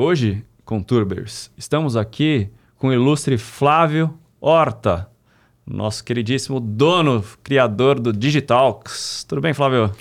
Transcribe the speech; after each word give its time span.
hoje, 0.00 0.42
Conturbers, 0.64 1.50
estamos 1.58 1.94
aqui 1.94 2.48
com 2.78 2.88
o 2.88 2.92
ilustre 2.92 3.36
Flávio 3.36 4.18
Horta, 4.40 5.08
nosso 5.66 6.02
queridíssimo 6.02 6.58
dono, 6.58 7.22
criador 7.42 8.00
do 8.00 8.10
Digitalks. 8.10 9.24
Tudo 9.28 9.42
bem, 9.42 9.52
Flávio? 9.52 9.92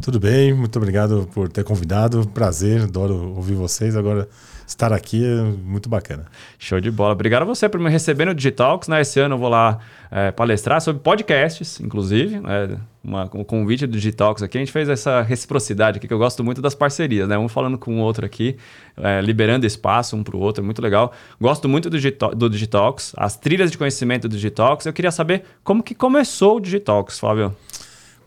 Tudo 0.00 0.20
bem, 0.20 0.54
muito 0.54 0.76
obrigado 0.76 1.28
por 1.34 1.48
ter 1.48 1.64
convidado. 1.64 2.26
Prazer, 2.28 2.82
adoro 2.82 3.34
ouvir 3.34 3.54
vocês. 3.54 3.96
Agora, 3.96 4.28
estar 4.70 4.92
aqui 4.92 5.24
é 5.24 5.42
muito 5.42 5.88
bacana. 5.88 6.26
Show 6.58 6.80
de 6.80 6.90
bola. 6.90 7.12
Obrigado 7.12 7.42
a 7.42 7.44
você 7.44 7.68
por 7.68 7.80
me 7.80 7.90
receber 7.90 8.24
no 8.24 8.34
Digitalks. 8.34 8.88
Né? 8.88 9.00
Esse 9.00 9.20
ano 9.20 9.34
eu 9.34 9.38
vou 9.38 9.48
lá 9.48 9.78
é, 10.10 10.30
palestrar 10.30 10.80
sobre 10.80 11.02
podcasts, 11.02 11.80
inclusive. 11.80 12.40
Né? 12.40 12.78
Uma, 13.02 13.30
um 13.34 13.44
convite 13.44 13.86
do 13.86 13.92
Digitalks 13.92 14.42
aqui. 14.42 14.58
A 14.58 14.60
gente 14.60 14.72
fez 14.72 14.88
essa 14.88 15.22
reciprocidade 15.22 15.98
aqui, 15.98 16.06
que 16.06 16.14
eu 16.14 16.18
gosto 16.18 16.42
muito 16.44 16.62
das 16.62 16.74
parcerias. 16.74 17.28
Né? 17.28 17.36
Um 17.36 17.48
falando 17.48 17.76
com 17.76 17.98
o 17.98 18.00
outro 18.00 18.24
aqui, 18.24 18.56
é, 18.96 19.20
liberando 19.20 19.66
espaço 19.66 20.16
um 20.16 20.22
para 20.22 20.36
o 20.36 20.40
outro. 20.40 20.62
É 20.62 20.64
muito 20.64 20.80
legal. 20.80 21.12
Gosto 21.40 21.68
muito 21.68 21.90
do, 21.90 21.96
Digital, 21.96 22.34
do 22.34 22.48
Digitalks, 22.48 23.12
as 23.16 23.36
trilhas 23.36 23.70
de 23.70 23.78
conhecimento 23.78 24.28
do 24.28 24.34
Digitalks. 24.34 24.86
Eu 24.86 24.92
queria 24.92 25.10
saber 25.10 25.44
como 25.64 25.82
que 25.82 25.94
começou 25.94 26.56
o 26.56 26.60
Digitalks, 26.60 27.18
Flávio. 27.18 27.54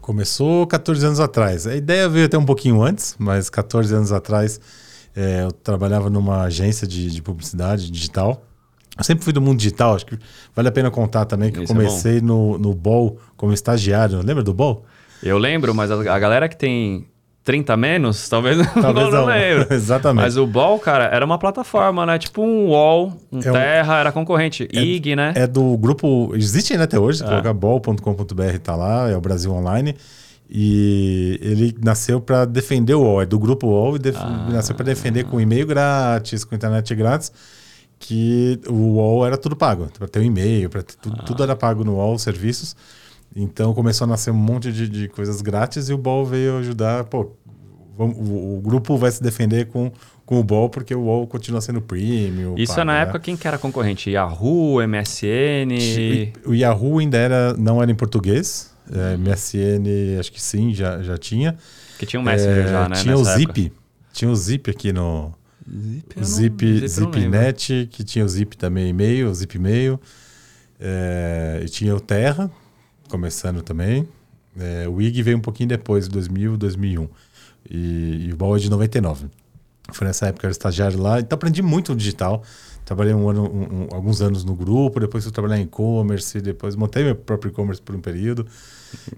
Começou 0.01 0.67
14 0.67 1.05
anos 1.05 1.19
atrás. 1.21 1.65
A 1.65 1.75
ideia 1.75 2.09
veio 2.09 2.25
até 2.25 2.37
um 2.37 2.45
pouquinho 2.45 2.81
antes, 2.81 3.15
mas 3.17 3.49
14 3.49 3.95
anos 3.95 4.11
atrás 4.11 4.59
é, 5.15 5.43
eu 5.43 5.51
trabalhava 5.51 6.09
numa 6.09 6.43
agência 6.43 6.87
de, 6.87 7.11
de, 7.11 7.21
publicidade 7.21 7.91
digital. 7.91 8.43
Eu 8.97 9.03
sempre 9.03 9.23
fui 9.23 9.33
do 9.33 9.41
mundo 9.41 9.57
digital, 9.57 9.95
acho 9.95 10.05
que 10.05 10.17
vale 10.55 10.67
a 10.67 10.71
pena 10.71 10.91
contar 10.91 11.25
também 11.25 11.51
que 11.51 11.63
Isso 11.63 11.73
eu 11.73 11.81
é 11.81 11.85
comecei 11.85 12.17
é 12.17 12.21
no, 12.21 12.57
no 12.57 12.73
BOL 12.73 13.17
como 13.35 13.53
estagiário. 13.53 14.21
Lembra 14.23 14.43
do 14.43 14.53
BOL? 14.53 14.85
Eu 15.21 15.37
lembro, 15.37 15.73
mas 15.73 15.89
a, 15.89 15.95
a 15.95 16.19
galera 16.19 16.47
que 16.49 16.57
tem 16.57 17.07
30 17.43 17.75
menos, 17.75 18.29
talvez, 18.29 18.57
talvez 18.73 19.09
não, 19.09 19.21
não 19.21 19.25
lembro. 19.27 19.73
Exatamente. 19.73 20.23
Mas 20.23 20.37
o 20.37 20.47
Ball, 20.47 20.79
cara, 20.79 21.05
era 21.05 21.25
uma 21.25 21.37
plataforma, 21.37 22.05
né? 22.05 22.17
Tipo 22.17 22.41
um 22.41 22.69
Wall, 22.69 23.13
um 23.31 23.39
é 23.39 23.41
Terra, 23.41 23.95
um, 23.95 23.97
era 23.97 24.11
concorrente. 24.11 24.67
É, 24.73 24.79
IG, 24.79 25.15
né? 25.15 25.33
É 25.35 25.45
do 25.45 25.77
grupo. 25.77 26.33
Existe 26.35 26.73
ainda 26.73 26.85
até 26.85 26.99
hoje, 26.99 27.19
se 27.19 27.23
é. 27.23 27.27
colocar 27.27 27.53
ball.com.br, 27.53 28.57
tá 28.63 28.75
lá, 28.75 29.09
é 29.09 29.17
o 29.17 29.21
Brasil 29.21 29.51
Online. 29.51 29.95
E 30.49 31.39
ele 31.41 31.75
nasceu 31.81 32.21
para 32.21 32.45
defender 32.45 32.93
o 32.93 33.01
UOL, 33.01 33.21
é 33.21 33.25
do 33.25 33.39
grupo 33.39 33.67
UOL, 33.67 33.95
e 33.95 33.99
def... 33.99 34.17
ah, 34.17 34.49
nasceu 34.51 34.75
para 34.75 34.85
defender 34.85 35.23
com 35.23 35.39
e-mail 35.39 35.65
grátis, 35.65 36.43
com 36.43 36.53
internet 36.53 36.93
grátis, 36.93 37.31
que 37.97 38.59
o 38.67 38.95
UOL 38.95 39.25
era 39.25 39.37
tudo 39.37 39.55
pago, 39.55 39.87
para 39.97 40.07
ter 40.07 40.19
um 40.19 40.23
e-mail, 40.23 40.69
para 40.69 40.83
tudo, 40.83 41.17
ah. 41.19 41.23
tudo 41.23 41.43
era 41.43 41.55
pago 41.55 41.83
no 41.83 41.95
UOL, 41.95 42.19
serviços. 42.19 42.75
Então 43.35 43.73
começou 43.73 44.05
a 44.05 44.07
nascer 44.07 44.31
um 44.31 44.35
monte 44.35 44.71
de, 44.71 44.87
de 44.87 45.07
coisas 45.07 45.41
grátis 45.41 45.89
e 45.89 45.93
o 45.93 45.97
Ball 45.97 46.25
veio 46.25 46.57
ajudar. 46.57 47.05
Pô, 47.05 47.31
vamos, 47.97 48.15
o, 48.17 48.57
o, 48.57 48.61
grupo 48.61 48.95
vai 48.95 49.11
se 49.11 49.23
defender 49.23 49.65
com, 49.67 49.91
com 50.25 50.39
o 50.39 50.43
Ball 50.43 50.69
porque 50.69 50.93
o 50.93 51.03
Ball 51.03 51.25
continua 51.25 51.61
sendo 51.61 51.81
premium. 51.81 52.55
Isso 52.57 52.79
é 52.79 52.83
na 52.83 52.99
época 52.99 53.19
quem 53.19 53.35
que 53.35 53.47
era 53.47 53.57
concorrente? 53.57 54.11
Yahoo, 54.11 54.87
MSN? 54.87 56.35
O, 56.45 56.51
o 56.51 56.55
Yahoo 56.55 56.99
ainda 56.99 57.17
era, 57.17 57.53
não 57.55 57.81
era 57.81 57.91
em 57.91 57.95
português. 57.95 58.72
É, 58.93 59.17
MSN, 59.17 60.19
acho 60.19 60.31
que 60.31 60.41
sim, 60.41 60.73
já, 60.73 61.01
já 61.01 61.17
tinha. 61.17 61.57
Que 61.97 62.05
tinha 62.05 62.19
um 62.19 62.23
Messenger 62.23 62.65
é, 62.65 62.67
já, 62.67 62.89
né? 62.89 62.95
Tinha 62.95 63.17
o 63.17 63.23
Zip. 63.23 63.65
Época. 63.65 63.83
Tinha 64.13 64.31
o 64.31 64.35
Zip 64.35 64.69
aqui 64.69 64.93
no. 64.93 65.33
Zip, 65.67 66.23
Zip, 66.23 66.87
Zipnet, 66.87 67.87
que 67.89 68.03
tinha 68.03 68.23
o 68.23 68.27
Zip 68.27 68.55
também 68.57 68.89
e-mail, 68.89 69.29
o 69.29 69.33
Zip 69.33 69.55
e-mail. 69.55 69.99
É, 70.79 71.61
e 71.63 71.69
tinha 71.69 71.95
o 71.95 71.99
Terra, 71.99 72.51
começando 73.09 73.61
também. 73.61 74.07
É, 74.59 74.87
o 74.87 75.01
IG 75.01 75.23
veio 75.23 75.37
um 75.37 75.41
pouquinho 75.41 75.69
depois, 75.69 76.07
2000, 76.07 76.57
2001. 76.57 77.09
E, 77.69 78.27
e 78.27 78.33
o 78.33 78.35
Ball 78.35 78.55
é 78.57 78.59
de 78.59 78.69
99. 78.69 79.27
Foi 79.91 80.05
nessa 80.05 80.27
época, 80.27 80.45
eu 80.45 80.49
era 80.49 80.51
estagiário 80.51 81.01
lá. 81.01 81.19
Então 81.19 81.35
aprendi 81.35 81.61
muito 81.61 81.95
digital. 81.95 82.43
Trabalhei 82.85 83.13
um 83.13 83.29
ano, 83.29 83.43
um, 83.43 83.83
um, 83.83 83.87
alguns 83.91 84.21
anos 84.21 84.43
no 84.43 84.55
grupo, 84.55 84.99
depois 84.99 85.23
fui 85.23 85.31
trabalhar 85.31 85.57
em 85.57 85.63
e-commerce, 85.63 86.41
depois 86.41 86.75
montei 86.75 87.03
meu 87.03 87.15
próprio 87.15 87.49
e-commerce 87.49 87.81
por 87.81 87.95
um 87.95 88.01
período. 88.01 88.45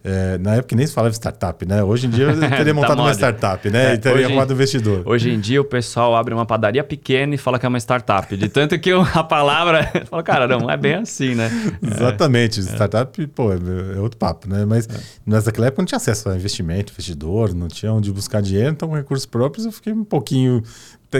É, 0.03 0.37
na 0.37 0.55
época 0.55 0.75
nem 0.75 0.87
se 0.87 0.93
falava 0.93 1.13
startup, 1.13 1.65
né? 1.65 1.83
Hoje 1.83 2.07
em 2.07 2.09
dia 2.09 2.25
eu 2.25 2.39
teria 2.39 2.65
tá 2.65 2.73
montado 2.73 2.97
tá 2.97 3.03
uma 3.03 3.13
startup, 3.13 3.69
né? 3.69 3.91
É, 3.91 3.93
e 3.95 3.97
teria 3.97 4.27
arrumado 4.27 4.53
investidor. 4.53 5.03
Hoje 5.05 5.29
em 5.29 5.39
dia 5.39 5.59
o 5.61 5.65
pessoal 5.65 6.15
abre 6.15 6.33
uma 6.33 6.45
padaria 6.45 6.83
pequena 6.83 7.35
e 7.35 7.37
fala 7.37 7.59
que 7.59 7.65
é 7.65 7.69
uma 7.69 7.79
startup. 7.79 8.35
De 8.35 8.49
tanto 8.49 8.77
que 8.79 8.91
a 8.91 9.23
palavra. 9.23 9.83
fala, 10.09 10.23
cara, 10.23 10.47
não, 10.47 10.69
é 10.69 10.77
bem 10.77 10.95
assim, 10.95 11.35
né? 11.35 11.49
Exatamente. 11.81 12.59
É. 12.59 12.63
Startup, 12.63 13.27
pô, 13.27 13.51
é, 13.51 13.57
é 13.95 13.99
outro 13.99 14.17
papo, 14.17 14.47
né? 14.47 14.65
Mas 14.65 14.87
é. 14.87 14.99
naquela 15.25 15.67
época 15.67 15.81
não 15.81 15.87
tinha 15.87 15.97
acesso 15.97 16.29
a 16.29 16.35
investimento, 16.35 16.91
investidor, 16.91 17.53
não 17.53 17.67
tinha 17.67 17.91
onde 17.91 18.11
buscar 18.11 18.41
dinheiro, 18.41 18.71
então 18.71 18.87
com 18.87 18.95
recursos 18.95 19.25
próprios 19.25 19.65
eu 19.65 19.71
fiquei 19.71 19.93
um 19.93 20.03
pouquinho 20.03 20.63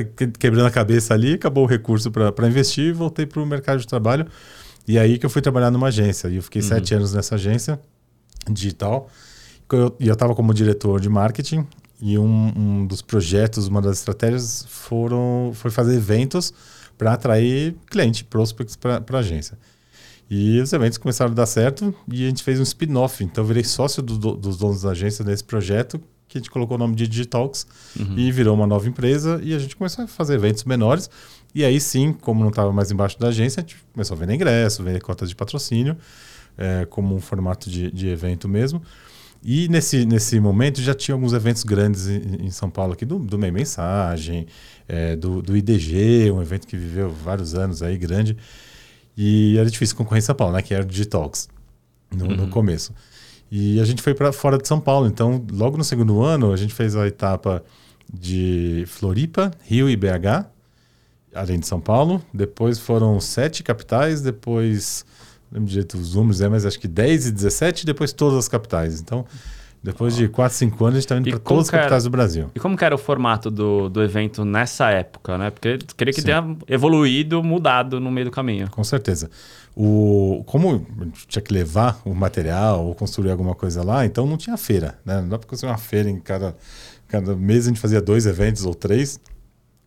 quebrando 0.03 0.66
a 0.66 0.72
cabeça 0.72 1.13
ali, 1.13 1.33
acabou 1.33 1.63
o 1.63 1.67
recurso 1.67 2.11
para 2.11 2.47
investir 2.47 2.85
e 2.85 2.91
voltei 2.91 3.25
para 3.25 3.41
o 3.41 3.45
mercado 3.45 3.79
de 3.79 3.88
trabalho. 3.88 4.25
E 4.88 5.00
aí 5.00 5.17
que 5.17 5.25
eu 5.25 5.29
fui 5.29 5.41
trabalhar 5.41 5.72
numa 5.72 5.88
agência. 5.88 6.28
E 6.28 6.35
eu 6.35 6.44
fiquei 6.44 6.61
uhum. 6.61 6.67
sete 6.67 6.94
anos 6.94 7.13
nessa 7.13 7.35
agência 7.35 7.79
digital. 8.50 9.09
E 10.00 10.07
eu 10.07 10.13
estava 10.13 10.35
como 10.35 10.53
diretor 10.53 11.00
de 11.00 11.09
marketing. 11.09 11.66
E 12.01 12.17
um, 12.17 12.53
um, 12.55 12.85
dos 12.85 13.01
projetos, 13.01 13.67
uma 13.67 13.81
das 13.81 14.00
estratégias 14.00 14.66
foram, 14.67 15.51
foi 15.53 15.72
fazer 15.72 15.95
eventos 15.95 16.53
para 16.97 17.13
atrair 17.13 17.75
cliente, 17.88 18.23
prospects 18.23 18.75
para 18.75 19.03
a 19.09 19.17
agência. 19.17 19.57
E 20.29 20.59
os 20.59 20.73
eventos 20.73 20.97
começaram 20.97 21.31
a 21.31 21.35
dar 21.35 21.45
certo 21.45 21.94
e 22.11 22.25
a 22.25 22.28
gente 22.28 22.44
fez 22.44 22.59
um 22.59 22.63
spin-off. 22.63 23.23
Então 23.23 23.44
eu 23.44 23.47
virei 23.47 23.63
sócio 23.63 24.01
do, 24.01 24.17
do, 24.17 24.35
dos 24.35 24.57
donos 24.57 24.81
da 24.81 24.91
agência 24.91 25.23
nesse 25.23 25.44
projeto, 25.44 26.01
que 26.35 26.40
a 26.40 26.41
gente 26.41 26.51
colocou 26.51 26.75
o 26.75 26.78
nome 26.78 26.96
de 26.96 27.07
Digitalks 27.07 27.66
uhum. 27.97 28.18
e 28.18 28.31
virou 28.31 28.53
uma 28.53 28.68
nova 28.68 28.88
empresa 28.88 29.40
e 29.41 29.53
a 29.53 29.59
gente 29.59 29.75
começou 29.75 30.03
a 30.03 30.07
fazer 30.07 30.35
eventos 30.35 30.66
menores. 30.66 31.09
E 31.53 31.63
aí 31.63 31.79
sim, 31.79 32.12
como 32.12 32.41
não 32.41 32.50
estava 32.50 32.73
mais 32.73 32.91
embaixo 32.91 33.18
da 33.18 33.29
agência, 33.29 33.62
a 33.62 33.63
gente 33.63 33.78
começou 33.94 34.16
a 34.16 34.19
vender 34.19 34.35
ingresso, 34.35 34.84
vender 34.84 35.01
cotas 35.01 35.29
de 35.29 35.35
patrocínio, 35.35 35.96
é, 36.57 36.85
como 36.90 37.16
um 37.16 37.22
formato 37.22 37.69
de, 37.69 37.90
de 37.90 38.09
evento 38.09 38.50
mesmo. 38.50 38.81
E 39.41 39.69
nesse, 39.69 40.06
nesse 40.06 40.40
momento 40.40 40.81
já 40.81 40.94
tinha 40.94 41.16
alguns 41.16 41.31
eventos 41.31 41.63
grandes 41.63 42.07
em, 42.07 42.47
em 42.47 42.52
São 42.52 42.69
Paulo 42.69 42.94
aqui, 42.94 43.06
do, 43.06 43.17
do 43.17 43.38
Meio 43.38 43.53
Mensagem, 43.53 44.47
é, 44.88 45.16
do, 45.16 45.41
do 45.41 45.56
IDG, 45.56 46.31
um 46.31 46.41
evento 46.41 46.67
que 46.67 46.75
viveu 46.75 47.09
vários 47.09 47.56
anos 47.56 47.81
aí, 47.81 47.97
grande. 47.97 48.35
E 49.16 49.57
era 49.57 49.69
difícil 49.69 49.96
concorrer 49.96 50.19
em 50.19 50.25
São 50.25 50.35
Paulo, 50.35 50.53
né? 50.53 50.62
Que 50.62 50.73
era 50.73 50.84
o 50.84 50.85
Digitalks 50.85 51.47
no, 52.13 52.25
uhum. 52.25 52.35
no 52.35 52.47
começo. 52.50 52.94
E 53.57 53.79
a 53.79 53.85
gente 53.85 54.01
foi 54.01 54.13
para 54.13 54.33
fora 54.33 54.57
de 54.57 54.67
São 54.67 54.81
Paulo. 54.81 55.07
Então, 55.07 55.41
logo 55.53 55.77
no 55.77 55.83
segundo 55.85 56.21
ano, 56.21 56.51
a 56.51 56.57
gente 56.57 56.73
fez 56.73 56.93
a 56.93 57.07
etapa 57.07 57.63
de 58.13 58.83
Floripa, 58.85 59.49
Rio 59.63 59.89
e 59.89 59.95
BH, 59.95 60.45
além 61.33 61.61
de 61.61 61.66
São 61.66 61.79
Paulo. 61.79 62.21
Depois 62.33 62.79
foram 62.79 63.17
sete 63.21 63.63
capitais, 63.63 64.19
depois, 64.19 65.05
não 65.49 65.59
lembro 65.59 65.69
direito 65.69 65.97
os 65.97 66.16
números, 66.16 66.41
é, 66.41 66.49
mas 66.49 66.66
acho 66.66 66.77
que 66.77 66.88
10 66.89 67.27
e 67.27 67.31
17, 67.31 67.85
depois 67.85 68.11
todas 68.11 68.38
as 68.39 68.49
capitais. 68.49 68.99
Então, 68.99 69.25
depois 69.81 70.17
de 70.17 70.27
4, 70.27 70.57
5 70.57 70.83
anos, 70.83 70.97
a 70.97 70.99
gente 70.99 71.05
está 71.05 71.17
indo 71.17 71.29
para 71.29 71.39
todas 71.39 71.66
as 71.67 71.69
capitais 71.69 72.03
do 72.03 72.09
Brasil. 72.09 72.51
E 72.55 72.59
como 72.59 72.75
era 72.81 72.93
o 72.93 72.97
formato 72.97 73.49
do, 73.49 73.87
do 73.87 74.03
evento 74.03 74.43
nessa 74.43 74.89
época, 74.89 75.37
né? 75.37 75.49
Porque 75.49 75.77
queria 75.95 76.13
que 76.13 76.19
Sim. 76.19 76.25
tenha 76.25 76.57
evoluído, 76.67 77.41
mudado 77.41 78.01
no 78.01 78.11
meio 78.11 78.25
do 78.25 78.31
caminho. 78.31 78.69
Com 78.69 78.83
certeza. 78.83 79.29
O, 79.75 80.41
como 80.45 80.85
tinha 81.27 81.41
que 81.41 81.53
levar 81.53 82.01
o 82.05 82.13
material 82.13 82.85
ou 82.85 82.95
construir 82.95 83.31
alguma 83.31 83.53
coisa 83.53 83.83
lá, 83.83 84.05
então 84.05 84.25
não 84.25 84.37
tinha 84.37 84.55
feira. 84.55 84.97
Né? 85.03 85.21
Não 85.21 85.27
dá 85.27 85.37
para 85.37 85.47
construir 85.49 85.71
uma 85.71 85.77
feira 85.77 86.09
em 86.09 86.19
cada, 86.19 86.55
cada 87.07 87.35
mês, 87.35 87.65
a 87.65 87.69
gente 87.69 87.79
fazia 87.79 88.01
dois 88.01 88.25
eventos 88.25 88.65
ou 88.65 88.73
três. 88.73 89.19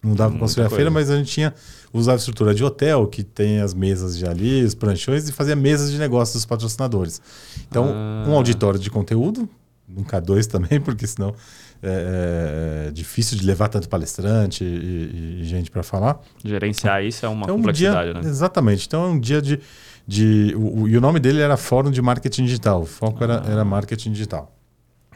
Não 0.02 0.14
dava 0.14 0.32
para 0.32 0.40
construir 0.40 0.66
a 0.66 0.70
feira, 0.70 0.90
mas 0.90 1.10
a 1.10 1.16
gente 1.16 1.32
tinha 1.32 1.54
usava 1.92 2.16
a 2.16 2.18
estrutura 2.18 2.54
de 2.54 2.64
hotel, 2.64 3.06
que 3.06 3.22
tem 3.22 3.60
as 3.60 3.74
mesas 3.74 4.16
de 4.16 4.26
ali, 4.26 4.62
os 4.62 4.74
pranchões, 4.74 5.28
e 5.28 5.32
fazia 5.32 5.56
mesas 5.56 5.90
de 5.90 5.98
negócios 5.98 6.34
dos 6.34 6.46
patrocinadores. 6.46 7.20
Então, 7.68 7.86
ah. 7.88 8.24
um 8.28 8.34
auditório 8.34 8.78
de 8.78 8.90
conteúdo, 8.90 9.48
um 9.88 10.04
K2 10.04 10.46
também, 10.46 10.80
porque 10.80 11.06
senão 11.06 11.34
é, 11.82 12.84
é, 12.86 12.88
é 12.88 12.90
difícil 12.90 13.38
de 13.38 13.46
levar 13.46 13.68
tanto 13.68 13.88
palestrante 13.88 14.64
e, 14.64 15.40
e 15.40 15.44
gente 15.44 15.70
para 15.70 15.82
falar. 15.82 16.20
Gerenciar 16.44 17.04
isso 17.04 17.24
é 17.24 17.28
uma 17.28 17.44
então, 17.44 17.56
complexidade, 17.56 18.10
um 18.10 18.12
dia, 18.14 18.22
né? 18.22 18.28
Exatamente. 18.28 18.86
Então 18.86 19.04
é 19.04 19.06
um 19.08 19.20
dia 19.20 19.40
de. 19.40 19.60
de 20.06 20.54
o, 20.56 20.82
o, 20.82 20.88
e 20.88 20.96
o 20.96 21.00
nome 21.00 21.20
dele 21.20 21.40
era 21.40 21.56
Fórum 21.56 21.90
de 21.90 22.02
Marketing 22.02 22.44
Digital. 22.44 22.82
O 22.82 22.86
foco 22.86 23.18
ah. 23.20 23.24
era, 23.24 23.34
era 23.50 23.64
marketing 23.64 24.12
digital. 24.12 24.54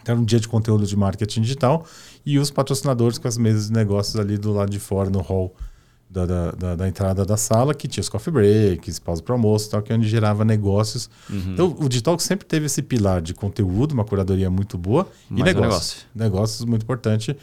Então, 0.00 0.14
era 0.14 0.20
um 0.20 0.24
dia 0.24 0.40
de 0.40 0.48
conteúdo 0.48 0.86
de 0.86 0.96
marketing 0.96 1.42
digital 1.42 1.86
e 2.26 2.38
os 2.38 2.50
patrocinadores 2.50 3.18
com 3.18 3.28
as 3.28 3.38
mesas 3.38 3.68
de 3.68 3.72
negócios 3.72 4.16
ali 4.16 4.36
do 4.36 4.52
lado 4.52 4.70
de 4.70 4.78
fora, 4.78 5.08
no 5.08 5.20
hall 5.20 5.54
da, 6.12 6.50
da, 6.52 6.74
da, 6.76 6.88
entrada 6.88 7.24
da 7.24 7.38
sala, 7.38 7.74
que 7.74 7.88
tinha 7.88 8.02
os 8.02 8.08
coffee 8.08 8.32
breaks, 8.32 8.98
pausa 8.98 9.22
para 9.22 9.34
almoço, 9.34 9.70
tal, 9.70 9.82
que 9.82 9.92
é 9.92 9.96
onde 9.96 10.06
gerava 10.06 10.44
negócios. 10.44 11.08
Uhum. 11.30 11.52
Então, 11.52 11.76
o 11.80 11.88
Digital 11.88 12.18
sempre 12.18 12.46
teve 12.46 12.66
esse 12.66 12.82
pilar 12.82 13.22
de 13.22 13.32
conteúdo, 13.32 13.92
uma 13.92 14.04
curadoria 14.04 14.50
muito 14.50 14.76
boa, 14.76 15.08
Mais 15.30 15.40
e 15.40 15.44
negócios. 15.44 15.72
Negócio. 15.72 16.06
Negócios 16.14 16.64
muito 16.66 16.82
importante. 16.82 17.34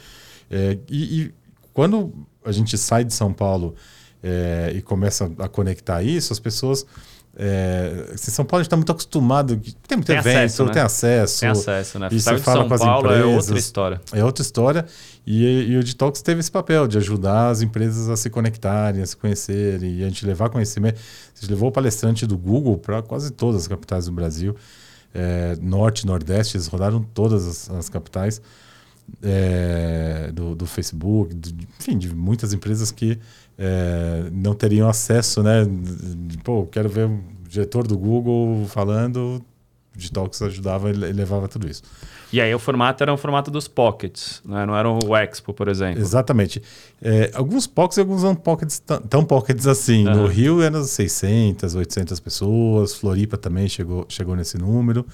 É, 0.48 0.78
e, 0.88 1.20
e, 1.20 1.34
quando 1.74 2.12
a 2.44 2.52
gente 2.52 2.78
sai 2.78 3.04
de 3.04 3.12
São 3.12 3.32
Paulo 3.32 3.74
é, 4.22 4.72
e 4.76 4.80
começa 4.80 5.30
a 5.38 5.48
conectar 5.48 6.02
isso, 6.04 6.32
as 6.32 6.38
pessoas 6.38 6.86
É, 7.36 8.10
assim, 8.12 8.30
São 8.30 8.44
Paulo 8.44 8.62
está 8.62 8.76
muito 8.76 8.90
acostumado, 8.90 9.56
tem 9.86 9.96
muito 9.96 10.06
Tem 10.06 10.16
evento, 10.16 10.36
acesso, 10.36 10.64
né? 10.64 10.72
tem 10.72 10.82
acesso. 10.82 11.40
Tem 11.40 11.48
acesso, 11.48 11.98
né? 11.98 12.08
E 12.10 12.20
você 12.20 12.38
fala 12.38 12.60
São 12.60 12.68
com 12.68 12.74
as 12.74 12.80
Paulo 12.80 13.08
é 13.10 13.24
outra 13.24 13.28
empresas. 13.28 13.64
história. 13.64 14.00
É 14.12 14.24
outra 14.24 14.42
história. 14.42 14.84
E, 15.26 15.44
e 15.70 15.76
o 15.78 15.84
Detox 15.84 16.20
teve 16.22 16.40
esse 16.40 16.50
papel 16.50 16.88
de 16.88 16.98
ajudar 16.98 17.50
as 17.50 17.62
empresas 17.62 18.08
a 18.08 18.16
se 18.16 18.28
conectarem, 18.28 19.00
a 19.00 19.06
se 19.06 19.16
conhecerem 19.16 19.98
e 19.98 20.04
a 20.04 20.08
gente 20.08 20.26
levar 20.26 20.48
conhecimento. 20.50 20.98
A 20.98 21.40
gente 21.40 21.50
levou 21.50 21.68
o 21.68 21.72
palestrante 21.72 22.26
do 22.26 22.36
Google 22.36 22.76
para 22.76 23.00
quase 23.00 23.30
todas 23.30 23.62
as 23.62 23.68
capitais 23.68 24.06
do 24.06 24.12
Brasil. 24.12 24.56
É, 25.14 25.56
norte, 25.60 26.06
Nordeste, 26.06 26.56
eles 26.56 26.66
rodaram 26.66 27.02
todas 27.14 27.46
as, 27.46 27.70
as 27.70 27.88
capitais 27.88 28.40
é, 29.22 30.30
do, 30.32 30.54
do 30.54 30.66
Facebook, 30.66 31.34
do- 31.34 31.66
enfim, 31.78 31.98
de 31.98 32.14
muitas 32.14 32.52
empresas 32.52 32.90
que 32.90 33.18
é, 33.58 34.24
não 34.32 34.54
teriam 34.54 34.88
acesso, 34.88 35.42
né? 35.42 35.64
De, 35.64 36.38
pô, 36.38 36.66
quero 36.66 36.88
ver 36.88 37.06
o 37.06 37.20
diretor 37.48 37.86
do 37.86 37.96
Google 37.98 38.66
falando, 38.68 39.42
o 39.96 39.98
Detox 39.98 40.40
ajudava 40.42 40.90
e 40.90 40.92
le- 40.92 41.12
levava 41.12 41.48
tudo 41.48 41.68
isso. 41.68 41.82
E 42.32 42.40
aí 42.40 42.54
o 42.54 42.60
formato 42.60 43.02
era 43.02 43.12
o 43.12 43.16
formato 43.16 43.50
dos 43.50 43.66
pockets, 43.66 44.40
né? 44.44 44.64
não 44.64 44.76
era 44.76 44.88
o 44.88 45.16
Expo, 45.16 45.52
por 45.52 45.66
exemplo. 45.66 46.00
Exatamente. 46.00 46.62
É, 47.02 47.28
alguns 47.34 47.66
pockets 47.66 47.96
e 47.96 48.00
alguns 48.00 48.22
não 48.22 48.36
pockets 48.36 48.78
tão, 48.78 49.24
pockets 49.24 49.66
assim. 49.66 50.04
No 50.04 50.10
Aham. 50.10 50.28
Rio 50.28 50.62
eram 50.62 50.84
600, 50.84 51.74
800 51.74 52.20
pessoas. 52.20 52.94
Floripa 52.94 53.36
também 53.36 53.68
chegou, 53.68 54.06
chegou 54.08 54.36
nesse 54.36 54.56
número. 54.56 55.04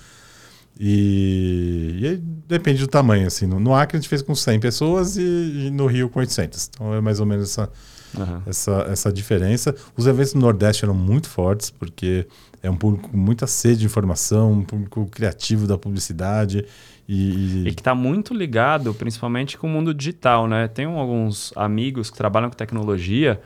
E, 0.79 1.97
e 1.99 2.07
aí 2.07 2.17
depende 2.47 2.81
do 2.81 2.87
tamanho. 2.87 3.27
Assim. 3.27 3.47
No, 3.47 3.59
no 3.59 3.75
Acre 3.75 3.97
a 3.97 4.01
gente 4.01 4.09
fez 4.09 4.23
com 4.23 4.35
100 4.35 4.61
pessoas 4.61 5.17
e, 5.17 5.23
e 5.67 5.71
no 5.71 5.87
Rio 5.87 6.09
com 6.09 6.21
800. 6.21 6.71
Então 6.73 6.95
é 6.95 7.01
mais 7.01 7.19
ou 7.21 7.27
menos 7.27 7.51
essa, 7.51 7.71
Aham. 8.19 8.43
essa, 8.47 8.87
essa 8.91 9.13
diferença. 9.13 9.75
Os 9.97 10.07
eventos 10.07 10.35
no 10.35 10.41
Nordeste 10.41 10.85
eram 10.85 10.95
muito 10.95 11.29
fortes, 11.29 11.71
porque 11.71 12.27
é 12.63 12.71
um 12.71 12.77
público 12.77 13.09
com 13.09 13.17
muita 13.17 13.47
sede 13.47 13.81
de 13.81 13.87
informação, 13.87 14.53
um 14.53 14.63
público 14.63 15.07
criativo 15.07 15.67
da 15.67 15.79
publicidade. 15.79 16.65
E, 17.09 17.63
E 17.69 17.73
que 17.73 17.81
está 17.81 17.95
muito 17.95 18.35
ligado, 18.35 18.93
principalmente 18.93 19.57
com 19.57 19.67
o 19.67 19.71
mundo 19.71 19.95
digital, 19.95 20.47
né? 20.49 20.69
Tenho 20.69 20.91
alguns 20.99 21.53
amigos 21.57 22.11
que 22.11 22.17
trabalham 22.17 22.51
com 22.51 22.57
tecnologia, 22.57 23.41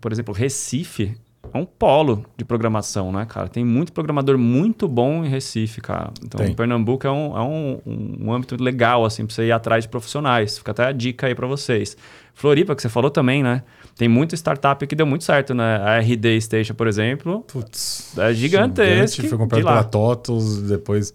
por 0.00 0.10
exemplo, 0.12 0.32
Recife 0.32 1.14
é 1.52 1.58
um 1.58 1.64
polo 1.64 2.24
de 2.36 2.44
programação, 2.44 3.10
né, 3.12 3.26
cara? 3.26 3.48
Tem 3.48 3.64
muito 3.64 3.92
programador 3.92 4.38
muito 4.38 4.86
bom 4.86 5.24
em 5.24 5.28
Recife, 5.28 5.80
cara. 5.80 6.10
Então, 6.24 6.38
Tem. 6.38 6.54
Pernambuco 6.54 7.06
é, 7.06 7.10
um, 7.10 7.36
é 7.36 7.42
um, 7.42 7.80
um 8.20 8.32
âmbito 8.32 8.62
legal, 8.62 9.04
assim, 9.04 9.26
para 9.26 9.34
você 9.34 9.46
ir 9.46 9.52
atrás 9.52 9.84
de 9.84 9.88
profissionais. 9.88 10.58
Fica 10.58 10.70
até 10.70 10.86
a 10.86 10.92
dica 10.92 11.26
aí 11.26 11.34
para 11.34 11.46
vocês. 11.46 11.96
Floripa, 12.34 12.74
que 12.74 12.80
você 12.80 12.88
falou 12.88 13.10
também, 13.10 13.42
né? 13.42 13.62
Tem 13.96 14.08
muita 14.08 14.34
startup 14.34 14.86
que 14.86 14.94
deu 14.94 15.04
muito 15.06 15.24
certo, 15.24 15.52
né? 15.52 15.76
A 15.76 15.98
RD 15.98 16.40
Station, 16.40 16.74
por 16.74 16.86
exemplo, 16.86 17.42
Putz, 17.42 18.16
é 18.16 18.32
gigantesco. 18.32 19.22
Gigante, 19.22 19.48
foi 19.50 19.62
lá. 19.62 19.72
pela 19.72 19.84
TOTOS, 19.84 20.62
depois. 20.62 21.12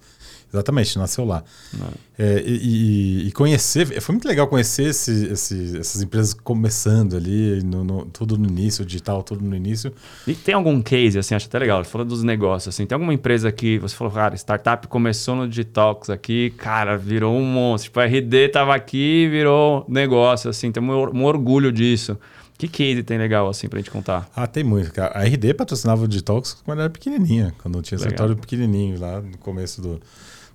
Exatamente, 0.51 0.97
nasceu 0.97 1.25
lá. 1.25 1.43
Não. 1.73 1.87
É, 2.17 2.41
e, 2.45 3.23
e- 3.23 3.27
e 3.27 3.31
conhecer, 3.31 3.99
foi 4.01 4.13
muito 4.13 4.27
legal 4.27 4.47
conhecer 4.47 4.83
esse- 4.89 5.25
esse- 5.27 5.77
essas 5.77 6.01
empresas 6.01 6.33
começando 6.33 7.15
ali, 7.17 7.61
no, 7.63 7.83
no- 7.83 8.05
tudo 8.05 8.37
no 8.37 8.47
início, 8.47 8.85
digital, 8.85 9.21
tudo 9.23 9.43
no 9.43 9.55
início. 9.55 9.91
E 10.25 10.33
tem 10.33 10.55
algum 10.55 10.81
case, 10.81 11.19
assim, 11.19 11.35
acho 11.35 11.47
até 11.47 11.59
legal, 11.59 11.83
falando 11.83 12.09
dos 12.09 12.23
negócios, 12.23 12.73
assim, 12.73 12.85
tem 12.85 12.95
alguma 12.95 13.13
empresa 13.13 13.51
que 13.51 13.77
você 13.77 13.95
falou, 13.95 14.11
cara, 14.13 14.35
startup 14.35 14.87
começou 14.87 15.35
no 15.35 15.47
Digitalks 15.47 16.09
aqui, 16.09 16.51
cara, 16.57 16.97
virou 16.97 17.35
um 17.37 17.43
monstro. 17.45 17.89
Tipo, 17.89 17.99
a 17.99 18.05
RD 18.05 18.49
tava 18.49 18.73
aqui 18.73 19.27
virou 19.29 19.85
negócio, 19.89 20.49
assim, 20.49 20.71
tem 20.71 20.81
um, 20.81 20.91
um 20.91 21.25
orgulho 21.25 21.71
disso. 21.71 22.17
Que 22.57 22.67
case 22.67 23.03
tem 23.03 23.19
legal, 23.19 23.47
assim, 23.47 23.67
pra 23.67 23.77
gente 23.77 23.91
contar? 23.91 24.27
Ah, 24.35 24.47
tem 24.47 24.63
muito, 24.63 24.91
cara. 24.91 25.11
A 25.15 25.23
RD 25.23 25.53
patrocinava 25.53 26.05
o 26.05 26.07
Detox 26.07 26.57
quando 26.65 26.79
era 26.79 26.89
pequenininha, 26.89 27.53
quando 27.61 27.79
tinha 27.83 27.97
Legal. 27.99 28.07
escritório 28.07 28.35
pequenininho 28.35 28.99
lá 28.99 29.21
no 29.21 29.37
começo 29.37 29.79
do- 29.79 30.01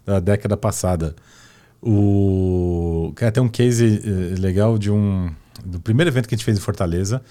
da 0.05 0.21
década 0.21 0.57
passada. 0.57 1.15
O 2.05 3.13
cara 3.17 3.31
tem 3.33 3.43
um 3.43 3.49
case 3.49 4.03
eh, 4.05 4.41
legal 4.41 4.79
de 4.79 4.91
um 4.91 5.31
do 5.65 5.79
primeiro 5.81 6.11
evento 6.11 6.29
que 6.29 6.35
a 6.35 6.37
gente 6.39 6.45
fez 6.45 6.57
em 6.57 6.61
Fortaleza. 6.61 7.23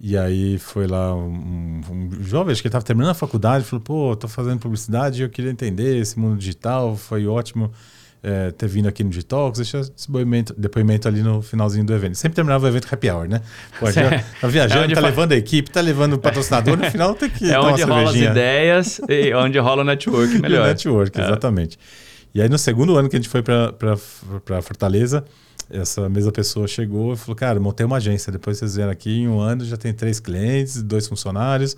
E 0.00 0.16
aí 0.18 0.58
foi 0.58 0.86
lá 0.88 1.14
um, 1.14 1.80
um 1.90 2.10
jovem, 2.24 2.52
acho 2.52 2.60
que 2.60 2.66
ele 2.66 2.70
estava 2.70 2.84
terminando 2.84 3.10
a 3.12 3.14
faculdade, 3.14 3.64
falou: 3.64 3.82
pô, 3.82 4.16
tô 4.16 4.26
fazendo 4.28 4.58
publicidade 4.58 5.20
e 5.20 5.24
eu 5.24 5.30
queria 5.30 5.50
entender 5.50 5.96
esse 5.98 6.18
mundo 6.18 6.36
digital. 6.36 6.96
Foi 6.96 7.24
ótimo 7.26 7.70
eh, 8.22 8.50
ter 8.50 8.66
vindo 8.66 8.88
aqui 8.88 9.04
no 9.04 9.10
Digitalks, 9.10 9.58
deixa 9.58 9.78
esse 9.78 9.92
depoimento, 10.08 10.52
depoimento 10.58 11.06
ali 11.06 11.22
no 11.22 11.40
finalzinho 11.40 11.84
do 11.84 11.94
evento. 11.94 12.16
Sempre 12.16 12.34
terminava 12.34 12.64
o 12.66 12.68
evento 12.68 12.88
happy 12.92 13.08
hour, 13.10 13.28
né? 13.28 13.40
Pô, 13.78 13.88
já, 13.92 14.10
tá 14.40 14.48
viajando, 14.48 14.90
É 14.90 14.94
tá 14.94 15.00
fa- 15.00 15.06
levando 15.06 15.32
a 15.32 15.36
equipe, 15.36 15.70
tá 15.70 15.80
levando 15.80 16.14
o 16.14 16.18
patrocinador, 16.18 16.76
no 16.76 16.90
final 16.90 17.14
tem 17.14 17.30
que 17.30 17.50
é 17.52 17.60
onde 17.60 17.82
rola 17.82 18.10
as 18.10 18.16
ideias 18.16 19.00
e 19.08 19.32
onde 19.34 19.58
rola 19.60 19.82
o 19.82 19.84
network 19.84 20.34
E 20.34 20.38
o 20.38 20.42
melhor. 20.42 20.66
network, 20.66 21.20
É. 21.20 21.24
E 22.34 22.40
aí, 22.40 22.48
no 22.48 22.58
segundo 22.58 22.96
ano 22.96 23.08
que 23.08 23.16
a 23.16 23.18
gente 23.18 23.28
foi 23.28 23.42
para 23.42 23.96
Fortaleza, 24.62 25.24
essa 25.70 26.08
mesma 26.08 26.32
pessoa 26.32 26.66
chegou 26.66 27.12
e 27.12 27.16
falou: 27.16 27.36
Cara, 27.36 27.60
montei 27.60 27.84
uma 27.84 27.96
agência. 27.96 28.32
Depois 28.32 28.58
vocês 28.58 28.76
vieram 28.76 28.92
aqui, 28.92 29.10
em 29.10 29.28
um 29.28 29.40
ano 29.40 29.64
já 29.64 29.76
tem 29.76 29.92
três 29.92 30.20
clientes, 30.20 30.82
dois 30.82 31.06
funcionários, 31.06 31.74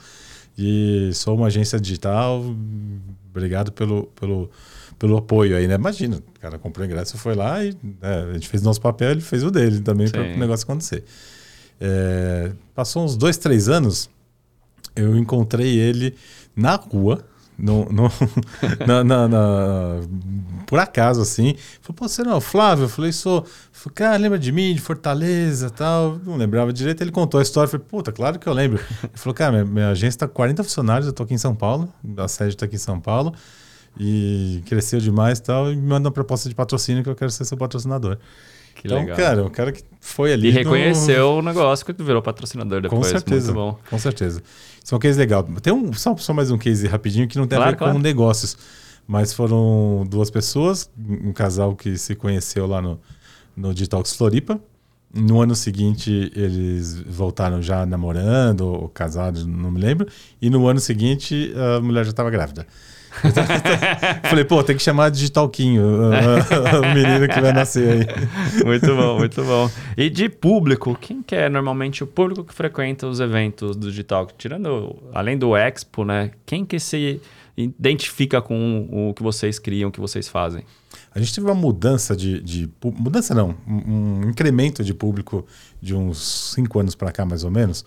e 0.56 1.10
sou 1.14 1.36
uma 1.36 1.46
agência 1.46 1.78
digital. 1.80 2.44
Obrigado 3.30 3.72
pelo, 3.72 4.04
pelo, 4.14 4.50
pelo 4.98 5.16
apoio 5.16 5.56
aí, 5.56 5.66
né? 5.66 5.74
Imagina, 5.74 6.16
o 6.16 6.40
cara 6.40 6.58
comprou 6.58 6.86
ingresso, 6.86 7.18
foi 7.18 7.34
lá 7.34 7.64
e 7.64 7.76
né, 8.00 8.26
a 8.30 8.32
gente 8.34 8.48
fez 8.48 8.62
nosso 8.62 8.80
papel, 8.80 9.10
ele 9.10 9.20
fez 9.20 9.42
o 9.42 9.50
dele 9.50 9.80
também 9.80 10.08
para 10.08 10.22
o 10.22 10.38
negócio 10.38 10.64
acontecer. 10.64 11.04
É, 11.80 12.52
passou 12.74 13.04
uns 13.04 13.16
dois, 13.16 13.36
três 13.36 13.68
anos, 13.68 14.08
eu 14.94 15.16
encontrei 15.16 15.78
ele 15.78 16.14
na 16.54 16.76
rua, 16.76 17.24
no, 17.58 17.84
no- 17.92 18.10
na, 18.86 19.04
na- 19.04 19.28
na- 19.28 20.00
por 20.66 20.78
acaso, 20.78 21.20
assim. 21.20 21.54
Falei, 21.80 21.96
pô, 21.96 22.08
você 22.08 22.22
não 22.22 22.32
é 22.32 22.34
o 22.36 22.40
Flávio? 22.40 22.84
Eu 22.84 22.88
falei, 22.88 23.12
sou. 23.12 23.44
Falei, 23.70 23.94
cara, 23.94 24.16
lembra 24.16 24.38
de 24.38 24.50
mim, 24.50 24.74
de 24.74 24.80
Fortaleza 24.80 25.68
tal? 25.70 26.18
Não 26.24 26.36
lembrava 26.36 26.72
direito. 26.72 27.02
Ele 27.02 27.10
contou 27.12 27.38
a 27.38 27.42
história. 27.42 27.68
Falei, 27.68 27.84
puta, 27.88 28.10
claro 28.12 28.38
que 28.38 28.46
eu 28.48 28.52
lembro. 28.52 28.80
Ele 29.02 29.12
falou, 29.14 29.34
cara, 29.34 29.52
minha, 29.52 29.64
minha 29.64 29.88
agência 29.90 30.16
está 30.16 30.26
com 30.28 30.34
40 30.34 30.64
funcionários, 30.64 31.06
eu 31.06 31.12
tô 31.12 31.22
aqui 31.22 31.34
em 31.34 31.38
São 31.38 31.54
Paulo, 31.54 31.92
a 32.16 32.26
sede 32.28 32.54
está 32.54 32.66
aqui 32.66 32.76
em 32.76 32.78
São 32.78 32.98
Paulo. 32.98 33.34
E 33.98 34.60
cresceu 34.66 34.98
demais 34.98 35.38
tal, 35.38 35.70
e 35.70 35.76
me 35.76 35.82
manda 35.86 36.08
uma 36.08 36.12
proposta 36.12 36.48
de 36.48 36.54
patrocínio 36.54 37.04
que 37.04 37.08
eu 37.08 37.14
quero 37.14 37.30
ser 37.30 37.44
seu 37.44 37.56
patrocinador. 37.56 38.18
Que 38.74 38.86
então, 38.88 38.98
legal. 38.98 39.16
cara, 39.16 39.44
o 39.44 39.50
cara 39.50 39.72
que 39.72 39.82
foi 40.00 40.32
ali. 40.32 40.48
e 40.48 40.52
no- 40.52 40.58
reconheceu 40.58 41.30
o 41.38 41.42
negócio 41.42 41.86
que 41.86 41.92
virou 42.02 42.20
patrocinador 42.20 42.82
com 42.82 42.88
depois. 42.88 43.06
certeza. 43.06 43.52
Muito 43.52 43.72
bom. 43.74 43.78
Com 43.88 43.98
certeza. 43.98 44.42
Isso 44.82 44.94
é 44.94 44.96
um 44.96 45.00
case 45.00 45.18
legal. 45.18 45.42
Tem 45.62 45.72
um, 45.72 45.92
só, 45.92 46.16
só 46.16 46.34
mais 46.34 46.50
um 46.50 46.58
case 46.58 46.86
rapidinho 46.86 47.26
que 47.28 47.38
não 47.38 47.46
tem 47.46 47.56
a 47.56 47.60
Claro, 47.60 47.72
ver 47.72 47.78
claro. 47.78 47.92
com 47.94 47.98
negócios. 48.00 48.56
Mas 49.06 49.32
foram 49.34 50.06
duas 50.08 50.30
pessoas, 50.30 50.90
um 50.98 51.32
casal 51.32 51.76
que 51.76 51.96
se 51.98 52.14
conheceu 52.14 52.66
lá 52.66 52.80
no, 52.82 52.98
no 53.56 53.72
Detox 53.74 54.14
Floripa. 54.16 54.58
No 55.16 55.40
ano 55.40 55.54
seguinte, 55.54 56.32
eles 56.34 57.00
voltaram 57.06 57.62
já 57.62 57.86
namorando 57.86 58.62
ou 58.62 58.88
casados, 58.88 59.46
não 59.46 59.70
me 59.70 59.78
lembro. 59.80 60.08
E 60.42 60.50
no 60.50 60.66
ano 60.66 60.80
seguinte, 60.80 61.52
a 61.76 61.80
mulher 61.80 62.04
já 62.04 62.10
estava 62.10 62.30
grávida. 62.30 62.66
Falei, 64.28 64.44
pô, 64.44 64.62
tem 64.62 64.76
que 64.76 64.82
chamar 64.82 65.10
de 65.10 65.18
Digitalquinho, 65.18 65.82
o 66.82 66.94
menino 66.94 67.28
que 67.28 67.40
vai 67.40 67.52
nascer 67.52 67.90
aí. 67.90 68.06
Muito 68.64 68.94
bom, 68.94 69.18
muito 69.18 69.44
bom. 69.44 69.70
E 69.96 70.10
de 70.10 70.28
público, 70.28 70.96
quem 71.00 71.22
que 71.22 71.34
é 71.34 71.48
normalmente 71.48 72.02
o 72.02 72.06
público 72.06 72.44
que 72.44 72.54
frequenta 72.54 73.06
os 73.06 73.20
eventos 73.20 73.76
do 73.76 73.88
Digital? 73.88 74.28
Tirando, 74.36 74.96
além 75.12 75.38
do 75.38 75.56
Expo, 75.56 76.04
né? 76.04 76.30
Quem 76.44 76.64
que 76.64 76.78
se 76.78 77.20
identifica 77.56 78.42
com 78.42 78.88
o 78.90 79.14
que 79.14 79.22
vocês 79.22 79.58
criam, 79.58 79.88
o 79.88 79.92
que 79.92 80.00
vocês 80.00 80.28
fazem? 80.28 80.64
A 81.14 81.18
gente 81.18 81.34
teve 81.34 81.46
uma 81.46 81.54
mudança 81.54 82.16
de. 82.16 82.40
de 82.40 82.68
mudança 82.82 83.34
não, 83.34 83.54
um, 83.66 84.24
um 84.24 84.30
incremento 84.30 84.82
de 84.82 84.92
público 84.92 85.46
de 85.80 85.94
uns 85.94 86.52
cinco 86.54 86.78
anos 86.80 86.94
para 86.94 87.12
cá, 87.12 87.24
mais 87.24 87.44
ou 87.44 87.50
menos, 87.50 87.84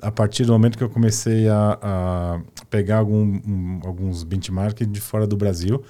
a 0.00 0.10
partir 0.10 0.44
do 0.44 0.52
momento 0.52 0.76
que 0.76 0.84
eu 0.84 0.90
comecei 0.90 1.48
a, 1.48 1.78
a 1.80 2.40
pegar 2.70 2.98
algum, 2.98 3.22
um- 3.22 3.80
alguns 3.84 4.22
benchmarks 4.24 4.86
de 4.90 5.00
fora 5.00 5.26
do 5.26 5.36
Brasil, 5.36 5.82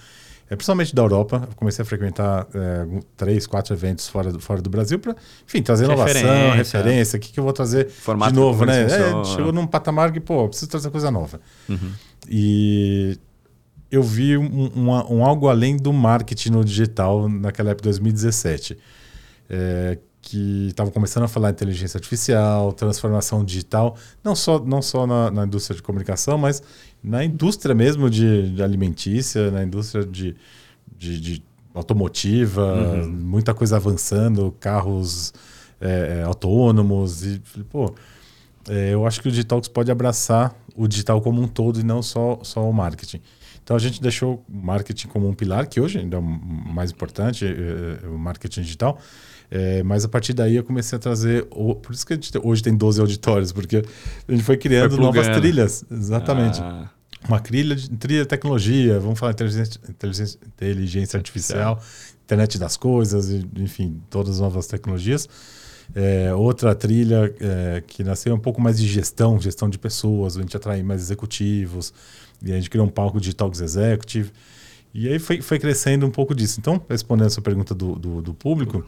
é, 0.49 0.54
principalmente 0.54 0.95
da 0.95 1.02
Europa. 1.02 1.47
Eu 1.50 1.56
comecei 1.56 1.83
a 1.83 1.87
frequentar 1.87 2.47
é, 2.54 2.87
três, 3.16 3.47
quatro 3.47 3.75
eventos 3.75 4.09
fora 4.09 4.33
do, 4.33 4.38
fora 4.40 4.61
do 4.62 4.71
Brasil 4.71 4.99
para, 4.99 5.16
enfim, 5.47 5.62
trazer 5.62 5.85
inovação, 5.87 6.14
Referência. 6.23 6.78
referência, 6.78 7.16
o 7.16 7.21
que, 7.21 7.33
que 7.33 7.40
eu 7.40 7.45
vou 7.45 7.52
trazer 7.52 7.88
Formato 7.90 8.33
de 8.33 8.38
novo, 8.38 8.64
né? 8.64 8.83
É, 8.83 8.88
funcionam. 8.88 9.25
chegou 9.25 9.52
num 9.52 9.66
patamar 9.66 10.12
que, 10.12 10.21
pô, 10.21 10.49
preciso 10.49 10.71
trazer 10.71 10.90
coisa 10.90 11.11
nova. 11.11 11.40
Uhum. 11.68 11.90
E 12.28 13.18
eu 13.90 14.02
vi 14.02 14.37
um, 14.37 14.71
um- 14.76 15.16
um 15.16 15.25
algo 15.25 15.49
além 15.49 15.76
do 15.76 15.92
marketing 15.92 16.50
no 16.50 16.64
digital 16.64 17.28
naquela 17.28 17.71
época, 17.71 17.85
2017. 17.85 18.76
É, 19.49 19.99
que 20.28 20.66
estavam 20.71 20.92
começando 20.92 21.23
a 21.23 21.28
falar 21.28 21.50
inteligência 21.50 21.99
artificial, 21.99 22.73
transformação 22.73 23.45
digital, 23.45 23.97
não 24.25 24.35
só, 24.35 24.59
não 24.59 24.83
só 24.83 25.06
na, 25.06 25.30
na 25.30 25.45
indústria 25.45 25.76
de 25.76 25.83
comunicação, 25.83 26.37
mas 26.37 26.61
na 27.02 27.25
indústria 27.25 27.76
mesmo 27.76 28.11
de, 28.11 28.50
de 28.50 28.61
alimentícia, 28.61 29.52
na 29.52 29.62
indústria 29.62 30.04
de, 30.04 30.35
de, 30.99 31.21
de 31.21 31.42
automotiva, 31.73 32.75
Uhum. 32.75 33.09
muita 33.09 33.54
coisa 33.54 33.76
avançando, 33.76 34.52
carros 34.59 35.33
é, 35.80 36.18
é, 36.18 36.23
autônomos. 36.25 37.25
E 37.25 37.40
pô, 37.71 37.95
é, 38.68 38.95
eu 38.95 39.06
acho 39.06 39.21
que 39.21 39.28
o 39.28 39.30
Digitalks 39.30 39.68
pode 39.68 39.92
abraçar 39.92 40.52
o 40.75 40.88
digital 40.88 41.21
como 41.21 41.40
um 41.40 41.47
todo 41.47 41.78
e 41.78 41.85
não 41.85 42.02
só, 42.02 42.40
só 42.42 42.68
o 42.68 42.73
marketing. 42.73 43.21
Então 43.66 43.75
a 43.75 43.80
gente 43.80 44.00
deixou 44.00 44.44
o 44.49 44.56
marketing 44.64 45.08
como 45.08 45.28
um 45.28 45.35
pilar, 45.35 45.66
que 45.66 45.80
hoje 45.80 45.99
ainda 45.99 46.18
é 46.18 46.20
o 46.20 46.23
mais 46.23 46.92
importante, 46.92 47.44
é, 47.44 48.06
o 48.06 48.16
marketing 48.16 48.62
digital. 48.62 48.96
É, 49.50 49.82
mas 49.82 50.04
a 50.04 50.08
partir 50.08 50.35
daí 50.35 50.54
eu 50.54 50.62
comecei 50.62 50.94
a 50.94 51.00
trazer. 51.00 51.46
Por 51.46 51.90
isso 51.90 52.06
que 52.06 52.12
a 52.12 52.16
gente 52.16 52.30
hoje 52.44 52.62
tem 52.62 52.76
12 52.76 53.00
auditórios, 53.00 53.50
porque 53.50 53.82
a 54.28 54.30
gente 54.30 54.44
foi 54.44 54.56
criando 54.56 54.94
foi 54.94 55.04
novas 55.04 55.26
trilhas. 55.26 55.85
Exatamente. 55.90 56.61
Ah. 56.61 56.88
Uma 57.26 57.40
trilha 57.40 57.75
de, 57.75 57.90
trilha 57.90 58.23
de 58.23 58.28
tecnologia, 58.28 59.00
vamos 59.00 59.18
falar 59.18 59.32
inteligência, 59.32 59.80
inteligência, 59.88 60.38
inteligência 60.46 61.16
artificial, 61.16 61.73
artificial, 61.73 62.14
internet 62.25 62.58
das 62.58 62.76
coisas, 62.76 63.30
enfim, 63.56 64.00
todas 64.08 64.37
as 64.37 64.40
novas 64.40 64.68
tecnologias. 64.68 65.28
É, 65.92 66.32
outra 66.35 66.73
trilha 66.73 67.35
é, 67.40 67.82
que 67.85 68.04
nasceu 68.04 68.35
um 68.35 68.38
pouco 68.38 68.61
mais 68.61 68.78
de 68.78 68.87
gestão, 68.87 69.40
gestão 69.40 69.68
de 69.68 69.78
pessoas, 69.78 70.37
a 70.37 70.40
gente 70.40 70.56
atrai 70.56 70.82
mais 70.85 71.00
executivos, 71.00 71.92
e 72.43 72.52
a 72.52 72.57
gente 72.57 72.71
criou 72.71 72.87
um 72.87 72.90
palco 72.90 73.21
de 73.21 73.35
Talks 73.35 73.61
Executive. 73.61 74.31
E 74.95 75.09
aí 75.09 75.19
foi, 75.19 75.40
foi 75.43 75.59
crescendo 75.59 76.07
um 76.07 76.11
pouco 76.11 76.35
disso. 76.35 76.59
Então, 76.59 76.83
respondendo 76.88 77.26
essa 77.26 77.43
pergunta 77.43 77.75
do, 77.75 77.97
do, 77.97 78.23
do 78.23 78.35
público, 78.35 78.85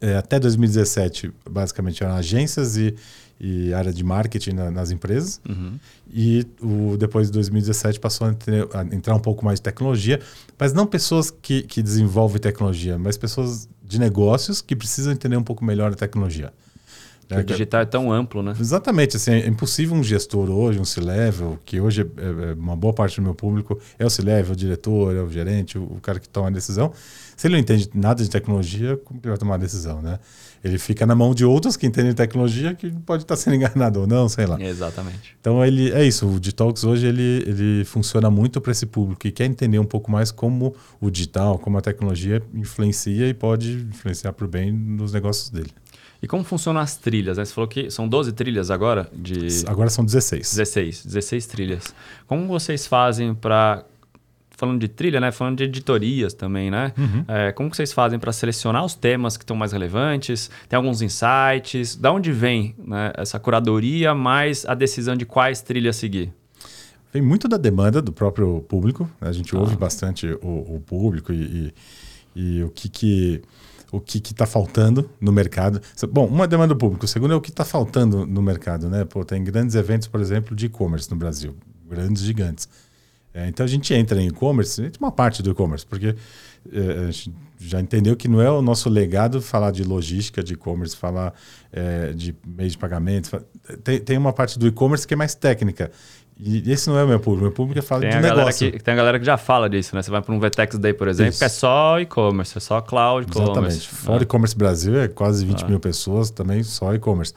é, 0.00 0.16
até 0.16 0.38
2017, 0.38 1.32
basicamente 1.50 2.02
eram 2.02 2.14
agências 2.14 2.76
e, 2.76 2.94
e 3.40 3.74
área 3.74 3.92
de 3.92 4.04
marketing 4.04 4.52
na, 4.52 4.70
nas 4.70 4.90
empresas. 4.90 5.40
Uhum. 5.48 5.78
E 6.12 6.46
o, 6.60 6.96
depois 6.96 7.26
de 7.26 7.32
2017 7.32 7.98
passou 7.98 8.28
a, 8.28 8.30
a, 8.30 8.82
entrar 8.94 9.14
um 9.14 9.20
pouco 9.20 9.44
mais 9.44 9.58
de 9.58 9.62
tecnologia, 9.62 10.20
mas 10.58 10.72
não 10.72 10.86
pessoas 10.86 11.30
que, 11.30 11.62
que 11.62 11.82
desenvolvem 11.82 12.40
tecnologia, 12.40 12.98
mas 12.98 13.16
pessoas 13.16 13.68
de 13.82 13.98
negócios 13.98 14.60
que 14.60 14.74
precisam 14.76 15.12
entender 15.12 15.36
um 15.36 15.42
pouco 15.42 15.64
melhor 15.64 15.92
a 15.92 15.94
tecnologia. 15.94 16.52
O 17.30 17.42
digital 17.42 17.80
é 17.80 17.84
tão 17.84 18.12
amplo, 18.12 18.42
né? 18.42 18.54
Exatamente. 18.58 19.16
Assim, 19.16 19.32
é 19.32 19.46
impossível 19.46 19.96
um 19.96 20.02
gestor 20.02 20.50
hoje, 20.50 20.78
um 20.78 20.84
C-Level, 20.84 21.58
que 21.64 21.80
hoje 21.80 22.02
é, 22.02 22.04
é, 22.04 22.50
é, 22.50 22.54
uma 22.54 22.76
boa 22.76 22.92
parte 22.92 23.16
do 23.16 23.22
meu 23.22 23.34
público 23.34 23.78
é 23.98 24.04
o 24.04 24.10
C-Level, 24.10 24.52
o 24.52 24.56
diretor, 24.56 25.16
é 25.16 25.20
o 25.20 25.30
gerente, 25.30 25.78
o, 25.78 25.82
o, 25.82 26.00
cara 26.00 26.20
que 26.20 26.28
toma 26.28 26.48
a 26.48 26.50
decisão. 26.50 26.92
Se 27.36 27.46
ele 27.46 27.54
não 27.54 27.60
entende 27.60 27.90
nada 27.94 28.22
de 28.22 28.30
tecnologia, 28.30 28.96
como 29.04 29.20
que 29.20 29.26
ele 29.26 29.32
vai 29.32 29.38
tomar 29.38 29.54
a 29.54 29.58
decisão, 29.58 30.00
né? 30.02 30.18
Ele 30.62 30.78
fica 30.78 31.04
na 31.04 31.14
mão 31.14 31.34
de 31.34 31.44
outros 31.44 31.76
que 31.76 31.86
entendem 31.86 32.14
tecnologia, 32.14 32.74
que 32.74 32.90
pode 32.90 33.24
estar 33.24 33.36
sendo 33.36 33.56
enganado 33.56 34.00
ou 34.00 34.06
não, 34.06 34.28
sei 34.28 34.46
lá. 34.46 34.60
Exatamente. 34.60 35.36
Então, 35.40 35.64
ele, 35.64 35.92
é 35.92 36.04
isso. 36.04 36.26
O 36.26 36.40
Digitalks 36.40 36.84
hoje, 36.84 37.06
ele, 37.06 37.44
ele 37.46 37.84
funciona 37.84 38.30
muito 38.30 38.60
para 38.60 38.72
esse 38.72 38.86
público 38.86 39.20
que 39.20 39.30
quer 39.30 39.46
entender 39.46 39.78
um 39.78 39.84
pouco 39.84 40.10
mais 40.10 40.30
como 40.30 40.74
o 41.00 41.10
digital, 41.10 41.58
como 41.58 41.76
a 41.76 41.80
tecnologia 41.80 42.42
influencia 42.54 43.28
e 43.28 43.34
pode 43.34 43.72
influenciar 43.90 44.32
para 44.32 44.44
o 44.44 44.48
bem 44.48 44.72
nos 44.72 45.12
negócios 45.12 45.50
dele. 45.50 45.70
E 46.24 46.26
como 46.26 46.42
funcionam 46.42 46.80
as 46.80 46.96
trilhas? 46.96 47.36
Né? 47.36 47.44
Você 47.44 47.52
falou 47.52 47.68
que 47.68 47.90
são 47.90 48.08
12 48.08 48.32
trilhas 48.32 48.70
agora? 48.70 49.10
De... 49.12 49.46
Agora 49.66 49.90
são 49.90 50.02
16. 50.02 50.54
16, 50.54 51.04
16 51.04 51.46
trilhas. 51.46 51.94
Como 52.26 52.46
vocês 52.46 52.86
fazem 52.86 53.34
para 53.34 53.84
falando 54.56 54.80
de 54.80 54.88
trilha, 54.88 55.20
né? 55.20 55.30
Falando 55.30 55.58
de 55.58 55.64
editorias 55.64 56.32
também, 56.32 56.70
né? 56.70 56.94
Uhum. 56.96 57.24
É, 57.28 57.52
como 57.52 57.74
vocês 57.74 57.92
fazem 57.92 58.18
para 58.18 58.32
selecionar 58.32 58.82
os 58.86 58.94
temas 58.94 59.36
que 59.36 59.42
estão 59.42 59.54
mais 59.54 59.72
relevantes? 59.72 60.50
Tem 60.66 60.78
alguns 60.78 61.02
insights? 61.02 61.94
Da 61.94 62.10
onde 62.10 62.32
vem 62.32 62.74
né, 62.78 63.12
essa 63.18 63.38
curadoria 63.38 64.14
mais 64.14 64.64
a 64.64 64.72
decisão 64.72 65.14
de 65.14 65.26
quais 65.26 65.60
trilhas 65.60 65.96
seguir? 65.96 66.32
Vem 67.12 67.20
muito 67.20 67.46
da 67.46 67.58
demanda 67.58 68.00
do 68.00 68.12
próprio 68.12 68.62
público. 68.62 69.10
Né? 69.20 69.28
A 69.28 69.32
gente 69.32 69.54
ah. 69.54 69.58
ouve 69.58 69.76
bastante 69.76 70.26
o, 70.40 70.76
o 70.76 70.82
público 70.86 71.34
e, 71.34 71.72
e, 72.34 72.60
e, 72.60 72.62
o 72.62 72.70
que, 72.70 72.88
que 72.88 73.42
o 73.96 74.00
que 74.00 74.18
está 74.18 74.44
faltando 74.44 75.08
no 75.20 75.30
mercado. 75.30 75.80
Bom, 76.10 76.26
uma 76.26 76.48
demanda 76.48 76.74
do 76.74 76.78
público. 76.78 77.04
O 77.04 77.08
segundo 77.08 77.32
é 77.32 77.36
o 77.36 77.40
que 77.40 77.50
está 77.50 77.64
faltando 77.64 78.26
no 78.26 78.42
mercado, 78.42 78.88
né? 78.88 79.04
Pô, 79.04 79.24
tem 79.24 79.42
grandes 79.44 79.76
eventos, 79.76 80.08
por 80.08 80.20
exemplo, 80.20 80.56
de 80.56 80.66
e-commerce 80.66 81.08
no 81.10 81.16
Brasil, 81.16 81.54
grandes 81.88 82.22
gigantes. 82.22 82.68
É, 83.32 83.48
então 83.48 83.64
a 83.64 83.68
gente 83.68 83.92
entra 83.94 84.20
em 84.20 84.28
e-commerce, 84.28 84.92
uma 85.00 85.10
parte 85.10 85.42
do 85.42 85.50
e-commerce, 85.50 85.84
porque 85.84 86.14
é, 86.72 87.06
a 87.08 87.10
gente 87.10 87.32
já 87.58 87.80
entendeu 87.80 88.16
que 88.16 88.28
não 88.28 88.40
é 88.40 88.50
o 88.50 88.60
nosso 88.60 88.88
legado 88.88 89.40
falar 89.40 89.70
de 89.70 89.82
logística 89.82 90.42
de 90.42 90.54
e-commerce, 90.54 90.96
falar 90.96 91.32
é, 91.72 92.12
de 92.12 92.34
meio 92.46 92.70
de 92.70 92.78
pagamento. 92.78 93.44
Tem, 93.82 94.00
tem 94.00 94.18
uma 94.18 94.32
parte 94.32 94.58
do 94.58 94.66
e-commerce 94.66 95.06
que 95.06 95.14
é 95.14 95.16
mais 95.16 95.34
técnica. 95.34 95.90
E 96.38 96.70
esse 96.70 96.88
não 96.88 96.98
é 96.98 97.04
o 97.04 97.08
meu 97.08 97.20
público. 97.20 97.44
Meu 97.44 97.52
público 97.52 97.78
é 97.78 97.82
fala 97.82 98.00
tem 98.00 98.10
de 98.10 98.20
negócio. 98.20 98.72
Que, 98.72 98.82
tem 98.82 98.94
a 98.94 98.96
galera 98.96 99.18
que 99.18 99.24
já 99.24 99.36
fala 99.36 99.68
disso, 99.70 99.94
né? 99.94 100.02
Você 100.02 100.10
vai 100.10 100.20
para 100.20 100.34
um 100.34 100.40
Vetex 100.40 100.76
Day, 100.78 100.92
por 100.92 101.06
exemplo, 101.06 101.32
Isso. 101.32 101.44
é 101.44 101.48
só 101.48 102.00
e-commerce, 102.00 102.58
é 102.58 102.60
só 102.60 102.80
cloud 102.80 103.28
e-commerce. 103.28 103.52
Exatamente. 103.52 103.88
Fora 103.88 104.18
ah. 104.18 104.22
e-commerce 104.22 104.56
Brasil 104.56 104.98
é 104.98 105.06
quase 105.06 105.44
20 105.46 105.64
ah. 105.64 105.68
mil 105.68 105.80
pessoas, 105.80 106.30
também 106.30 106.62
só 106.64 106.92
e-commerce. 106.92 107.32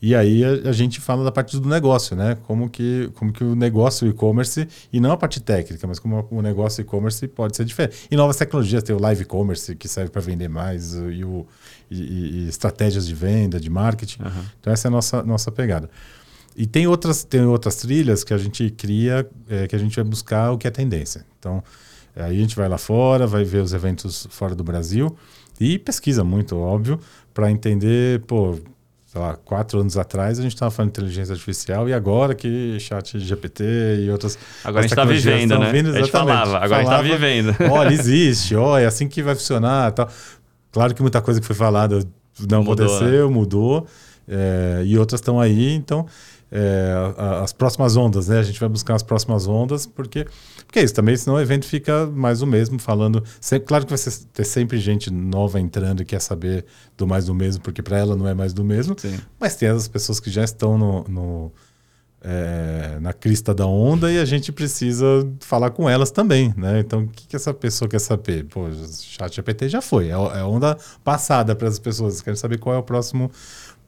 E 0.00 0.14
aí 0.14 0.44
a, 0.44 0.68
a, 0.68 0.72
gente 0.72 1.00
fala 1.00 1.24
da 1.24 1.32
parte 1.32 1.58
do 1.58 1.68
negócio, 1.68 2.14
né? 2.14 2.38
Como 2.46 2.70
que, 2.70 3.10
como 3.14 3.32
que 3.32 3.42
o 3.42 3.56
negócio 3.56 4.06
e-commerce, 4.06 4.68
e 4.92 5.00
não 5.00 5.10
a 5.10 5.16
parte 5.16 5.40
técnica, 5.40 5.84
mas 5.88 5.98
como 5.98 6.24
o 6.30 6.40
negócio 6.40 6.80
e-commerce 6.80 7.26
pode 7.26 7.56
ser 7.56 7.64
diferente. 7.64 8.06
E 8.08 8.16
novas 8.16 8.36
tecnologias, 8.36 8.84
tem 8.84 8.94
o 8.94 9.00
live 9.00 9.22
e-commerce, 9.22 9.74
que 9.74 9.88
serve 9.88 10.10
para 10.10 10.22
vender 10.22 10.48
mais, 10.48 10.94
e, 10.94 11.24
o, 11.24 11.44
e, 11.90 12.44
e, 12.44 12.48
estratégias 12.48 13.08
de 13.08 13.14
venda, 13.14 13.58
de 13.58 13.68
marketing. 13.68 14.22
Uhum. 14.22 14.44
Então 14.60 14.72
essa 14.72 14.86
é 14.86 14.88
a 14.88 14.92
nossa, 14.92 15.22
nossa 15.24 15.50
pegada. 15.50 15.90
E 16.58 16.66
tem 16.66 16.88
outras, 16.88 17.22
tem 17.22 17.42
outras 17.42 17.76
trilhas 17.76 18.24
que 18.24 18.34
a 18.34 18.36
gente 18.36 18.68
cria, 18.70 19.24
é, 19.48 19.68
que 19.68 19.76
a 19.76 19.78
gente 19.78 19.94
vai 19.94 20.04
buscar 20.04 20.50
o 20.50 20.58
que 20.58 20.66
é 20.66 20.70
tendência. 20.72 21.24
Então, 21.38 21.62
aí 22.16 22.36
a 22.36 22.40
gente 22.40 22.56
vai 22.56 22.68
lá 22.68 22.76
fora, 22.76 23.28
vai 23.28 23.44
ver 23.44 23.62
os 23.62 23.72
eventos 23.72 24.26
fora 24.28 24.56
do 24.56 24.64
Brasil 24.64 25.16
e 25.60 25.78
pesquisa 25.78 26.24
muito, 26.24 26.56
óbvio, 26.56 26.98
para 27.32 27.48
entender, 27.48 28.22
pô, 28.22 28.58
sei 29.06 29.20
lá, 29.20 29.36
quatro 29.36 29.78
anos 29.78 29.96
atrás 29.96 30.40
a 30.40 30.42
gente 30.42 30.54
estava 30.54 30.72
falando 30.72 30.92
de 30.92 31.00
inteligência 31.00 31.32
artificial 31.32 31.88
e 31.88 31.92
agora 31.92 32.34
que 32.34 32.76
chat 32.80 33.20
GPT 33.20 33.62
e 34.00 34.10
outras. 34.10 34.36
Agora 34.64 34.80
a 34.80 34.82
gente 34.82 34.90
está 34.90 35.04
vivendo, 35.04 35.56
né? 35.60 35.70
Vindo, 35.70 35.90
a 35.90 36.00
gente 36.00 36.10
falava, 36.10 36.58
agora 36.58 36.82
falava, 36.82 37.02
a 37.02 37.04
gente 37.04 37.14
está 37.14 37.16
vivendo. 37.16 37.72
Olha, 37.72 37.94
existe, 37.94 38.56
olha, 38.56 38.82
é 38.82 38.86
assim 38.86 39.06
que 39.06 39.22
vai 39.22 39.36
funcionar 39.36 39.92
tal. 39.92 40.08
Claro 40.72 40.92
que 40.92 41.02
muita 41.02 41.22
coisa 41.22 41.40
que 41.40 41.46
foi 41.46 41.54
falada 41.54 42.04
não 42.50 42.64
mudou, 42.64 42.84
aconteceu, 42.84 43.28
né? 43.28 43.34
mudou, 43.34 43.86
é, 44.26 44.82
e 44.84 44.98
outras 44.98 45.20
estão 45.20 45.40
aí, 45.40 45.72
então 45.72 46.04
é, 46.50 46.94
as 47.42 47.52
próximas 47.52 47.96
ondas, 47.96 48.28
né? 48.28 48.38
A 48.38 48.42
gente 48.42 48.58
vai 48.58 48.68
buscar 48.68 48.94
as 48.94 49.02
próximas 49.02 49.46
ondas, 49.46 49.86
porque, 49.86 50.26
porque 50.66 50.78
é 50.78 50.82
isso 50.82 50.94
também, 50.94 51.16
senão 51.16 51.36
o 51.36 51.40
evento 51.40 51.66
fica 51.66 52.06
mais 52.06 52.42
o 52.42 52.46
mesmo, 52.46 52.78
falando. 52.78 53.22
Sempre, 53.40 53.66
claro 53.66 53.86
que 53.86 53.94
vai 53.94 54.14
ter 54.32 54.44
sempre 54.44 54.78
gente 54.78 55.10
nova 55.10 55.60
entrando 55.60 56.02
e 56.02 56.04
quer 56.04 56.20
saber 56.20 56.64
do 56.96 57.06
mais 57.06 57.26
do 57.26 57.34
mesmo, 57.34 57.62
porque 57.62 57.82
para 57.82 57.98
ela 57.98 58.16
não 58.16 58.26
é 58.26 58.34
mais 58.34 58.52
do 58.52 58.64
mesmo. 58.64 58.96
Sim. 58.98 59.18
Mas 59.38 59.56
tem 59.56 59.68
as 59.68 59.88
pessoas 59.88 60.20
que 60.20 60.30
já 60.30 60.42
estão 60.42 60.78
no, 60.78 61.04
no 61.04 61.52
é, 62.20 62.98
na 63.00 63.12
crista 63.12 63.54
da 63.54 63.66
onda 63.66 64.10
e 64.10 64.18
a 64.18 64.24
gente 64.24 64.50
precisa 64.50 65.06
falar 65.40 65.70
com 65.70 65.88
elas 65.88 66.10
também, 66.10 66.52
né? 66.56 66.80
Então, 66.80 67.02
o 67.02 67.08
que, 67.08 67.28
que 67.28 67.36
essa 67.36 67.54
pessoa 67.54 67.88
quer 67.88 68.00
saber? 68.00 68.44
Pô, 68.46 68.64
chat 68.92 69.36
GPT 69.36 69.68
já 69.68 69.80
foi, 69.80 70.06
é, 70.06 70.10
é 70.10 70.40
a 70.40 70.46
onda 70.46 70.76
passada 71.04 71.54
para 71.54 71.68
as 71.68 71.78
pessoas, 71.78 72.20
querem 72.20 72.36
saber 72.36 72.58
qual 72.58 72.74
é 72.74 72.78
o 72.78 72.82
próximo 72.82 73.30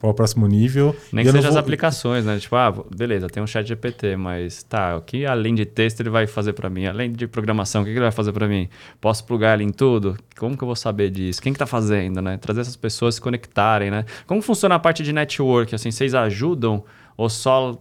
para 0.01 0.09
o 0.09 0.13
próximo 0.15 0.47
nível. 0.47 0.95
Nem 1.13 1.23
que 1.23 1.31
seja 1.31 1.43
vou... 1.43 1.51
as 1.51 1.55
aplicações, 1.55 2.25
né? 2.25 2.39
Tipo, 2.39 2.55
ah, 2.55 2.73
beleza, 2.95 3.27
tem 3.27 3.41
um 3.41 3.45
chat 3.45 3.67
GPT, 3.67 4.15
mas 4.15 4.63
tá, 4.63 4.97
o 4.97 5.01
que 5.01 5.25
além 5.27 5.53
de 5.53 5.63
texto 5.63 5.99
ele 5.99 6.09
vai 6.09 6.25
fazer 6.25 6.53
para 6.53 6.69
mim? 6.69 6.87
Além 6.87 7.11
de 7.11 7.27
programação, 7.27 7.83
o 7.83 7.85
que 7.85 7.91
ele 7.91 7.99
vai 7.99 8.11
fazer 8.11 8.33
para 8.33 8.47
mim? 8.47 8.67
Posso 8.99 9.23
plugar 9.23 9.53
ele 9.53 9.63
em 9.63 9.71
tudo? 9.71 10.17
Como 10.37 10.57
que 10.57 10.63
eu 10.63 10.65
vou 10.65 10.75
saber 10.75 11.11
disso? 11.11 11.39
Quem 11.39 11.53
que 11.53 11.59
tá 11.59 11.67
fazendo, 11.67 12.19
né? 12.19 12.37
Trazer 12.37 12.61
essas 12.61 12.75
pessoas 12.75 13.15
se 13.15 13.21
conectarem, 13.21 13.91
né? 13.91 14.03
Como 14.25 14.41
funciona 14.41 14.75
a 14.75 14.79
parte 14.79 15.03
de 15.03 15.13
network? 15.13 15.75
Assim, 15.75 15.91
vocês 15.91 16.15
ajudam 16.15 16.83
ou 17.15 17.29
só... 17.29 17.79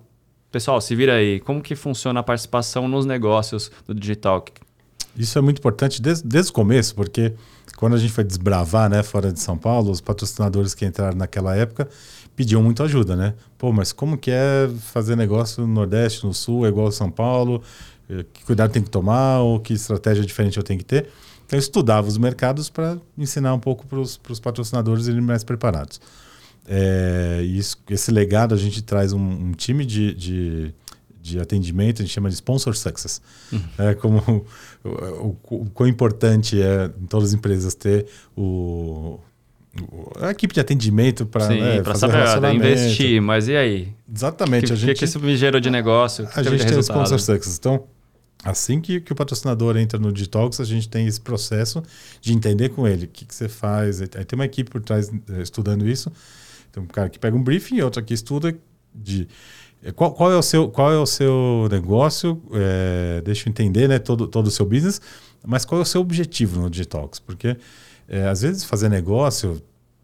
Pessoal, 0.52 0.80
se 0.80 0.94
vira 0.96 1.14
aí. 1.14 1.40
Como 1.40 1.62
que 1.62 1.74
funciona 1.74 2.20
a 2.20 2.22
participação 2.22 2.86
nos 2.88 3.06
negócios 3.06 3.70
do 3.86 3.94
digital? 3.94 4.44
Isso 5.16 5.38
é 5.38 5.40
muito 5.40 5.58
importante 5.58 6.00
desde, 6.00 6.26
desde 6.26 6.50
o 6.50 6.54
começo, 6.54 6.94
porque 6.94 7.32
quando 7.76 7.94
a 7.94 7.98
gente 7.98 8.12
foi 8.12 8.24
desbravar, 8.24 8.88
né, 8.88 9.02
fora 9.02 9.32
de 9.32 9.40
São 9.40 9.56
Paulo, 9.56 9.90
os 9.90 10.00
patrocinadores 10.00 10.74
que 10.74 10.84
entraram 10.84 11.16
naquela 11.16 11.56
época 11.56 11.88
pediam 12.36 12.62
muito 12.62 12.82
ajuda, 12.82 13.16
né? 13.16 13.34
Pô, 13.58 13.72
mas 13.72 13.92
como 13.92 14.16
que 14.16 14.30
é 14.30 14.70
fazer 14.92 15.16
negócio 15.16 15.66
no 15.66 15.72
Nordeste, 15.74 16.24
no 16.24 16.32
Sul, 16.32 16.64
é 16.64 16.68
igual 16.68 16.90
São 16.90 17.10
Paulo? 17.10 17.62
Eh, 18.08 18.24
que 18.32 18.44
cuidado 18.44 18.70
tem 18.70 18.82
que 18.82 18.90
tomar 18.90 19.40
ou 19.40 19.60
que 19.60 19.74
estratégia 19.74 20.24
diferente 20.24 20.56
eu 20.56 20.62
tenho 20.62 20.78
que 20.78 20.84
ter? 20.84 21.08
Então, 21.46 21.58
eu 21.58 21.60
estudava 21.60 22.06
os 22.06 22.16
mercados 22.16 22.70
para 22.70 22.96
ensinar 23.18 23.52
um 23.52 23.58
pouco 23.58 23.86
para 23.86 23.98
os 23.98 24.40
patrocinadores 24.40 25.06
irem 25.06 25.20
mais 25.20 25.44
preparados. 25.44 26.00
É, 26.66 27.42
isso, 27.44 27.76
esse 27.90 28.10
legado 28.10 28.54
a 28.54 28.58
gente 28.58 28.82
traz 28.82 29.12
um, 29.12 29.20
um 29.20 29.52
time 29.52 29.84
de, 29.84 30.14
de 30.14 30.74
de 31.20 31.38
atendimento, 31.38 32.02
a 32.02 32.04
gente 32.04 32.14
chama 32.14 32.28
de 32.28 32.34
sponsor 32.34 32.74
success. 32.74 33.20
Uhum. 33.52 33.60
É 33.78 33.94
como 33.94 34.18
o, 34.82 34.88
o, 34.88 35.36
o, 35.50 35.70
quão 35.70 35.88
importante 35.88 36.60
é 36.60 36.90
em 37.00 37.06
todas 37.06 37.28
as 37.28 37.34
empresas 37.34 37.74
ter 37.74 38.06
o, 38.36 39.18
a 40.20 40.30
equipe 40.30 40.52
de 40.52 40.60
atendimento 40.60 41.24
para 41.24 41.48
né, 41.48 41.82
para 41.82 41.94
saber 41.94 42.52
investir, 42.52 43.20
mas 43.22 43.48
e 43.48 43.56
aí? 43.56 43.92
Exatamente. 44.12 44.64
O 44.64 44.66
que, 44.68 44.72
a 44.72 44.76
gente, 44.76 44.88
que, 44.88 44.94
que 44.94 45.04
isso 45.04 45.20
me 45.20 45.36
gerou 45.36 45.60
de 45.60 45.70
negócio? 45.70 46.28
A 46.34 46.42
gente 46.42 46.66
tem 46.66 46.76
o 46.76 46.80
sponsor 46.80 47.20
success. 47.20 47.56
Então, 47.58 47.84
assim 48.44 48.80
que, 48.80 49.00
que 49.00 49.12
o 49.12 49.14
patrocinador 49.14 49.76
entra 49.76 49.98
no 49.98 50.12
Digitalks, 50.12 50.60
a 50.60 50.64
gente 50.64 50.88
tem 50.88 51.06
esse 51.06 51.20
processo 51.20 51.82
de 52.20 52.32
entender 52.32 52.70
com 52.70 52.86
ele 52.88 53.04
o 53.04 53.08
que, 53.08 53.24
que 53.24 53.34
você 53.34 53.48
faz. 53.48 54.00
Aí 54.00 54.08
tem 54.08 54.36
uma 54.36 54.44
equipe 54.44 54.70
por 54.70 54.80
trás 54.80 55.08
eh, 55.08 55.42
estudando 55.42 55.88
isso. 55.88 56.10
Tem 56.72 56.82
um 56.82 56.86
cara 56.86 57.08
que 57.08 57.18
pega 57.18 57.36
um 57.36 57.42
briefing, 57.42 57.80
outro 57.80 58.02
que 58.02 58.14
estuda 58.14 58.56
de 58.92 59.28
qual, 59.94 60.12
qual, 60.12 60.30
é 60.30 60.36
o 60.36 60.42
seu, 60.42 60.68
qual 60.68 60.92
é 60.92 60.98
o 60.98 61.06
seu 61.06 61.68
negócio? 61.70 62.40
É, 62.52 63.22
deixa 63.22 63.48
eu 63.48 63.50
entender 63.50 63.88
né, 63.88 63.98
todo, 63.98 64.26
todo 64.26 64.46
o 64.46 64.50
seu 64.50 64.66
business, 64.66 65.00
mas 65.46 65.64
qual 65.64 65.80
é 65.80 65.82
o 65.82 65.86
seu 65.86 66.00
objetivo 66.00 66.60
no 66.60 66.68
Digitalks? 66.68 67.18
Porque 67.18 67.56
é, 68.08 68.26
às 68.28 68.42
vezes 68.42 68.64
fazer 68.64 68.90
negócio 68.90 69.62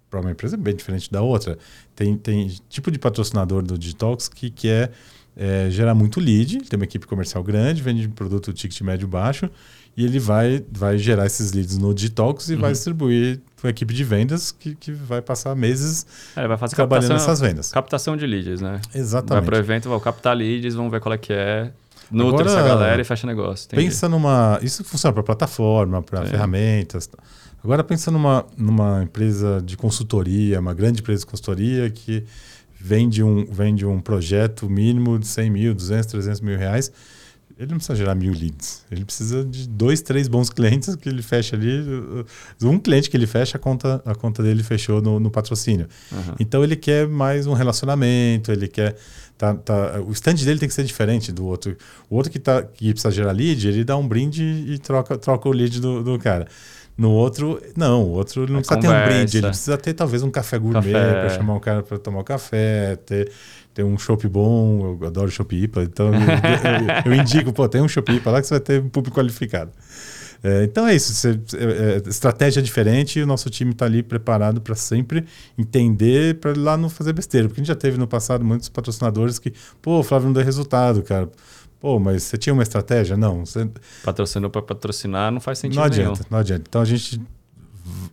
para 0.09 0.21
uma 0.21 0.30
empresa 0.30 0.56
é 0.56 0.59
bem 0.59 0.75
diferente 0.75 1.11
da 1.11 1.21
outra. 1.21 1.59
Tem, 1.95 2.16
tem 2.16 2.49
tipo 2.68 2.90
de 2.90 2.99
patrocinador 2.99 3.62
do 3.62 3.76
Digitalks 3.76 4.28
que 4.28 4.50
quer 4.50 4.85
é, 4.85 4.90
gerar 5.70 5.94
muito 5.94 6.18
lead, 6.18 6.58
tem 6.68 6.78
uma 6.78 6.84
equipe 6.84 7.06
comercial 7.06 7.42
grande, 7.44 7.82
vende 7.82 8.08
produto 8.08 8.52
ticket 8.52 8.80
médio 8.80 9.06
baixo, 9.06 9.50
e 9.96 10.04
ele 10.04 10.18
vai, 10.18 10.62
vai 10.70 10.98
gerar 10.98 11.26
esses 11.26 11.52
leads 11.52 11.78
no 11.78 11.94
Detox 11.94 12.48
e 12.48 12.54
uhum. 12.54 12.60
vai 12.60 12.72
distribuir 12.72 13.40
para 13.60 13.68
a 13.68 13.70
equipe 13.70 13.94
de 13.94 14.04
vendas 14.04 14.52
que, 14.52 14.74
que 14.74 14.92
vai 14.92 15.22
passar 15.22 15.54
meses 15.54 16.06
é, 16.36 16.46
vai 16.46 16.58
fazer 16.58 16.76
trabalhando 16.76 17.12
nessas 17.12 17.40
vendas. 17.40 17.70
Captação 17.70 18.16
de 18.16 18.26
leads, 18.26 18.60
né? 18.60 18.80
Exatamente. 18.94 19.42
Vai 19.42 19.42
para 19.42 19.56
o 19.56 19.58
evento, 19.58 19.88
vai 19.88 20.00
captar 20.00 20.36
leads, 20.36 20.74
vamos 20.74 20.90
ver 20.90 21.00
qual 21.00 21.14
é 21.14 21.18
que 21.18 21.32
é. 21.32 21.70
Nutre 22.08 22.42
Agora, 22.42 22.50
essa 22.50 22.68
galera 22.68 23.02
e 23.02 23.04
fecha 23.04 23.26
negócio. 23.26 23.66
Entendi. 23.66 23.82
Pensa 23.82 24.08
numa. 24.08 24.60
Isso 24.62 24.84
funciona 24.84 25.12
para 25.12 25.24
plataforma, 25.24 26.00
para 26.00 26.24
ferramentas. 26.24 27.10
Agora 27.64 27.82
pensa 27.82 28.12
numa, 28.12 28.46
numa 28.56 29.02
empresa 29.02 29.60
de 29.64 29.76
consultoria, 29.76 30.60
uma 30.60 30.72
grande 30.72 31.00
empresa 31.00 31.20
de 31.20 31.26
consultoria 31.26 31.90
que 31.90 32.22
vende 32.78 33.23
um, 33.23 33.45
vende 33.45 33.85
um 33.87 34.00
projeto 34.00 34.68
mínimo 34.68 35.18
de 35.18 35.26
100 35.26 35.50
mil, 35.50 35.75
200, 35.75 36.06
300 36.06 36.40
mil 36.40 36.59
reais 36.59 36.92
ele 37.59 37.71
não 37.71 37.78
precisa 37.78 37.97
gerar 37.97 38.14
mil 38.14 38.35
leads. 38.35 38.85
Ele 38.90 39.02
precisa 39.02 39.42
de 39.42 39.66
dois, 39.66 40.02
três 40.02 40.28
bons 40.28 40.50
clientes 40.50 40.95
que 40.95 41.09
ele 41.09 41.23
fecha 41.23 41.56
ali. 41.56 41.83
Um 42.62 42.78
cliente 42.78 43.09
que 43.09 43.16
ele 43.16 43.26
fecha, 43.26 43.56
a 43.56 43.61
conta, 43.61 44.02
a 44.04 44.14
conta 44.14 44.42
dele 44.42 44.62
fechou 44.62 45.00
no, 45.00 45.18
no 45.18 45.30
patrocínio. 45.30 45.88
Uhum. 46.12 46.35
Então 46.38 46.62
ele 46.62 46.76
quer 46.76 47.09
mais 47.09 47.47
um 47.47 47.54
relacionamento, 47.54 48.52
ele 48.52 48.68
quer. 48.68 48.95
Tá, 49.38 49.54
tá, 49.54 50.00
o 50.00 50.12
stand 50.12 50.35
dele 50.35 50.59
tem 50.59 50.68
que 50.68 50.75
ser 50.75 50.85
diferente 50.85 51.33
do 51.33 51.47
outro. 51.47 51.76
O 52.11 52.16
outro 52.16 52.30
que, 52.30 52.38
tá, 52.38 52.62
que 52.62 52.92
precisa 52.92 53.11
gerar 53.11 53.33
lead, 53.33 53.68
ele 53.68 53.85
dá 53.85 53.97
um 53.97 54.06
brinde 54.06 54.42
e 54.42 54.78
troca, 54.78 55.16
troca 55.16 55.49
o 55.49 55.52
lead 55.52 55.80
do, 55.80 56.02
do 56.02 56.18
cara. 56.18 56.47
No 56.96 57.10
outro, 57.10 57.60
não, 57.76 58.04
o 58.04 58.10
outro 58.12 58.50
não 58.50 58.60
é 58.60 58.62
precisa 58.62 58.80
conversa. 58.80 58.80
ter 58.80 59.12
um 59.12 59.18
brinde, 59.18 59.36
ele 59.36 59.46
precisa 59.48 59.76
ter 59.76 59.92
talvez 59.92 60.22
um 60.22 60.30
café 60.30 60.58
gourmet 60.58 60.92
para 60.92 61.28
chamar 61.28 61.54
um 61.54 61.60
cara 61.60 61.82
para 61.82 61.98
tomar 61.98 62.20
um 62.20 62.24
café, 62.24 62.96
ter, 62.96 63.30
ter 63.74 63.84
um 63.84 63.98
chopp 63.98 64.26
bom, 64.26 64.96
eu 65.00 65.06
adoro 65.06 65.30
chopp 65.30 65.54
IPA, 65.54 65.82
então 65.82 66.06
eu, 66.06 66.20
eu, 66.20 67.12
eu, 67.12 67.14
indico, 67.14 67.52
pô, 67.52 67.68
tem 67.68 67.82
um 67.82 67.88
chopp 67.88 68.10
IPA 68.10 68.30
lá 68.30 68.40
que 68.40 68.46
você 68.46 68.54
vai 68.54 68.60
ter 68.60 68.82
um 68.82 68.88
público 68.88 69.18
qualificado. 69.18 69.70
É, 70.42 70.64
então 70.64 70.86
é 70.86 70.94
isso, 70.94 71.12
você, 71.12 71.38
é, 71.54 72.02
é, 72.06 72.08
estratégia 72.08 72.62
diferente 72.62 73.18
e 73.18 73.22
o 73.22 73.26
nosso 73.26 73.50
time 73.50 73.72
está 73.72 73.84
ali 73.84 74.02
preparado 74.02 74.60
para 74.60 74.74
sempre 74.74 75.24
entender, 75.58 76.38
para 76.38 76.54
lá 76.56 76.76
não 76.76 76.88
fazer 76.88 77.12
besteira, 77.12 77.48
porque 77.48 77.60
a 77.60 77.62
gente 77.64 77.68
já 77.68 77.74
teve 77.74 77.98
no 77.98 78.06
passado 78.06 78.44
muitos 78.44 78.68
patrocinadores 78.68 79.38
que, 79.38 79.52
pô, 79.82 79.98
o 79.98 80.02
Flávio 80.02 80.26
não 80.26 80.32
deu 80.32 80.44
resultado, 80.44 81.02
cara. 81.02 81.28
Pô, 81.80 81.99
mas 81.99 82.23
você 82.23 82.38
tinha 82.38 82.52
uma 82.52 82.62
estratégia? 82.62 83.16
Não. 83.16 83.45
Você... 83.45 83.68
Patrocinou 84.02 84.50
para 84.50 84.62
patrocinar 84.62 85.30
não 85.30 85.40
faz 85.40 85.59
sentido 85.59 85.78
Não 85.78 85.85
adianta, 85.85 86.11
nenhum. 86.11 86.25
não 86.30 86.38
adianta. 86.38 86.64
Então 86.68 86.80
a 86.80 86.85
gente 86.85 87.21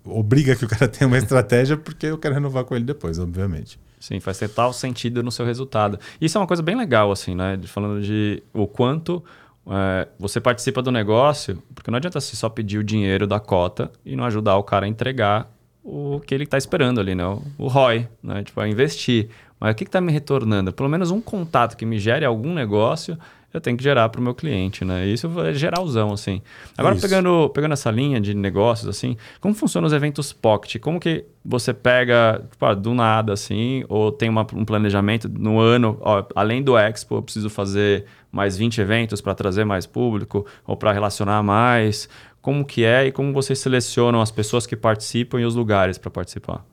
obriga 0.06 0.56
que 0.56 0.66
o 0.66 0.68
cara 0.68 0.88
tenha 0.90 1.08
uma 1.08 1.18
estratégia 1.18 1.78
porque 1.78 2.08
eu 2.08 2.18
quero 2.18 2.34
renovar 2.34 2.64
com 2.66 2.76
ele 2.76 2.86
depois, 2.86 3.20
obviamente. 3.20 3.80
Sim, 4.00 4.20
faz 4.20 4.38
total 4.38 4.74
sentido 4.74 5.24
no 5.24 5.32
seu 5.32 5.46
resultado. 5.46 5.98
Isso 6.20 6.38
é 6.38 6.42
uma 6.42 6.48
coisa 6.48 6.62
bem 6.62 6.76
legal, 6.76 7.12
assim, 7.12 7.34
né? 7.34 7.58
Falando 7.66 8.02
de 8.02 8.44
o 8.54 8.68
quanto 8.68 9.24
é, 9.66 10.08
você 10.20 10.42
participa 10.42 10.82
do 10.82 10.92
negócio, 10.92 11.62
porque 11.74 11.90
não 11.90 11.98
adianta 11.98 12.20
você 12.20 12.36
só 12.36 12.50
pedir 12.50 12.78
o 12.78 12.84
dinheiro 12.84 13.26
da 13.26 13.40
cota 13.40 13.90
e 14.06 14.16
não 14.16 14.26
ajudar 14.26 14.58
o 14.58 14.64
cara 14.64 14.86
a 14.86 14.90
entregar 14.90 15.50
o 15.82 16.20
que 16.20 16.36
ele 16.36 16.44
está 16.44 16.58
esperando 16.58 17.00
ali, 17.00 17.16
né? 17.16 17.24
O 17.58 17.68
ROI, 17.68 18.08
né? 18.22 18.44
Tipo, 18.44 18.60
a 18.60 18.68
investir. 18.68 19.30
Mas 19.58 19.72
o 19.72 19.76
que 19.76 19.86
está 19.86 20.02
me 20.02 20.12
retornando? 20.12 20.74
Pelo 20.74 20.90
menos 20.90 21.10
um 21.10 21.22
contato 21.22 21.78
que 21.78 21.86
me 21.86 21.98
gere 21.98 22.26
algum 22.26 22.54
negócio 22.54 23.18
eu 23.54 23.62
tenho 23.62 23.78
que 23.78 23.84
gerar 23.84 24.10
para 24.10 24.20
o 24.20 24.24
meu 24.24 24.34
cliente, 24.34 24.84
né? 24.84 25.06
Isso 25.06 25.30
é 25.42 25.54
geralzão, 25.54 26.12
assim. 26.12 26.42
Agora, 26.76 26.96
pegando, 26.96 27.50
pegando 27.50 27.74
essa 27.74 27.92
linha 27.92 28.20
de 28.20 28.34
negócios, 28.34 28.90
assim, 28.90 29.16
como 29.40 29.54
funcionam 29.54 29.86
os 29.86 29.94
eventos 29.94 30.34
Pocket? 30.34 30.80
Como 30.82 31.00
que 31.00 31.24
você 31.46 31.72
pega, 31.72 32.44
tipo, 32.50 32.66
ah, 32.66 32.74
do 32.74 32.96
nada, 32.96 33.32
assim, 33.32 33.84
ou 33.88 34.12
tem 34.12 34.28
uma, 34.28 34.46
um 34.54 34.66
planejamento 34.66 35.30
no 35.30 35.60
ano, 35.60 35.98
ó, 36.02 36.26
além 36.36 36.64
do 36.64 36.76
Expo, 36.76 37.16
eu 37.16 37.22
preciso 37.22 37.50
fazer 37.50 38.06
mais 38.32 38.58
20 38.58 38.82
eventos 38.82 39.22
para 39.22 39.36
trazer 39.36 39.64
mais 39.64 39.86
público 39.86 40.46
ou 40.66 40.76
para 40.76 40.92
relacionar 40.92 41.44
mais? 41.44 42.10
Como 42.42 42.66
que 42.66 42.84
é 42.84 43.06
e 43.06 43.12
como 43.12 43.32
vocês 43.32 43.60
selecionam 43.60 44.20
as 44.20 44.32
pessoas 44.32 44.66
que 44.66 44.76
participam 44.76 45.40
e 45.40 45.46
os 45.46 45.54
lugares 45.54 46.00
para 46.00 46.10
participar? 46.10 46.66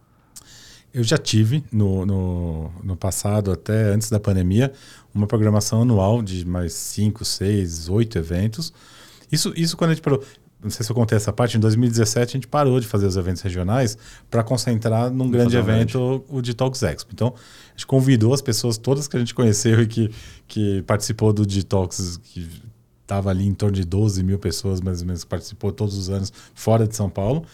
Eu 0.92 1.04
já 1.04 1.16
tive 1.16 1.64
no, 1.70 2.04
no, 2.04 2.70
no, 2.82 2.96
passado, 2.96 3.52
até 3.52 3.92
antes 3.92 4.10
da 4.10 4.18
pandemia, 4.18 4.72
uma 5.14 5.26
programação 5.26 5.82
anual 5.82 6.20
de 6.20 6.44
mais 6.44 6.72
5, 6.72 7.24
6, 7.24 7.88
8 7.88 8.18
eventos. 8.18 8.72
Isso, 9.30 9.52
isso 9.56 9.76
quando 9.76 9.90
a 9.90 9.94
gente 9.94 10.02
parou. 10.02 10.22
Não 10.62 10.68
sei 10.68 10.84
se 10.84 10.92
eu 10.92 10.96
contei 10.96 11.16
essa 11.16 11.32
parte, 11.32 11.56
em 11.56 11.60
2017 11.60 12.30
a 12.30 12.32
gente 12.36 12.46
parou 12.46 12.78
de 12.80 12.86
fazer 12.86 13.06
os 13.06 13.16
eventos 13.16 13.40
regionais 13.40 13.96
para 14.30 14.42
concentrar 14.42 15.10
num 15.10 15.30
grande 15.30 15.56
evento, 15.56 16.22
o 16.28 16.42
Detox 16.42 16.82
Expo. 16.82 17.12
Então, 17.14 17.28
a 17.28 17.70
gente 17.70 17.86
convidou 17.86 18.34
as 18.34 18.42
pessoas 18.42 18.76
todas 18.76 19.08
que 19.08 19.16
a 19.16 19.18
gente 19.18 19.34
conheceu 19.34 19.80
e 19.80 19.86
que, 19.86 20.10
que 20.46 20.82
participou 20.82 21.32
do 21.32 21.46
Detox, 21.46 22.18
que 22.22 22.46
estava 23.00 23.30
ali 23.30 23.46
em 23.46 23.54
torno 23.54 23.74
de 23.74 23.84
12 23.86 24.22
mil 24.22 24.38
pessoas 24.38 24.82
mais 24.82 25.00
ou 25.00 25.06
menos, 25.06 25.24
que 25.24 25.30
participou 25.30 25.72
todos 25.72 25.96
os 25.96 26.10
anos 26.10 26.30
fora 26.54 26.86
de 26.86 26.94
São 26.94 27.08
Paulo. 27.08 27.46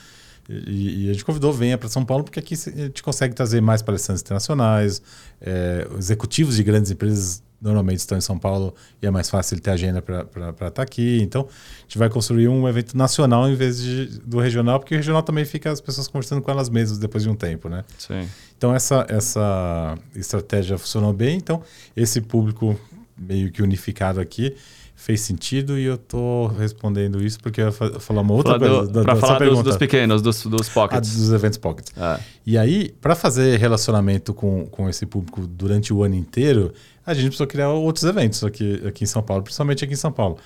E, 0.48 1.06
e, 1.06 1.10
a 1.10 1.12
gente 1.12 1.24
convidou, 1.24 1.52
venha 1.52 1.76
para 1.76 1.88
São 1.88 2.04
Paulo, 2.04 2.24
porque 2.24 2.38
aqui 2.38 2.54
a 2.54 2.70
gente 2.86 3.02
consegue 3.02 3.34
trazer 3.34 3.60
mais 3.60 3.82
palestrantes 3.82 4.22
internacionais, 4.22 5.02
é, 5.40 5.86
executivos 5.98 6.56
de 6.56 6.62
grandes 6.62 6.90
empresas 6.90 7.42
normalmente 7.60 7.98
estão 7.98 8.16
em 8.16 8.20
São 8.20 8.38
Paulo 8.38 8.74
e 9.02 9.06
é 9.06 9.10
mais 9.10 9.30
fácil 9.30 9.58
ter 9.60 9.70
agenda 9.70 10.02
para 10.02 10.22
estar 10.22 10.70
tá 10.70 10.82
aqui. 10.82 11.18
Então, 11.22 11.42
a 11.42 11.82
gente 11.82 11.98
vai 11.98 12.08
construir 12.08 12.48
um 12.48 12.68
evento 12.68 12.96
nacional 12.96 13.48
em 13.48 13.54
vez 13.54 13.80
de, 13.80 14.06
do 14.20 14.38
regional, 14.38 14.78
porque 14.78 14.94
o 14.94 14.96
regional 14.96 15.22
também 15.22 15.44
fica 15.44 15.70
as 15.70 15.80
pessoas 15.80 16.06
conversando 16.06 16.42
com 16.42 16.50
elas 16.50 16.68
mesmas 16.68 16.98
depois 16.98 17.24
de 17.24 17.30
um 17.30 17.34
tempo, 17.34 17.68
né? 17.68 17.84
Sim. 17.98 18.28
Então, 18.56 18.74
essa, 18.74 19.06
essa 19.08 19.98
estratégia 20.14 20.78
funcionou 20.78 21.12
bem. 21.12 21.36
Então, 21.36 21.62
esse 21.96 22.20
público 22.20 22.78
meio 23.16 23.50
que 23.50 23.62
unificado 23.62 24.20
aqui 24.20 24.54
fez 24.96 25.20
sentido 25.20 25.78
e 25.78 25.84
eu 25.84 25.98
tô 25.98 26.46
respondendo 26.46 27.22
isso 27.22 27.38
porque 27.38 27.60
eu 27.60 27.66
ia 27.66 27.72
falar 27.72 28.22
uma 28.22 28.32
outra 28.32 28.58
falar 28.58 28.76
coisa. 28.78 29.04
Para 29.04 29.16
falar 29.16 29.38
dos, 29.40 29.62
dos, 29.62 29.76
pequenos, 29.76 30.22
dos, 30.22 30.44
dos 30.46 30.68
pockets. 30.70 31.14
Ah, 31.14 31.18
dos 31.18 31.32
eventos 31.32 31.58
pockets. 31.58 31.92
Ah. 31.96 32.18
E 32.44 32.56
aí, 32.56 32.88
para 33.00 33.14
fazer 33.14 33.58
relacionamento 33.58 34.32
com, 34.32 34.66
com 34.66 34.88
esse 34.88 35.04
público 35.04 35.46
durante 35.46 35.92
o 35.92 36.02
ano 36.02 36.14
inteiro, 36.14 36.72
a 37.04 37.12
gente 37.12 37.26
precisou 37.26 37.46
criar 37.46 37.68
outros 37.68 38.04
eventos 38.04 38.42
aqui, 38.42 38.82
aqui 38.86 39.04
em 39.04 39.06
São 39.06 39.22
Paulo, 39.22 39.42
principalmente 39.42 39.84
aqui 39.84 39.92
em 39.92 39.96
São 39.96 40.10
Paulo. 40.10 40.38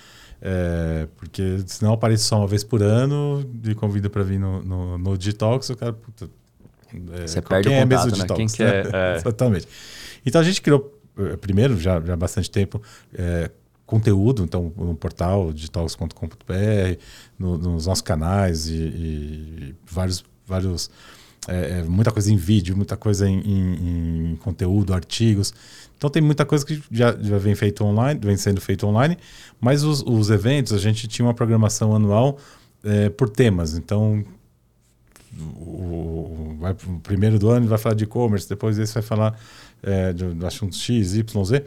É, 0.43 1.07
porque 1.17 1.59
senão 1.67 1.93
aparece 1.93 2.25
só 2.25 2.39
uma 2.39 2.47
vez 2.47 2.65
por 2.65 2.83
ano 2.83 3.45
e 3.65 3.75
convida 3.75 4.11
para 4.11 4.23
vir 4.23 4.41
no, 4.41 4.63
no, 4.63 4.99
no 4.99 5.17
Detox, 5.17 5.71
o 5.71 5.77
cara, 5.77 5.93
puta, 5.93 6.29
é, 7.13 7.27
Você 7.27 7.41
perde 7.41 7.69
o 7.69 7.73
contato, 7.73 8.09
é 8.09 8.11
né? 8.11 8.19
Detox, 8.19 8.37
quem 8.37 8.47
que 8.47 8.63
é, 8.63 8.83
é... 8.93 9.17
Exatamente. 9.17 9.69
Então 10.27 10.41
a 10.41 10.45
gente 10.45 10.61
criou, 10.61 10.99
eh, 11.19 11.37
primeiro, 11.37 11.79
já, 11.79 12.01
já 12.01 12.15
há 12.15 12.17
bastante 12.17 12.51
tempo, 12.51 12.83
é, 13.15 13.51
conteúdo, 13.91 14.45
então 14.45 14.73
no 14.77 14.95
portal 14.95 15.53
digitalks.com.br, 15.53 16.15
no, 17.37 17.59
nos 17.59 17.87
nossos 17.87 18.03
canais 18.03 18.69
e, 18.69 18.75
e 18.75 19.75
vários, 19.85 20.25
vários 20.47 20.89
é, 21.49 21.81
é, 21.81 21.83
muita 21.83 22.13
coisa 22.13 22.33
em 22.33 22.37
vídeo, 22.37 22.77
muita 22.77 22.97
coisa 22.97 23.29
em, 23.29 23.41
em, 23.41 24.31
em, 24.33 24.37
conteúdo, 24.37 24.95
artigos. 24.95 25.53
Então 25.99 26.09
tem 26.09 26.23
muita 26.23 26.47
coisa 26.47 26.65
que 26.65 26.81
já, 26.89 27.17
já 27.21 27.37
vem 27.37 27.57
feito 27.57 27.85
online, 27.85 28.21
vem 28.23 28.37
sendo 28.37 28.61
feito 28.61 28.87
online, 28.87 29.19
mas 29.61 29.83
os, 29.83 30.03
os 30.03 30.31
eventos 30.31 30.73
a 30.73 30.79
gente 30.79 31.09
tinha 31.09 31.27
uma 31.27 31.35
programação 31.35 31.93
anual 31.95 32.39
é, 32.85 33.09
por 33.09 33.29
temas. 33.29 33.77
Então 33.77 34.25
o, 35.37 36.57
vai, 36.61 36.73
o 36.73 37.01
primeiro 37.01 37.41
do 37.41 37.51
ano 37.51 37.67
vai 37.67 37.79
falar 37.79 37.97
de 37.97 38.05
e-commerce, 38.05 38.49
depois 38.49 38.79
esse 38.79 38.95
vai 38.95 39.03
falar 39.03 39.37
é, 39.83 40.13
de, 40.13 40.33
de 40.33 40.47
assuntos 40.47 40.79
X, 40.81 41.15
Y, 41.15 41.45
Z. 41.45 41.65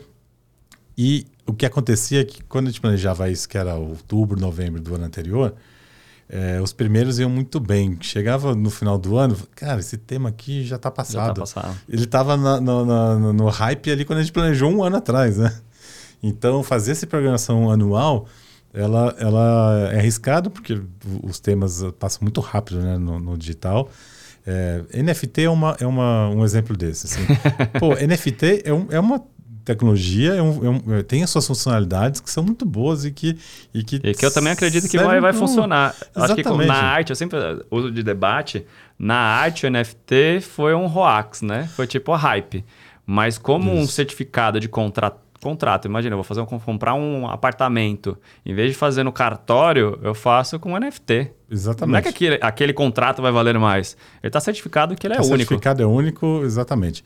E 0.98 1.26
o 1.46 1.54
que 1.54 1.66
acontecia 1.66 2.22
é 2.22 2.24
que 2.24 2.44
quando 2.44 2.68
a 2.68 2.70
gente 2.70 2.82
planejava 2.82 3.30
isso, 3.30 3.48
que 3.48 3.58
era 3.58 3.76
outubro, 3.76 4.40
novembro 4.40 4.82
do 4.82 4.96
ano 4.96 5.06
anterior, 5.06 5.54
é, 6.30 6.60
os 6.62 6.72
primeiros 6.74 7.20
iam 7.20 7.30
muito 7.30 7.60
bem. 7.60 7.98
Chegava 8.02 8.56
no 8.56 8.70
final 8.70 8.98
do 8.98 9.18
ano, 9.18 9.38
cara, 9.56 9.80
esse 9.80 9.98
tema 9.98 10.30
aqui 10.30 10.64
já 10.64 10.78
está 10.78 10.90
passado. 10.90 11.28
Já 11.28 11.34
tá 11.34 11.42
passado. 11.42 11.78
Ele 11.88 12.04
estava 12.04 12.38
no, 12.38 12.60
no, 12.62 13.34
no, 13.34 13.50
hype 13.50 13.92
ali 13.92 14.06
quando 14.06 14.20
a 14.20 14.22
gente 14.22 14.32
planejou 14.32 14.72
um 14.72 14.84
ano 14.84 14.98
atrás, 14.98 15.38
né? 15.38 15.54
Então, 16.22 16.64
fazer 16.64 16.94
essa 16.94 17.06
programação 17.06 17.70
anual, 17.70 18.26
ela, 18.74 19.14
ela 19.20 19.90
é 19.92 20.00
arriscado, 20.00 20.50
porque 20.50 20.82
os 21.22 21.40
temas 21.40 21.84
passam 22.00 22.20
muito 22.22 22.40
rápido 22.40 22.80
né, 22.80 22.98
no, 22.98 23.20
no 23.20 23.38
digital. 23.38 23.90
É, 24.46 24.84
NFT 25.04 25.44
é, 25.44 25.50
uma, 25.50 25.76
é 25.80 25.86
uma, 25.86 26.30
um 26.30 26.44
exemplo 26.44 26.76
desse. 26.76 27.08
Assim. 27.08 27.22
Pô, 27.80 27.94
NFT 27.94 28.64
é, 28.66 28.74
um, 28.74 28.88
é 28.90 29.00
uma 29.00 29.22
tecnologia 29.64 30.34
é 30.36 30.42
um, 30.42 30.66
é 30.66 30.70
um, 30.70 30.98
é, 30.98 31.04
tem 31.04 31.24
as 31.24 31.30
suas 31.30 31.48
funcionalidades 31.48 32.20
que 32.22 32.30
são 32.30 32.44
muito 32.44 32.66
boas 32.66 33.06
e 33.06 33.12
que. 33.12 33.38
E 33.74 33.84
que, 33.84 33.96
e 34.04 34.14
que 34.14 34.26
eu 34.26 34.34
também 34.34 34.52
acredito 34.52 34.90
que 34.90 34.98
vai, 34.98 35.20
vai 35.20 35.34
funcionar. 35.34 35.96
Acho 36.16 36.36
que 36.36 36.44
na 36.44 36.76
arte, 36.76 37.10
eu 37.10 37.16
sempre 37.16 37.38
uso 37.72 37.92
de 37.92 38.04
debate, 38.04 38.66
na 38.98 39.16
arte 39.16 39.66
o 39.66 39.70
NFT 39.70 40.42
foi 40.42 40.74
um 40.74 40.86
hoax, 40.86 41.42
né? 41.42 41.70
Foi 41.76 41.88
tipo 41.88 42.12
a 42.12 42.18
hype. 42.18 42.64
Mas 43.06 43.38
como 43.38 43.72
Isso. 43.74 43.82
um 43.82 43.88
certificado 43.88 44.60
de 44.60 44.70
contrato 44.70 45.24
contrato. 45.44 45.86
Imagina, 45.86 46.14
eu 46.14 46.18
vou 46.18 46.24
fazer 46.24 46.40
um, 46.40 46.46
comprar 46.46 46.94
um 46.94 47.28
apartamento. 47.28 48.18
Em 48.46 48.56
vez 48.56 48.72
de 48.72 48.78
fazer 48.78 49.04
no 49.04 49.12
cartório, 49.12 50.00
eu 50.02 50.16
faço 50.16 50.58
com 50.58 50.80
NFT. 50.80 51.32
Exatamente. 51.52 51.92
Não 51.92 52.00
é 52.00 52.02
que 52.02 52.08
aquele, 52.08 52.40
aquele 52.42 52.74
contrato 52.74 53.22
vai 53.22 53.32
valer 53.32 53.60
mais. 53.60 53.98
Ele 54.24 54.30
está 54.30 54.40
certificado 54.40 54.96
que 54.96 55.06
ele 55.06 55.16
é 55.16 55.18
tá 55.18 55.24
único. 55.24 55.38
certificado 55.38 55.84
é 55.84 55.86
único, 55.86 56.42
exatamente. 56.46 57.04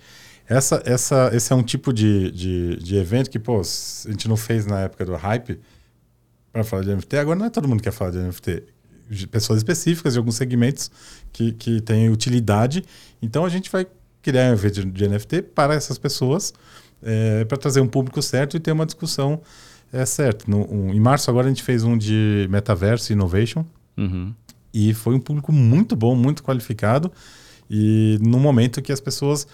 Essa, 0.47 0.81
essa, 0.85 1.29
esse 1.33 1.51
é 1.51 1.55
um 1.55 1.63
tipo 1.63 1.91
de, 1.91 2.31
de, 2.31 2.77
de 2.77 2.95
evento 2.95 3.29
que, 3.29 3.37
pô, 3.37 3.59
a 3.59 4.09
gente 4.09 4.27
não 4.29 4.37
fez 4.37 4.65
na 4.65 4.81
época 4.81 5.05
do 5.05 5.15
hype 5.15 5.59
para 6.53 6.63
falar 6.63 6.83
de 6.83 6.95
NFT. 6.95 7.17
Agora 7.17 7.37
não 7.37 7.45
é 7.45 7.49
todo 7.49 7.67
mundo 7.67 7.79
que 7.79 7.83
quer 7.83 7.91
falar 7.91 8.11
de 8.11 8.17
NFT. 8.17 8.63
Pessoas 9.29 9.57
específicas 9.57 10.13
de 10.13 10.19
alguns 10.19 10.35
segmentos 10.35 10.89
que, 11.33 11.51
que 11.51 11.81
têm 11.81 12.09
utilidade. 12.09 12.83
Então 13.21 13.43
a 13.43 13.49
gente 13.49 13.69
vai 13.69 13.85
criar 14.21 14.49
um 14.49 14.53
evento 14.53 14.85
de, 14.85 14.91
de 14.91 15.07
NFT 15.07 15.41
para 15.41 15.73
essas 15.73 15.97
pessoas 15.97 16.53
é, 17.01 17.45
para 17.45 17.57
trazer 17.57 17.81
um 17.81 17.87
público 17.87 18.21
certo 18.21 18.57
e 18.57 18.59
ter 18.59 18.71
uma 18.71 18.85
discussão 18.85 19.41
é, 19.91 20.05
certa. 20.05 20.45
No, 20.47 20.69
um, 20.71 20.93
em 20.93 20.99
março 20.99 21.29
agora 21.29 21.47
a 21.47 21.49
gente 21.49 21.63
fez 21.63 21.83
um 21.83 21.97
de 21.97 22.47
metaverso 22.49 23.11
innovation 23.13 23.65
uhum. 23.95 24.33
e 24.73 24.93
foi 24.93 25.15
um 25.15 25.19
público 25.19 25.51
muito 25.51 25.95
bom, 25.95 26.15
muito 26.15 26.43
qualificado 26.43 27.11
e 27.69 28.17
no 28.21 28.39
momento 28.39 28.81
que 28.81 28.91
as 28.91 28.99
pessoas 28.99 29.47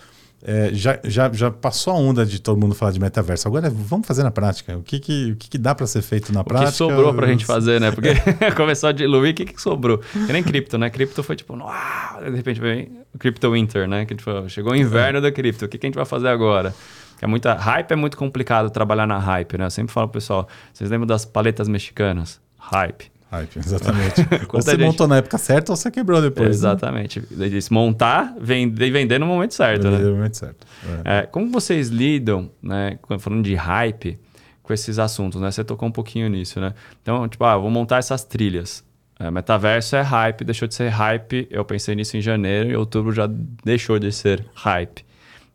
é, 0.45 0.71
já, 0.73 0.99
já, 1.05 1.31
já 1.31 1.49
passou 1.49 1.93
a 1.93 1.95
onda 1.95 2.25
de 2.25 2.39
todo 2.39 2.59
mundo 2.59 2.75
falar 2.75 2.91
de 2.91 2.99
metaverso. 2.99 3.47
Agora 3.47 3.69
vamos 3.69 4.05
fazer 4.05 4.23
na 4.23 4.31
prática. 4.31 4.77
O 4.77 4.83
que, 4.83 4.99
que, 4.99 5.31
o 5.31 5.35
que, 5.37 5.49
que 5.51 5.57
dá 5.57 5.73
para 5.73 5.87
ser 5.87 6.01
feito 6.01 6.33
na 6.33 6.41
o 6.41 6.43
prática? 6.43 6.69
O 6.69 6.71
que 6.71 6.77
sobrou 6.77 7.13
para 7.13 7.27
a 7.27 7.29
gente 7.29 7.45
fazer, 7.45 7.79
né? 7.79 7.91
Porque 7.91 8.09
começou 8.55 8.89
a 8.89 8.91
diluir, 8.91 9.31
o 9.31 9.35
que, 9.35 9.45
que 9.45 9.61
sobrou? 9.61 9.99
Que 9.99 10.33
nem 10.33 10.43
cripto, 10.43 10.77
né? 10.77 10.89
Cripto 10.89 11.23
foi 11.23 11.37
tipo, 11.37 11.55
de 11.55 12.35
repente 12.35 12.59
vem 12.59 12.91
o 13.13 13.17
Crypto 13.17 13.51
Winter, 13.51 13.87
né? 13.87 14.05
Que 14.05 14.15
tipo, 14.15 14.49
chegou 14.49 14.73
o 14.73 14.75
inverno 14.75 15.21
da 15.21 15.31
cripto. 15.31 15.63
O 15.63 15.67
que, 15.69 15.77
que 15.77 15.85
a 15.85 15.87
gente 15.87 15.95
vai 15.95 16.05
fazer 16.05 16.27
agora? 16.27 16.75
É 17.21 17.27
muita 17.27 17.53
hype 17.53 17.91
é 17.91 17.95
muito 17.95 18.17
complicado 18.17 18.69
trabalhar 18.69 19.07
na 19.07 19.17
hype, 19.17 19.57
né? 19.57 19.65
Eu 19.65 19.71
sempre 19.71 19.93
falo 19.93 20.09
pro 20.09 20.19
pessoal, 20.19 20.45
vocês 20.73 20.89
lembram 20.89 21.07
das 21.07 21.23
paletas 21.23 21.69
mexicanas? 21.69 22.41
Hype. 22.57 23.12
Hype, 23.33 23.57
exatamente. 23.65 24.21
ou 24.53 24.61
você 24.61 24.71
gente... 24.71 24.81
montou 24.81 25.07
na 25.07 25.17
época 25.17 25.37
certa 25.37 25.71
ou 25.71 25.75
você 25.75 25.89
quebrou 25.89 26.21
depois. 26.21 26.49
Né? 26.49 26.53
Exatamente. 26.53 27.19
Né? 27.31 27.49
montar 27.71 28.35
vender, 28.39 28.87
e 28.87 28.91
vender 28.91 29.19
no 29.19 29.25
momento 29.25 29.53
certo, 29.53 29.83
vender 29.83 29.97
né? 29.97 30.03
no 30.05 30.15
momento 30.15 30.37
certo. 30.37 30.67
É. 31.03 31.19
É, 31.19 31.21
como 31.23 31.51
vocês 31.51 31.89
lidam, 31.89 32.51
né? 32.61 32.99
Falando 33.19 33.43
de 33.43 33.55
hype, 33.55 34.19
com 34.61 34.73
esses 34.73 34.99
assuntos, 34.99 35.41
né? 35.41 35.51
Você 35.51 35.63
tocou 35.63 35.89
um 35.89 35.91
pouquinho 35.91 36.29
nisso, 36.29 36.59
né? 36.59 36.73
Então, 37.01 37.27
tipo, 37.27 37.43
ah, 37.43 37.57
vou 37.57 37.71
montar 37.71 37.97
essas 37.97 38.23
trilhas. 38.23 38.83
É, 39.19 39.29
metaverso 39.29 39.95
é 39.95 40.01
hype, 40.01 40.43
deixou 40.43 40.67
de 40.67 40.75
ser 40.75 40.89
hype. 40.89 41.47
Eu 41.49 41.65
pensei 41.65 41.95
nisso 41.95 42.15
em 42.17 42.21
janeiro 42.21 42.69
e 42.69 42.75
outubro 42.75 43.11
já 43.11 43.27
deixou 43.27 43.99
de 43.99 44.11
ser 44.11 44.45
hype. 44.53 45.05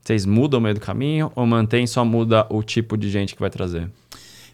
Vocês 0.00 0.24
mudam 0.24 0.58
o 0.58 0.62
meio 0.62 0.74
do 0.74 0.80
caminho 0.80 1.30
ou 1.34 1.46
mantém 1.46 1.86
só 1.86 2.04
muda 2.04 2.46
o 2.50 2.62
tipo 2.62 2.96
de 2.96 3.10
gente 3.10 3.34
que 3.34 3.40
vai 3.40 3.50
trazer? 3.50 3.90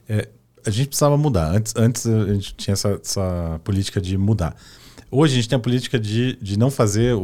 É, 0.09 0.29
a 0.66 0.70
gente 0.70 0.88
precisava 0.88 1.16
mudar. 1.16 1.50
Antes, 1.50 1.74
antes 1.77 2.07
a 2.07 2.33
gente 2.33 2.55
tinha 2.55 2.72
essa, 2.72 3.00
essa, 3.03 3.61
política 3.64 4.00
de 4.00 4.16
mudar. 4.16 4.57
Hoje 5.11 5.35
a 5.35 5.37
gente 5.37 5.48
tem 5.48 5.57
a 5.57 5.61
política 5.61 5.98
de, 5.98 6.37
de 6.40 6.59
não 6.59 6.70
fazer 6.70 7.14
o, 7.14 7.20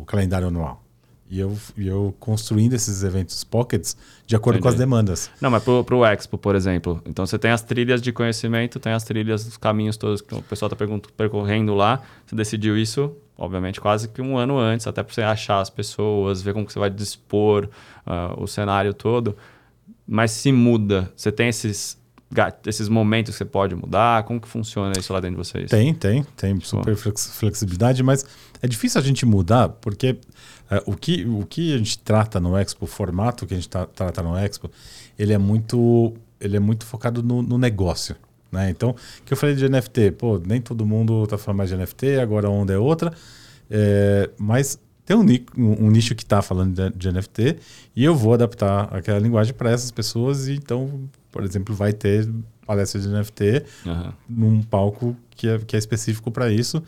o 0.00 0.04
calendário 0.06 0.48
anual. 0.48 0.82
E 1.30 1.40
eu, 1.40 1.56
eu 1.78 2.14
construindo 2.20 2.74
esses 2.74 3.02
eventos 3.02 3.42
pockets 3.42 3.96
de 4.26 4.36
acordo 4.36 4.56
Entendi. 4.56 4.62
com 4.62 4.68
as 4.68 4.74
demandas. 4.74 5.30
Não, 5.40 5.50
mas 5.50 5.62
pro, 5.62 5.82
pro 5.82 6.04
Expo, 6.04 6.36
por 6.36 6.54
exemplo. 6.54 7.02
Então 7.06 7.24
você 7.26 7.38
tem 7.38 7.50
as 7.50 7.62
trilhas 7.62 8.02
de 8.02 8.12
conhecimento, 8.12 8.78
tem 8.78 8.92
as 8.92 9.02
trilhas, 9.02 9.46
os 9.46 9.56
caminhos 9.56 9.96
todos 9.96 10.20
que 10.20 10.34
o 10.34 10.42
pessoal 10.42 10.70
está 10.70 10.86
percorrendo 11.16 11.74
lá. 11.74 12.02
Você 12.26 12.36
decidiu 12.36 12.76
isso 12.76 13.16
obviamente, 13.36 13.80
quase 13.80 14.08
que 14.08 14.22
um 14.22 14.36
ano 14.36 14.56
antes, 14.56 14.86
até 14.86 15.02
para 15.02 15.12
você 15.12 15.22
achar 15.22 15.60
as 15.60 15.68
pessoas, 15.68 16.40
ver 16.42 16.52
como 16.52 16.64
que 16.64 16.72
você 16.72 16.78
vai 16.78 16.90
dispor 16.90 17.68
uh, 18.06 18.40
o 18.40 18.46
cenário 18.46 18.94
todo. 18.94 19.36
Mas 20.06 20.30
se 20.30 20.52
muda, 20.52 21.12
você 21.16 21.32
tem 21.32 21.48
esses, 21.48 22.00
esses 22.66 22.88
momentos 22.88 23.32
que 23.32 23.38
você 23.38 23.44
pode 23.44 23.74
mudar? 23.74 24.22
Como 24.24 24.40
que 24.40 24.48
funciona 24.48 24.92
isso 24.98 25.12
lá 25.12 25.20
dentro 25.20 25.42
de 25.42 25.48
vocês? 25.48 25.70
Tem, 25.70 25.92
tem. 25.94 26.24
Tem 26.36 26.58
super 26.60 26.96
flexibilidade, 26.96 28.02
mas 28.02 28.24
é 28.60 28.68
difícil 28.68 29.00
a 29.00 29.04
gente 29.04 29.26
mudar 29.26 29.68
porque 29.68 30.12
uh, 30.70 30.90
o, 30.90 30.96
que, 30.96 31.24
o 31.24 31.44
que 31.46 31.74
a 31.74 31.78
gente 31.78 31.98
trata 31.98 32.40
no 32.40 32.56
Expo, 32.56 32.84
o 32.84 32.88
formato 32.88 33.46
que 33.46 33.54
a 33.54 33.56
gente 33.56 33.68
tra 33.68 33.86
trata 33.86 34.22
no 34.22 34.36
Expo, 34.36 34.70
ele 35.18 35.32
é 35.32 35.38
muito, 35.38 36.14
ele 36.40 36.56
é 36.56 36.60
muito 36.60 36.86
focado 36.86 37.22
no, 37.22 37.42
no 37.42 37.58
negócio. 37.58 38.16
Né? 38.50 38.68
Então, 38.70 38.94
que 39.24 39.32
eu 39.32 39.36
falei 39.36 39.56
de 39.56 39.68
NFT, 39.68 40.12
pô, 40.12 40.38
nem 40.38 40.60
todo 40.60 40.84
mundo 40.84 41.24
está 41.24 41.38
falando 41.38 41.58
mais 41.58 41.70
de 41.70 41.76
NFT, 41.76 42.18
agora 42.20 42.48
a 42.48 42.50
onda 42.50 42.72
é 42.72 42.78
outra, 42.78 43.12
é, 43.70 44.28
mas 44.38 44.78
tem 45.04 45.16
um, 45.16 45.24
um, 45.56 45.90
nicho 45.90 46.14
que 46.14 46.22
está 46.22 46.42
falando 46.42 46.74
de, 46.74 46.96
de, 46.96 47.10
NFT 47.10 47.56
e 47.96 48.04
eu 48.04 48.14
vou 48.14 48.34
adaptar 48.34 48.94
aquela 48.94 49.18
linguagem 49.18 49.52
para 49.52 49.70
essas 49.70 49.90
pessoas 49.90 50.46
e 50.48 50.54
então, 50.54 51.08
por 51.32 51.42
exemplo, 51.42 51.74
vai 51.74 51.92
ter 51.92 52.28
palestra 52.64 53.00
de 53.00 53.08
NFT 53.08 53.64
uhum. 53.84 54.12
num 54.28 54.62
palco 54.62 55.16
que 55.30 55.48
é, 55.48 55.58
que 55.58 55.74
é 55.74 55.78
específico 55.78 56.30
para 56.30 56.52
isso. 56.52 56.82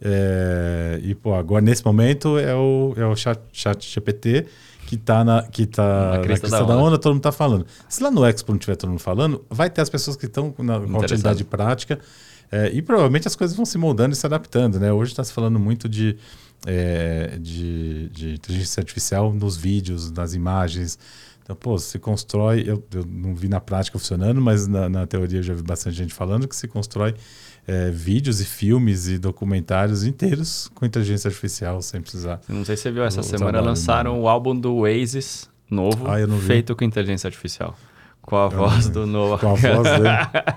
É, 0.00 1.00
e, 1.02 1.14
pô, 1.14 1.34
agora 1.34 1.64
nesse 1.64 1.84
momento 1.84 2.38
é 2.38 2.54
o, 2.54 2.92
é 2.96 3.06
o 3.06 3.14
chat, 3.14 3.40
chat 3.52 3.88
GPT 3.88 4.46
que 4.86 4.96
tá 4.96 5.24
na, 5.24 5.42
que 5.42 5.66
tá 5.66 6.16
na 6.16 6.22
crista, 6.22 6.46
crista 6.46 6.58
da, 6.58 6.64
onda. 6.64 6.74
da, 6.74 6.78
onda. 6.78 6.98
todo 6.98 7.12
mundo 7.14 7.22
tá 7.22 7.32
falando. 7.32 7.66
Se 7.88 8.02
lá 8.02 8.10
no 8.10 8.24
Expo 8.24 8.52
não 8.52 8.58
tiver 8.58 8.76
todo 8.76 8.90
mundo 8.90 9.00
falando, 9.00 9.44
vai 9.50 9.68
ter 9.68 9.80
as 9.80 9.90
pessoas 9.90 10.16
que 10.16 10.26
estão 10.26 10.54
na 10.58 10.78
utilidade 10.78 11.44
prática. 11.44 11.98
É, 12.50 12.70
e 12.72 12.80
provavelmente 12.80 13.26
as 13.26 13.34
coisas 13.34 13.56
vão 13.56 13.66
se 13.66 13.76
moldando 13.76 14.12
e 14.12 14.16
se 14.16 14.24
adaptando, 14.24 14.78
né? 14.78 14.92
Hoje 14.92 15.10
está 15.10 15.24
se 15.24 15.32
falando 15.32 15.58
muito 15.58 15.88
de, 15.88 16.16
é, 16.64 17.36
de, 17.40 18.08
de, 18.10 18.34
inteligência 18.34 18.80
artificial 18.80 19.32
nos 19.32 19.56
vídeos, 19.56 20.12
nas 20.12 20.32
imagens. 20.32 20.96
Então, 21.46 21.54
pô, 21.54 21.78
se 21.78 21.96
constrói, 22.00 22.64
eu, 22.66 22.82
eu 22.92 23.06
não 23.06 23.32
vi 23.32 23.46
na 23.46 23.60
prática 23.60 23.96
funcionando, 23.96 24.40
mas 24.40 24.66
na, 24.66 24.88
na 24.88 25.06
teoria 25.06 25.38
eu 25.38 25.42
já 25.44 25.54
vi 25.54 25.62
bastante 25.62 25.96
gente 25.96 26.12
falando 26.12 26.48
que 26.48 26.56
se 26.56 26.66
constrói 26.66 27.14
é, 27.64 27.88
vídeos 27.88 28.40
e 28.40 28.44
filmes 28.44 29.06
e 29.06 29.16
documentários 29.16 30.02
inteiros 30.02 30.68
com 30.74 30.84
inteligência 30.84 31.28
artificial, 31.28 31.80
sem 31.82 32.00
precisar. 32.00 32.40
Não 32.48 32.64
sei 32.64 32.76
se 32.76 32.82
você 32.82 32.90
viu, 32.90 33.04
essa 33.04 33.22
semana 33.22 33.60
lançaram 33.60 34.20
o 34.20 34.28
álbum 34.28 34.58
do 34.58 34.74
Oasis 34.74 35.48
novo, 35.70 36.08
ah, 36.08 36.16
feito 36.48 36.74
com 36.74 36.82
inteligência 36.82 37.28
artificial. 37.28 37.78
Com 38.26 38.36
a 38.36 38.48
voz 38.48 38.88
do 38.88 39.06
Noah. 39.06 39.38
Com 39.38 39.52
a 39.52 39.54
voz 39.54 39.82
dele. 39.84 40.08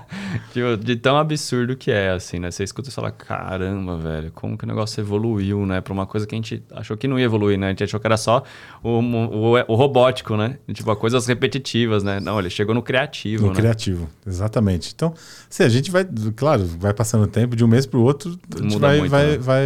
tipo, 0.52 0.76
de 0.84 0.96
tão 0.96 1.16
absurdo 1.16 1.76
que 1.76 1.92
é, 1.92 2.10
assim, 2.10 2.40
né? 2.40 2.50
Você 2.50 2.64
escuta 2.64 2.88
e 2.88 2.92
fala, 2.92 3.12
caramba, 3.12 3.96
velho, 3.96 4.32
como 4.32 4.58
que 4.58 4.64
o 4.64 4.66
negócio 4.66 5.00
evoluiu, 5.00 5.64
né? 5.64 5.80
Pra 5.80 5.92
uma 5.92 6.04
coisa 6.04 6.26
que 6.26 6.34
a 6.34 6.38
gente 6.38 6.60
achou 6.72 6.96
que 6.96 7.06
não 7.06 7.16
ia 7.16 7.24
evoluir, 7.24 7.56
né? 7.56 7.68
A 7.68 7.70
gente 7.70 7.84
achou 7.84 8.00
que 8.00 8.06
era 8.08 8.16
só 8.16 8.42
o, 8.82 8.98
o, 8.98 9.52
o 9.68 9.74
robótico, 9.76 10.36
né? 10.36 10.58
Tipo, 10.74 10.94
coisas 10.96 11.28
repetitivas, 11.28 12.02
né? 12.02 12.18
Não, 12.18 12.40
ele 12.40 12.50
chegou 12.50 12.74
no 12.74 12.82
criativo, 12.82 13.44
No 13.44 13.50
né? 13.50 13.54
criativo, 13.54 14.10
exatamente. 14.26 14.92
Então, 14.92 15.14
se 15.48 15.62
a 15.62 15.68
gente 15.68 15.92
vai, 15.92 16.04
claro, 16.34 16.66
vai 16.66 16.92
passando 16.92 17.22
o 17.22 17.28
tempo 17.28 17.54
de 17.54 17.64
um 17.64 17.68
mês 17.68 17.86
pro 17.86 18.02
outro, 18.02 18.36
a 18.52 18.62
gente 18.62 18.72
Muda 18.72 18.88
vai, 18.88 18.98
muito, 18.98 19.10
vai, 19.12 19.26
né? 19.26 19.38
vai 19.38 19.62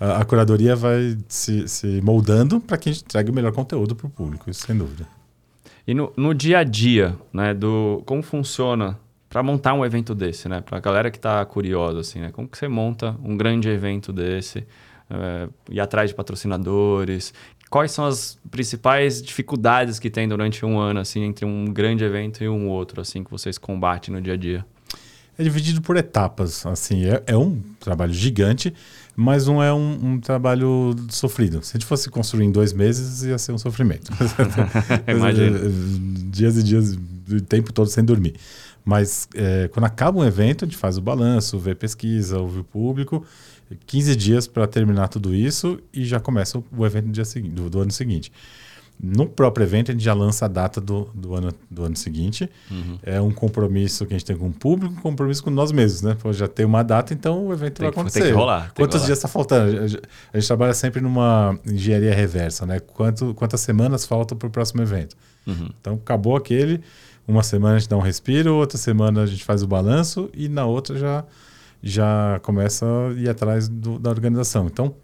a, 0.00 0.24
curadoria 0.24 0.74
vai 0.74 1.16
se, 1.28 1.68
se 1.68 2.00
moldando 2.02 2.58
para 2.58 2.78
que 2.78 2.88
a 2.88 2.92
gente 2.92 3.04
entregue 3.04 3.30
o 3.30 3.34
melhor 3.34 3.52
conteúdo 3.52 3.94
para 3.94 4.06
o 4.06 4.10
público, 4.10 4.50
isso 4.50 4.66
sem 4.66 4.76
dúvida. 4.76 5.06
E 5.86 5.94
no, 5.94 6.12
no 6.16 6.34
dia 6.34 6.58
a 6.58 6.64
dia, 6.64 7.16
né, 7.32 7.52
do 7.52 8.02
como 8.06 8.22
funciona 8.22 8.98
para 9.28 9.42
montar 9.42 9.72
um 9.72 9.84
evento 9.84 10.14
desse, 10.14 10.46
né? 10.46 10.60
Para 10.60 10.76
a 10.76 10.80
galera 10.80 11.10
que 11.10 11.16
está 11.16 11.42
curiosa, 11.46 12.00
assim, 12.00 12.20
né? 12.20 12.30
Como 12.30 12.46
que 12.46 12.58
você 12.58 12.68
monta 12.68 13.16
um 13.24 13.34
grande 13.34 13.68
evento 13.68 14.12
desse? 14.12 14.66
É, 15.08 15.48
ir 15.70 15.80
atrás 15.80 16.10
de 16.10 16.14
patrocinadores? 16.14 17.32
Quais 17.70 17.92
são 17.92 18.04
as 18.04 18.38
principais 18.50 19.22
dificuldades 19.22 19.98
que 19.98 20.10
tem 20.10 20.28
durante 20.28 20.66
um 20.66 20.78
ano, 20.78 21.00
assim, 21.00 21.22
entre 21.22 21.46
um 21.46 21.64
grande 21.64 22.04
evento 22.04 22.44
e 22.44 22.48
um 22.48 22.68
outro, 22.68 23.00
assim, 23.00 23.24
que 23.24 23.30
vocês 23.30 23.56
combatem 23.56 24.14
no 24.14 24.20
dia 24.20 24.34
a 24.34 24.36
dia? 24.36 24.66
É 25.38 25.42
dividido 25.42 25.80
por 25.80 25.96
etapas, 25.96 26.66
assim, 26.66 27.06
é, 27.06 27.22
é 27.26 27.34
um 27.34 27.58
trabalho 27.80 28.12
gigante, 28.12 28.74
mas 29.14 29.46
não 29.46 29.62
é 29.62 29.72
um, 29.72 30.12
um, 30.12 30.20
trabalho 30.20 30.94
sofrido. 31.10 31.62
Se 31.62 31.72
a 31.72 31.78
gente 31.78 31.86
fosse 31.86 32.08
construir 32.08 32.44
em 32.46 32.52
dois 32.52 32.72
meses, 32.72 33.22
ia 33.22 33.38
ser 33.38 33.52
um 33.52 33.58
sofrimento. 33.58 34.10
Imagina. 35.06 35.58
dias 36.30 36.56
e 36.56 36.62
dias, 36.62 36.98
o 37.30 37.40
tempo 37.40 37.72
todo 37.72 37.88
sem 37.88 38.04
dormir. 38.04 38.34
Mas 38.84 39.28
é, 39.34 39.68
quando 39.68 39.84
acaba 39.84 40.18
um 40.18 40.24
evento, 40.24 40.64
a 40.64 40.68
gente 40.68 40.76
faz 40.76 40.98
o 40.98 41.00
balanço, 41.00 41.58
vê 41.58 41.74
pesquisa, 41.74 42.38
ouve 42.38 42.60
o 42.60 42.64
público. 42.64 43.24
15 43.86 44.16
dias 44.16 44.46
para 44.46 44.66
terminar 44.66 45.08
tudo 45.08 45.34
isso 45.34 45.78
e 45.92 46.04
já 46.04 46.20
começa 46.20 46.62
o 46.76 46.86
evento 46.86 47.06
do, 47.06 47.12
dia 47.12 47.24
seguinte, 47.24 47.54
do, 47.54 47.70
do 47.70 47.80
ano 47.80 47.90
seguinte. 47.90 48.32
No 49.00 49.26
próprio 49.26 49.64
evento, 49.64 49.90
a 49.90 49.94
gente 49.94 50.04
já 50.04 50.14
lança 50.14 50.44
a 50.44 50.48
data 50.48 50.80
do, 50.80 51.08
do, 51.12 51.34
ano, 51.34 51.52
do 51.68 51.84
ano 51.84 51.96
seguinte. 51.96 52.48
Uhum. 52.70 52.98
É 53.02 53.20
um 53.20 53.32
compromisso 53.32 54.06
que 54.06 54.14
a 54.14 54.18
gente 54.18 54.26
tem 54.26 54.36
com 54.36 54.46
o 54.46 54.52
público, 54.52 54.94
um 54.94 55.00
compromisso 55.00 55.42
com 55.42 55.50
nós 55.50 55.72
mesmos, 55.72 56.02
né? 56.02 56.16
Pô, 56.20 56.32
já 56.32 56.46
tem 56.46 56.64
uma 56.64 56.84
data, 56.84 57.12
então 57.12 57.48
o 57.48 57.52
evento 57.52 57.74
tem 57.74 57.84
vai 57.86 57.92
que, 57.92 57.98
acontecer. 57.98 58.20
Tem 58.20 58.28
que 58.30 58.36
rolar. 58.36 58.72
Quantos 58.74 59.00
que 59.00 59.06
dias 59.06 59.18
está 59.18 59.26
faltando? 59.26 59.76
A 60.32 60.38
gente 60.38 60.46
trabalha 60.46 60.72
sempre 60.72 61.00
numa 61.00 61.58
engenharia 61.66 62.14
reversa, 62.14 62.64
né? 62.64 62.78
Quanto, 62.78 63.34
quantas 63.34 63.60
semanas 63.60 64.06
faltam 64.06 64.38
para 64.38 64.46
o 64.46 64.50
próximo 64.50 64.82
evento? 64.82 65.16
Uhum. 65.46 65.68
Então, 65.80 65.94
acabou 65.94 66.36
aquele, 66.36 66.80
uma 67.26 67.42
semana 67.42 67.76
a 67.76 67.78
gente 67.78 67.88
dá 67.88 67.96
um 67.96 68.00
respiro, 68.00 68.54
outra 68.54 68.78
semana 68.78 69.22
a 69.22 69.26
gente 69.26 69.44
faz 69.44 69.62
o 69.62 69.66
balanço 69.66 70.30
e 70.32 70.48
na 70.48 70.64
outra 70.64 70.96
já, 70.96 71.24
já 71.82 72.40
começa 72.42 72.86
a 72.86 73.12
ir 73.20 73.28
atrás 73.28 73.68
do, 73.68 73.98
da 73.98 74.10
organização. 74.10 74.66
Então, 74.66 74.94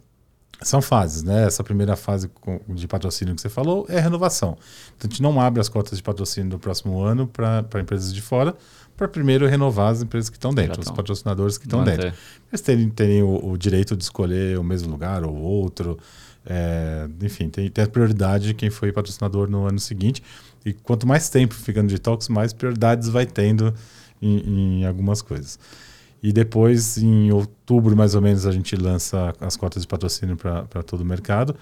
São 0.60 0.82
fases, 0.82 1.22
né? 1.22 1.46
Essa 1.46 1.62
primeira 1.62 1.94
fase 1.94 2.28
de 2.68 2.88
patrocínio 2.88 3.34
que 3.34 3.40
você 3.40 3.48
falou 3.48 3.86
é 3.88 4.00
renovação. 4.00 4.56
Então 4.96 5.08
a 5.08 5.10
gente 5.10 5.22
não 5.22 5.40
abre 5.40 5.60
as 5.60 5.68
cotas 5.68 5.96
de 5.96 6.02
patrocínio 6.02 6.50
do 6.50 6.58
próximo 6.58 7.00
ano 7.00 7.28
para 7.28 7.80
empresas 7.80 8.12
de 8.12 8.20
fora, 8.20 8.56
para 8.96 9.06
primeiro 9.06 9.46
renovar 9.46 9.92
as 9.92 10.02
empresas 10.02 10.28
que 10.28 10.36
estão 10.36 10.52
dentro, 10.52 10.80
os 10.80 10.90
patrocinadores 10.90 11.56
que 11.56 11.66
estão 11.66 11.84
dentro. 11.84 12.12
Eles 12.50 12.60
terem, 12.60 12.90
terem 12.90 13.22
o, 13.22 13.50
o, 13.50 13.56
direito 13.56 13.96
de 13.96 14.02
escolher 14.02 14.58
o 14.58 14.64
mesmo 14.64 14.90
lugar 14.90 15.22
ou 15.22 15.34
outro. 15.36 15.96
É, 16.44 17.08
enfim, 17.22 17.48
tem, 17.48 17.70
tem 17.70 17.84
a 17.84 17.88
prioridade 17.88 18.48
de 18.48 18.54
quem 18.54 18.70
foi 18.70 18.90
patrocinador 18.90 19.48
no 19.48 19.66
ano 19.66 19.78
seguinte. 19.78 20.22
E 20.64 20.72
quanto 20.72 21.06
mais 21.06 21.28
tempo 21.30 21.54
fica 21.54 21.80
no 21.80 21.88
Detox, 21.88 22.28
mais 22.28 22.52
prioridades 22.52 23.08
vai 23.08 23.26
tendo 23.26 23.72
em, 24.20 24.80
em 24.80 24.84
algumas 24.84 25.22
coisas. 25.22 25.56
E 26.22 26.32
depois, 26.32 26.98
em 26.98 27.30
outubro, 27.30 27.96
mais 27.96 28.14
ou 28.14 28.20
menos, 28.20 28.46
a 28.46 28.52
gente 28.52 28.74
lança 28.74 29.32
as 29.40 29.56
cotas 29.56 29.82
de 29.82 29.88
patrocínio 29.88 30.36
para 30.36 30.82
todo 30.82 31.02
o 31.02 31.04
mercado. 31.04 31.54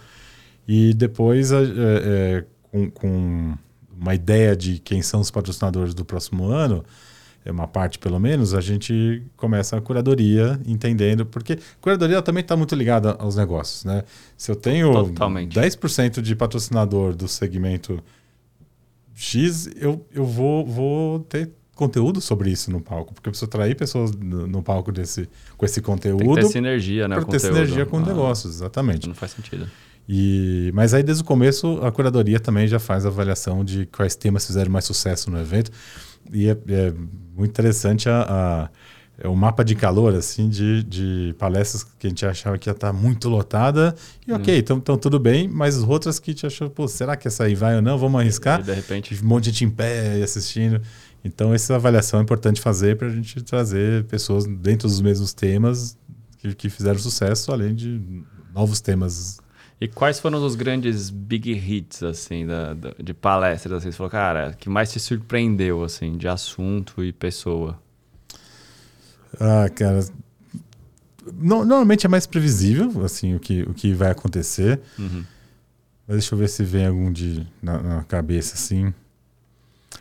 E 0.66 0.94
depois, 0.94 1.52
é, 1.52 1.62
é, 1.62 2.44
com, 2.70 2.90
com, 2.90 3.54
uma 3.98 4.14
ideia 4.14 4.56
de 4.56 4.78
quem 4.78 5.00
são 5.02 5.20
os 5.20 5.30
patrocinadores 5.30 5.94
do 5.94 6.04
próximo 6.04 6.46
ano, 6.46 6.84
é 7.44 7.50
uma 7.50 7.68
parte 7.68 7.98
pelo 7.98 8.18
menos, 8.18 8.54
a 8.54 8.60
gente 8.60 9.22
começa 9.36 9.76
a 9.76 9.80
curadoria 9.80 10.60
entendendo, 10.66 11.24
porque 11.24 11.54
a 11.54 11.58
curadoria 11.80 12.20
também 12.20 12.42
está 12.42 12.56
muito 12.56 12.74
ligada 12.74 13.12
aos 13.12 13.36
negócios. 13.36 13.84
Né? 13.84 14.02
Se 14.36 14.50
eu 14.50 14.56
tenho 14.56 14.92
Totalmente. 14.92 15.58
10% 15.58 16.20
de 16.20 16.34
patrocinador 16.34 17.14
do 17.14 17.28
segmento 17.28 18.02
X, 19.14 19.70
eu, 19.76 20.04
eu 20.12 20.26
vou, 20.26 20.66
vou 20.66 21.20
ter 21.20 21.50
conteúdo 21.76 22.20
sobre 22.20 22.50
isso 22.50 22.70
no 22.70 22.80
palco, 22.80 23.14
porque 23.14 23.28
eu 23.28 23.30
preciso 23.30 23.46
atrair 23.46 23.76
pessoas 23.76 24.10
no, 24.10 24.46
no 24.46 24.62
palco 24.62 24.90
desse, 24.90 25.28
com 25.56 25.64
esse 25.64 25.80
conteúdo. 25.80 26.24
Tem 26.24 26.34
que 26.34 26.40
ter 26.40 26.48
sinergia, 26.48 27.06
né? 27.06 27.16
Para 27.16 27.26
ter 27.26 27.38
sinergia 27.38 27.86
com 27.86 27.98
ah, 27.98 28.00
negócios, 28.00 28.56
exatamente. 28.56 29.06
Não 29.06 29.14
faz 29.14 29.32
sentido. 29.32 29.68
E, 30.08 30.70
mas 30.74 30.94
aí, 30.94 31.02
desde 31.02 31.22
o 31.22 31.26
começo, 31.26 31.80
a 31.82 31.92
curadoria 31.92 32.40
também 32.40 32.66
já 32.66 32.78
faz 32.78 33.04
a 33.04 33.08
avaliação 33.08 33.64
de 33.64 33.86
quais 33.86 34.16
temas 34.16 34.46
fizeram 34.46 34.70
mais 34.70 34.84
sucesso 34.84 35.30
no 35.30 35.38
evento. 35.38 35.70
E 36.32 36.48
é, 36.48 36.52
é 36.52 36.92
muito 37.36 37.50
interessante 37.50 38.08
a, 38.08 38.22
a, 38.22 38.68
é 39.18 39.28
o 39.28 39.34
mapa 39.34 39.64
de 39.64 39.74
calor, 39.74 40.14
assim, 40.14 40.48
de, 40.48 40.82
de 40.84 41.34
palestras 41.38 41.82
que 41.98 42.06
a 42.06 42.10
gente 42.10 42.24
achava 42.24 42.56
que 42.56 42.68
ia 42.68 42.72
estar 42.72 42.92
muito 42.92 43.28
lotada. 43.28 43.94
E 44.26 44.32
ok, 44.32 44.58
então 44.58 44.76
hum. 44.76 44.96
tudo 44.96 45.18
bem, 45.18 45.48
mas 45.48 45.76
as 45.76 45.82
outras 45.82 46.18
que 46.18 46.30
a 46.30 46.34
gente 46.34 46.46
achou, 46.46 46.70
pô, 46.70 46.86
será 46.86 47.16
que 47.16 47.26
essa 47.26 47.44
aí 47.44 47.54
vai 47.54 47.76
ou 47.76 47.82
não? 47.82 47.98
Vamos 47.98 48.20
arriscar? 48.20 48.60
E 48.60 48.62
de 48.62 48.74
repente... 48.74 49.18
Um 49.22 49.26
monte 49.26 49.44
de 49.44 49.50
gente 49.50 49.64
em 49.64 49.70
pé 49.70 50.22
assistindo. 50.22 50.80
Então, 51.26 51.52
essa 51.52 51.74
avaliação 51.74 52.20
é 52.20 52.22
importante 52.22 52.60
fazer 52.60 52.96
para 52.96 53.08
a 53.08 53.10
gente 53.10 53.42
trazer 53.42 54.04
pessoas 54.04 54.46
dentro 54.46 54.88
dos 54.88 55.00
mesmos 55.00 55.34
temas 55.34 55.98
que, 56.38 56.54
que 56.54 56.70
fizeram 56.70 56.98
sucesso, 56.98 57.52
além 57.52 57.74
de 57.74 58.24
novos 58.54 58.80
temas 58.80 59.38
e 59.78 59.86
quais 59.86 60.18
foram 60.18 60.42
os 60.42 60.54
grandes 60.54 61.10
big 61.10 61.52
hits, 61.52 62.02
assim, 62.02 62.46
da, 62.46 62.72
da, 62.72 62.94
de 62.98 63.12
palestras? 63.12 63.74
Assim, 63.74 63.90
você 63.90 63.96
falou, 63.96 64.10
cara, 64.10 64.54
que 64.54 64.70
mais 64.70 64.90
te 64.90 64.98
surpreendeu, 64.98 65.84
assim, 65.84 66.16
de 66.16 66.26
assunto 66.26 67.04
e 67.04 67.12
pessoa? 67.12 67.78
Ah, 69.38 69.68
cara... 69.68 70.00
No, 71.26 71.64
normalmente 71.64 72.06
é 72.06 72.08
mais 72.08 72.26
previsível, 72.26 73.04
assim, 73.04 73.34
o 73.34 73.40
que, 73.40 73.62
o 73.62 73.74
que 73.74 73.92
vai 73.92 74.10
acontecer. 74.10 74.80
Uhum. 74.98 75.24
Mas 76.06 76.18
deixa 76.18 76.34
eu 76.34 76.38
ver 76.38 76.48
se 76.48 76.64
vem 76.64 76.86
algum 76.86 77.12
de, 77.12 77.46
na, 77.60 77.82
na 77.82 78.04
cabeça, 78.04 78.54
assim. 78.54 78.94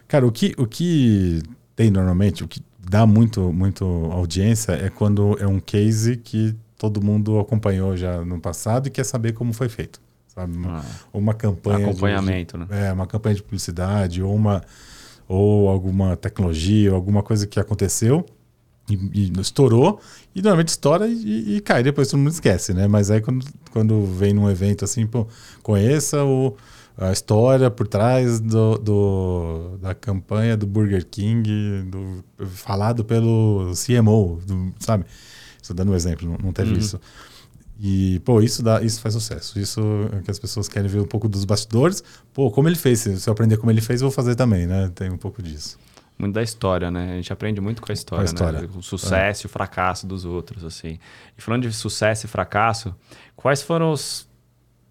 Cara, 0.07 0.25
o 0.25 0.31
que, 0.31 0.53
o 0.57 0.67
que 0.67 1.41
tem 1.75 1.89
normalmente, 1.89 2.43
o 2.43 2.47
que 2.47 2.61
dá 2.79 3.05
muito, 3.05 3.51
muito 3.51 3.85
audiência 4.11 4.73
é 4.73 4.89
quando 4.89 5.37
é 5.39 5.47
um 5.47 5.59
case 5.59 6.17
que 6.17 6.55
todo 6.77 7.03
mundo 7.03 7.39
acompanhou 7.39 7.97
já 7.97 8.23
no 8.23 8.39
passado 8.39 8.87
e 8.87 8.91
quer 8.91 9.03
saber 9.03 9.33
como 9.33 9.53
foi 9.53 9.69
feito. 9.69 9.99
Sabe? 10.27 10.55
Uma, 10.55 10.79
ah, 10.79 10.85
uma 11.13 11.33
campanha. 11.33 11.87
Acompanhamento, 11.87 12.57
de, 12.57 12.65
né? 12.65 12.87
É, 12.87 12.93
uma 12.93 13.07
campanha 13.07 13.35
de 13.35 13.41
publicidade 13.41 14.21
ou, 14.21 14.35
uma, 14.35 14.63
ou 15.27 15.69
alguma 15.69 16.15
tecnologia 16.15 16.91
ou 16.91 16.95
alguma 16.95 17.23
coisa 17.23 17.47
que 17.47 17.59
aconteceu 17.59 18.25
e, 18.89 18.95
e 19.13 19.39
estourou. 19.39 19.99
E 20.35 20.41
normalmente 20.41 20.69
estoura 20.69 21.07
e, 21.07 21.55
e, 21.55 21.61
cai, 21.61 21.81
depois 21.81 22.09
todo 22.09 22.19
mundo 22.19 22.31
esquece, 22.31 22.73
né? 22.73 22.87
Mas 22.87 23.09
aí 23.09 23.21
quando, 23.21 23.45
quando 23.71 24.05
vem 24.05 24.33
num 24.33 24.49
evento 24.49 24.83
assim, 24.83 25.07
pô, 25.07 25.25
conheça 25.63 26.23
o 26.23 26.55
a 26.97 27.11
história 27.11 27.69
por 27.69 27.87
trás 27.87 28.39
do, 28.39 28.77
do, 28.77 29.77
da 29.81 29.93
campanha 29.93 30.55
do 30.55 30.65
Burger 30.65 31.05
King, 31.05 31.83
do, 31.89 32.23
falado 32.47 33.03
pelo 33.03 33.73
CMO, 33.75 34.39
do, 34.45 34.73
sabe? 34.79 35.05
Estou 35.61 35.75
dando 35.75 35.91
um 35.91 35.95
exemplo, 35.95 36.27
não, 36.27 36.37
não 36.37 36.53
teve 36.53 36.71
uhum. 36.71 36.77
isso. 36.77 36.99
E, 37.79 38.19
pô, 38.23 38.41
isso, 38.41 38.63
dá, 38.63 38.81
isso 38.81 39.01
faz 39.01 39.13
sucesso. 39.13 39.59
Isso 39.59 39.81
é 40.13 40.21
que 40.21 40.31
as 40.31 40.39
pessoas 40.39 40.69
querem 40.69 40.89
ver 40.89 41.01
um 41.01 41.05
pouco 41.05 41.27
dos 41.27 41.43
bastidores. 41.43 42.03
Pô, 42.33 42.49
como 42.49 42.69
ele 42.69 42.75
fez. 42.75 42.99
Se 43.01 43.27
eu 43.27 43.33
aprender 43.33 43.57
como 43.57 43.69
ele 43.69 43.81
fez, 43.81 44.01
eu 44.01 44.07
vou 44.07 44.15
fazer 44.15 44.35
também, 44.35 44.65
né? 44.65 44.89
Tem 44.95 45.09
um 45.11 45.17
pouco 45.17 45.43
disso. 45.43 45.77
Muito 46.17 46.33
da 46.33 46.41
história, 46.41 46.89
né? 46.89 47.11
A 47.11 47.15
gente 47.17 47.33
aprende 47.33 47.59
muito 47.59 47.81
com 47.81 47.91
a 47.91 47.93
história, 47.93 48.23
a 48.23 48.25
história. 48.25 48.61
né? 48.61 48.69
O 48.73 48.81
sucesso 48.81 49.41
é. 49.41 49.43
e 49.43 49.47
o 49.47 49.49
fracasso 49.49 50.07
dos 50.07 50.23
outros, 50.23 50.63
assim. 50.63 50.97
E 51.37 51.41
falando 51.41 51.63
de 51.63 51.73
sucesso 51.73 52.25
e 52.25 52.29
fracasso, 52.29 52.95
quais 53.35 53.61
foram 53.61 53.91
os 53.91 54.25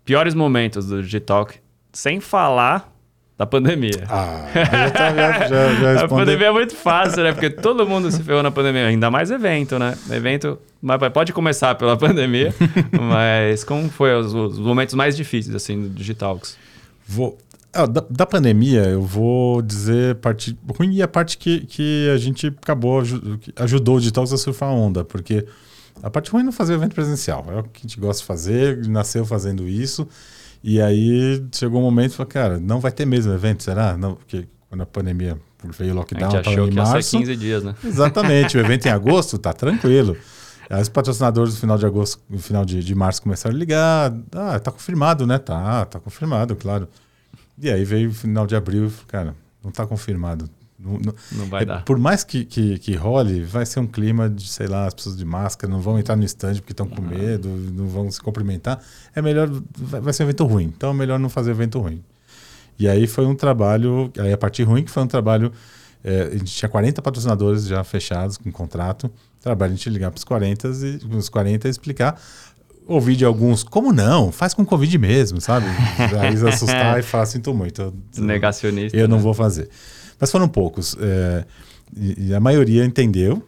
piores 0.05 0.35
momentos 0.35 0.87
do 0.87 1.03
Digitalk, 1.03 1.59
sem 1.95 2.21
falar 2.21 2.93
da 3.37 3.47
pandemia. 3.47 4.05
Ah, 4.09 4.47
já, 4.55 5.49
já, 5.49 5.95
já 5.97 6.05
a 6.05 6.09
pandemia 6.09 6.49
é 6.49 6.53
muito 6.53 6.77
fácil, 6.77 7.25
né? 7.25 7.33
Porque 7.33 7.51
todo 7.51 7.87
mundo 7.87 8.11
se 8.11 8.23
ferrou 8.23 8.43
na 8.43 8.51
pandemia, 8.51 8.87
ainda 8.87 9.11
mais 9.11 9.31
evento, 9.31 9.79
né? 9.79 9.97
Evento, 10.11 10.59
mas 10.81 11.01
pode 11.13 11.33
começar 11.33 11.75
pela 11.75 11.97
pandemia, 11.99 12.55
mas 12.93 13.65
como 13.65 13.89
foi 13.89 14.15
os, 14.15 14.33
os, 14.35 14.59
momentos 14.59 14.95
mais 14.95 15.17
difíceis 15.17 15.55
assim 15.55 15.83
do 15.83 15.89
Digitalks? 15.89 16.57
Vou 17.07 17.37
ah, 17.73 17.87
da, 17.87 18.05
da, 18.09 18.25
pandemia, 18.25 18.85
eu 18.85 19.03
vou 19.03 19.61
dizer 19.61 20.15
parte 20.17 20.57
ruim 20.79 20.95
e 20.95 21.03
a 21.03 21.09
parte 21.09 21.37
que, 21.37 21.67
que 21.67 22.09
a 22.15 22.17
gente 22.19 22.47
acabou 22.47 23.03
ajudou 23.57 23.97
o 23.97 23.99
Digitalks 23.99 24.33
a 24.33 24.37
surfar 24.37 24.69
a 24.69 24.73
onda, 24.73 25.05
porque 25.05 25.45
a 26.01 26.09
parte 26.09 26.31
ruim 26.31 26.43
é 26.43 26.45
não 26.45 26.53
fazer 26.53 26.75
evento 26.75 26.95
presencial, 26.95 27.45
é 27.49 27.59
o 27.59 27.65
que 27.65 27.81
a 27.81 27.83
gente 27.83 27.99
gosta 27.99 28.21
de 28.21 28.27
fazer, 28.27 28.87
nasceu 28.87 29.27
fazendo 29.27 29.67
isso. 29.67 30.07
E 30.67 30.81
aí 30.81 31.47
chegou 31.53 31.79
um 31.79 31.85
momento 31.85 32.13
e 32.13 32.15
falou, 32.15 32.33
cara, 32.33 32.59
não 32.59 32.81
vai 32.81 32.91
ter 32.91 33.05
mesmo 33.05 33.31
evento, 33.35 33.63
será? 33.63 33.99
Não, 33.99 34.15
porque 34.15 34.49
quando 34.71 34.81
a 34.81 34.87
pandemia 34.87 35.39
veio 35.63 35.93
o 35.93 35.97
lockdown, 35.97 36.31
a 36.31 36.37
gente 36.37 36.49
achou 36.49 36.67
em 36.67 36.71
que 36.71 36.77
março. 36.77 36.97
ia 36.97 37.03
ser 37.03 37.19
15 37.19 37.37
dias, 37.37 37.63
né? 37.63 37.75
Exatamente, 37.85 38.57
o 38.57 38.61
evento 38.61 38.87
em 38.87 38.89
agosto 38.89 39.37
tá 39.37 39.53
tranquilo. 39.53 40.17
Aí 40.71 40.81
os 40.81 40.89
patrocinadores 40.89 41.53
no 41.53 41.61
final 41.61 41.77
de 41.77 41.85
agosto, 41.85 42.19
no 42.31 42.39
final 42.39 42.65
de, 42.65 42.83
de 42.83 42.95
março 42.95 43.21
começaram 43.21 43.55
a 43.55 43.59
ligar. 43.59 44.17
Ah, 44.33 44.59
tá 44.59 44.73
confirmado, 44.73 45.27
né? 45.27 45.37
Tá, 45.37 45.85
tá 45.85 46.01
confirmado, 46.01 46.57
claro. 46.57 46.89
E 47.61 47.71
aí 47.71 47.85
veio 47.85 48.09
o 48.09 48.15
final 48.15 48.47
de 48.47 48.57
abril, 48.57 48.91
cara, 49.07 49.37
não 49.63 49.71
tá 49.71 49.87
confirmado. 49.87 50.49
Não, 50.85 50.99
não, 50.99 51.15
não 51.33 51.47
vai 51.47 51.63
é, 51.63 51.67
dar. 51.67 51.85
Por 51.85 51.99
mais 51.99 52.23
que, 52.23 52.45
que, 52.45 52.79
que, 52.79 52.95
role, 52.95 53.43
vai 53.43 53.65
ser 53.65 53.81
um 53.81 53.87
clima 53.87 54.29
de, 54.29 54.47
sei 54.47 54.67
lá, 54.67 54.87
as 54.87 54.95
pessoas 54.95 55.17
de 55.17 55.25
máscara 55.25 55.73
não 55.73 55.81
vão 55.81 55.99
entrar 55.99 56.15
no 56.15 56.25
stand 56.25 56.57
porque 56.57 56.73
estão 56.73 56.87
com 56.87 57.01
uhum. 57.01 57.09
medo, 57.09 57.49
não 57.49 57.87
vão 57.89 58.11
se 58.11 58.21
cumprimentar. 58.21 58.81
É 59.15 59.23
melhor, 59.23 59.49
vai, 59.77 60.01
vai 60.01 60.13
ser 60.13 60.25
um 60.25 60.27
evento 60.27 60.45
ruim. 60.45 60.65
Então 60.65 60.91
é 60.91 60.95
melhor 60.95 61.19
não 61.19 61.31
fazer 61.31 61.53
evento 61.53 61.81
ruim. 61.81 62.03
E 62.79 62.87
aí 62.87 63.07
foi 63.07 63.25
um 63.25 63.35
trabalho, 63.35 64.13
aí 64.19 64.33
a 64.33 64.39
parte 64.39 64.63
ruim 64.63 64.85
que 64.85 64.91
foi 64.91 65.03
um 65.03 65.07
trabalho, 65.07 65.53
é, 66.03 66.23
a 66.25 66.37
gente 66.37 66.53
tinha 66.53 66.69
40 66.69 67.01
patrocinadores 67.01 67.67
já 67.67 67.83
fechados 67.83 68.37
com 68.37 68.53
contrato. 68.53 69.11
Trabalho 69.41 69.73
a 69.73 69.77
gente 69.77 69.89
ligar 69.89 70.11
para 70.11 70.19
os 70.19 70.25
40 70.25 70.69
e 70.69 71.17
os 71.17 71.29
40 71.29 71.67
e 71.67 71.71
explicar 71.71 72.21
ouvir 72.87 73.17
de 73.17 73.25
alguns, 73.25 73.63
como 73.63 73.93
não? 73.93 74.31
Faz 74.31 74.55
com 74.55 74.65
Covid 74.65 74.97
mesmo, 74.99 75.41
sabe? 75.41 75.67
Aí 76.21 76.35
assustar 76.49 76.99
e 76.99 77.03
falar, 77.03 77.27
sinto 77.27 77.55
muito. 77.55 77.95
Negacionista. 78.17 78.97
Eu 78.97 79.09
não 79.09 79.17
né? 79.17 79.23
vou 79.23 79.35
fazer. 79.35 79.69
Mas 80.19 80.31
foram 80.31 80.49
poucos. 80.49 80.97
É, 81.01 81.45
e, 81.97 82.29
e, 82.29 82.35
a 82.35 82.41
maioria 82.41 82.85
entendeu 82.85 83.43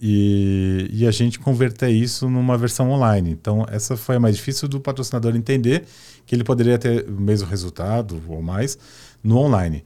e, 0.00 0.88
e, 0.92 1.06
a 1.06 1.10
gente 1.10 1.38
converter 1.38 1.90
isso 1.90 2.28
numa 2.28 2.56
versão 2.56 2.90
online. 2.90 3.30
Então, 3.30 3.66
essa 3.70 3.96
foi 3.96 4.16
a 4.16 4.20
mais 4.20 4.36
difícil 4.36 4.66
do 4.66 4.80
patrocinador 4.80 5.36
entender 5.36 5.84
que 6.24 6.34
ele 6.34 6.44
poderia 6.44 6.78
ter 6.78 7.06
o 7.08 7.20
mesmo 7.20 7.48
resultado 7.48 8.22
ou 8.28 8.40
mais 8.40 8.78
no 9.22 9.36
online. 9.36 9.84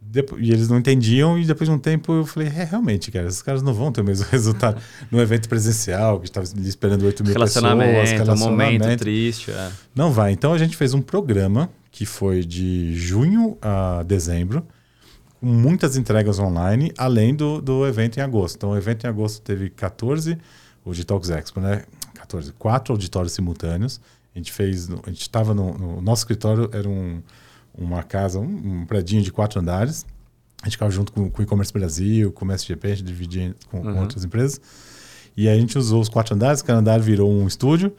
Depois, 0.00 0.40
e 0.46 0.50
eles 0.50 0.68
não 0.68 0.78
entendiam, 0.78 1.38
e 1.38 1.44
depois 1.44 1.68
de 1.68 1.74
um 1.74 1.78
tempo 1.78 2.12
eu 2.12 2.24
falei: 2.24 2.48
é, 2.48 2.64
realmente, 2.64 3.10
cara, 3.10 3.26
esses 3.26 3.42
caras 3.42 3.62
não 3.62 3.74
vão 3.74 3.92
ter 3.92 4.00
o 4.00 4.04
mesmo 4.04 4.26
resultado 4.30 4.80
no 5.10 5.20
evento 5.20 5.48
presencial, 5.48 6.20
que 6.20 6.26
estava 6.26 6.46
esperando 6.60 7.04
8 7.04 7.24
mil 7.24 7.32
relacionamento, 7.32 7.90
pessoas. 7.90 8.10
Relacionamento, 8.12 8.84
momento 8.84 8.98
triste. 9.00 9.50
É. 9.50 9.70
Não 9.94 10.12
vai. 10.12 10.32
Então 10.32 10.52
a 10.52 10.58
gente 10.58 10.76
fez 10.76 10.94
um 10.94 11.02
programa 11.02 11.68
que 11.90 12.06
foi 12.06 12.44
de 12.44 12.94
junho 12.96 13.58
a 13.60 14.02
dezembro 14.06 14.64
muitas 15.40 15.96
entregas 15.96 16.38
online, 16.38 16.92
além 16.96 17.34
do, 17.34 17.60
do 17.60 17.86
evento 17.86 18.18
em 18.18 18.20
agosto. 18.20 18.56
Então, 18.56 18.70
o 18.70 18.76
evento 18.76 19.04
em 19.04 19.08
agosto 19.08 19.40
teve 19.42 19.70
14, 19.70 20.38
o 20.84 20.90
Digitalks 20.90 21.30
Expo, 21.30 21.60
né? 21.60 21.84
14, 22.14 22.52
quatro 22.52 22.92
auditórios 22.92 23.32
simultâneos. 23.32 24.00
A 24.34 24.38
gente 24.38 24.52
fez, 24.52 24.88
a 24.90 25.10
gente 25.10 25.22
estava 25.22 25.54
no, 25.54 25.76
no, 25.76 26.00
nosso 26.00 26.22
escritório, 26.22 26.68
era 26.72 26.88
um, 26.88 27.22
uma 27.76 28.02
casa, 28.02 28.38
um, 28.38 28.80
um 28.82 28.86
predinho 28.86 29.22
de 29.22 29.32
quatro 29.32 29.60
andares. 29.60 30.04
A 30.62 30.66
gente 30.66 30.72
ficava 30.72 30.90
junto 30.90 31.12
com, 31.12 31.30
com 31.30 31.40
o 31.40 31.44
E-Commerce 31.44 31.72
Brasil, 31.72 32.32
com 32.32 32.44
o 32.44 32.48
MSGP, 32.48 32.86
a 32.86 32.94
gente 32.94 33.06
dividia 33.06 33.54
com, 33.70 33.78
uhum. 33.78 33.94
com 33.94 34.00
outras 34.00 34.24
empresas. 34.24 34.60
E 35.36 35.48
a 35.48 35.54
gente 35.54 35.78
usou 35.78 36.00
os 36.00 36.08
quatro 36.08 36.34
andares, 36.34 36.62
cada 36.62 36.80
andar 36.80 37.00
virou 37.00 37.30
um 37.30 37.46
estúdio. 37.46 37.92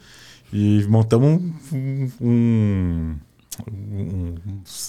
E 0.52 0.84
montamos 0.88 1.40
um, 1.72 2.10
um, 2.20 3.16
um, 3.70 4.34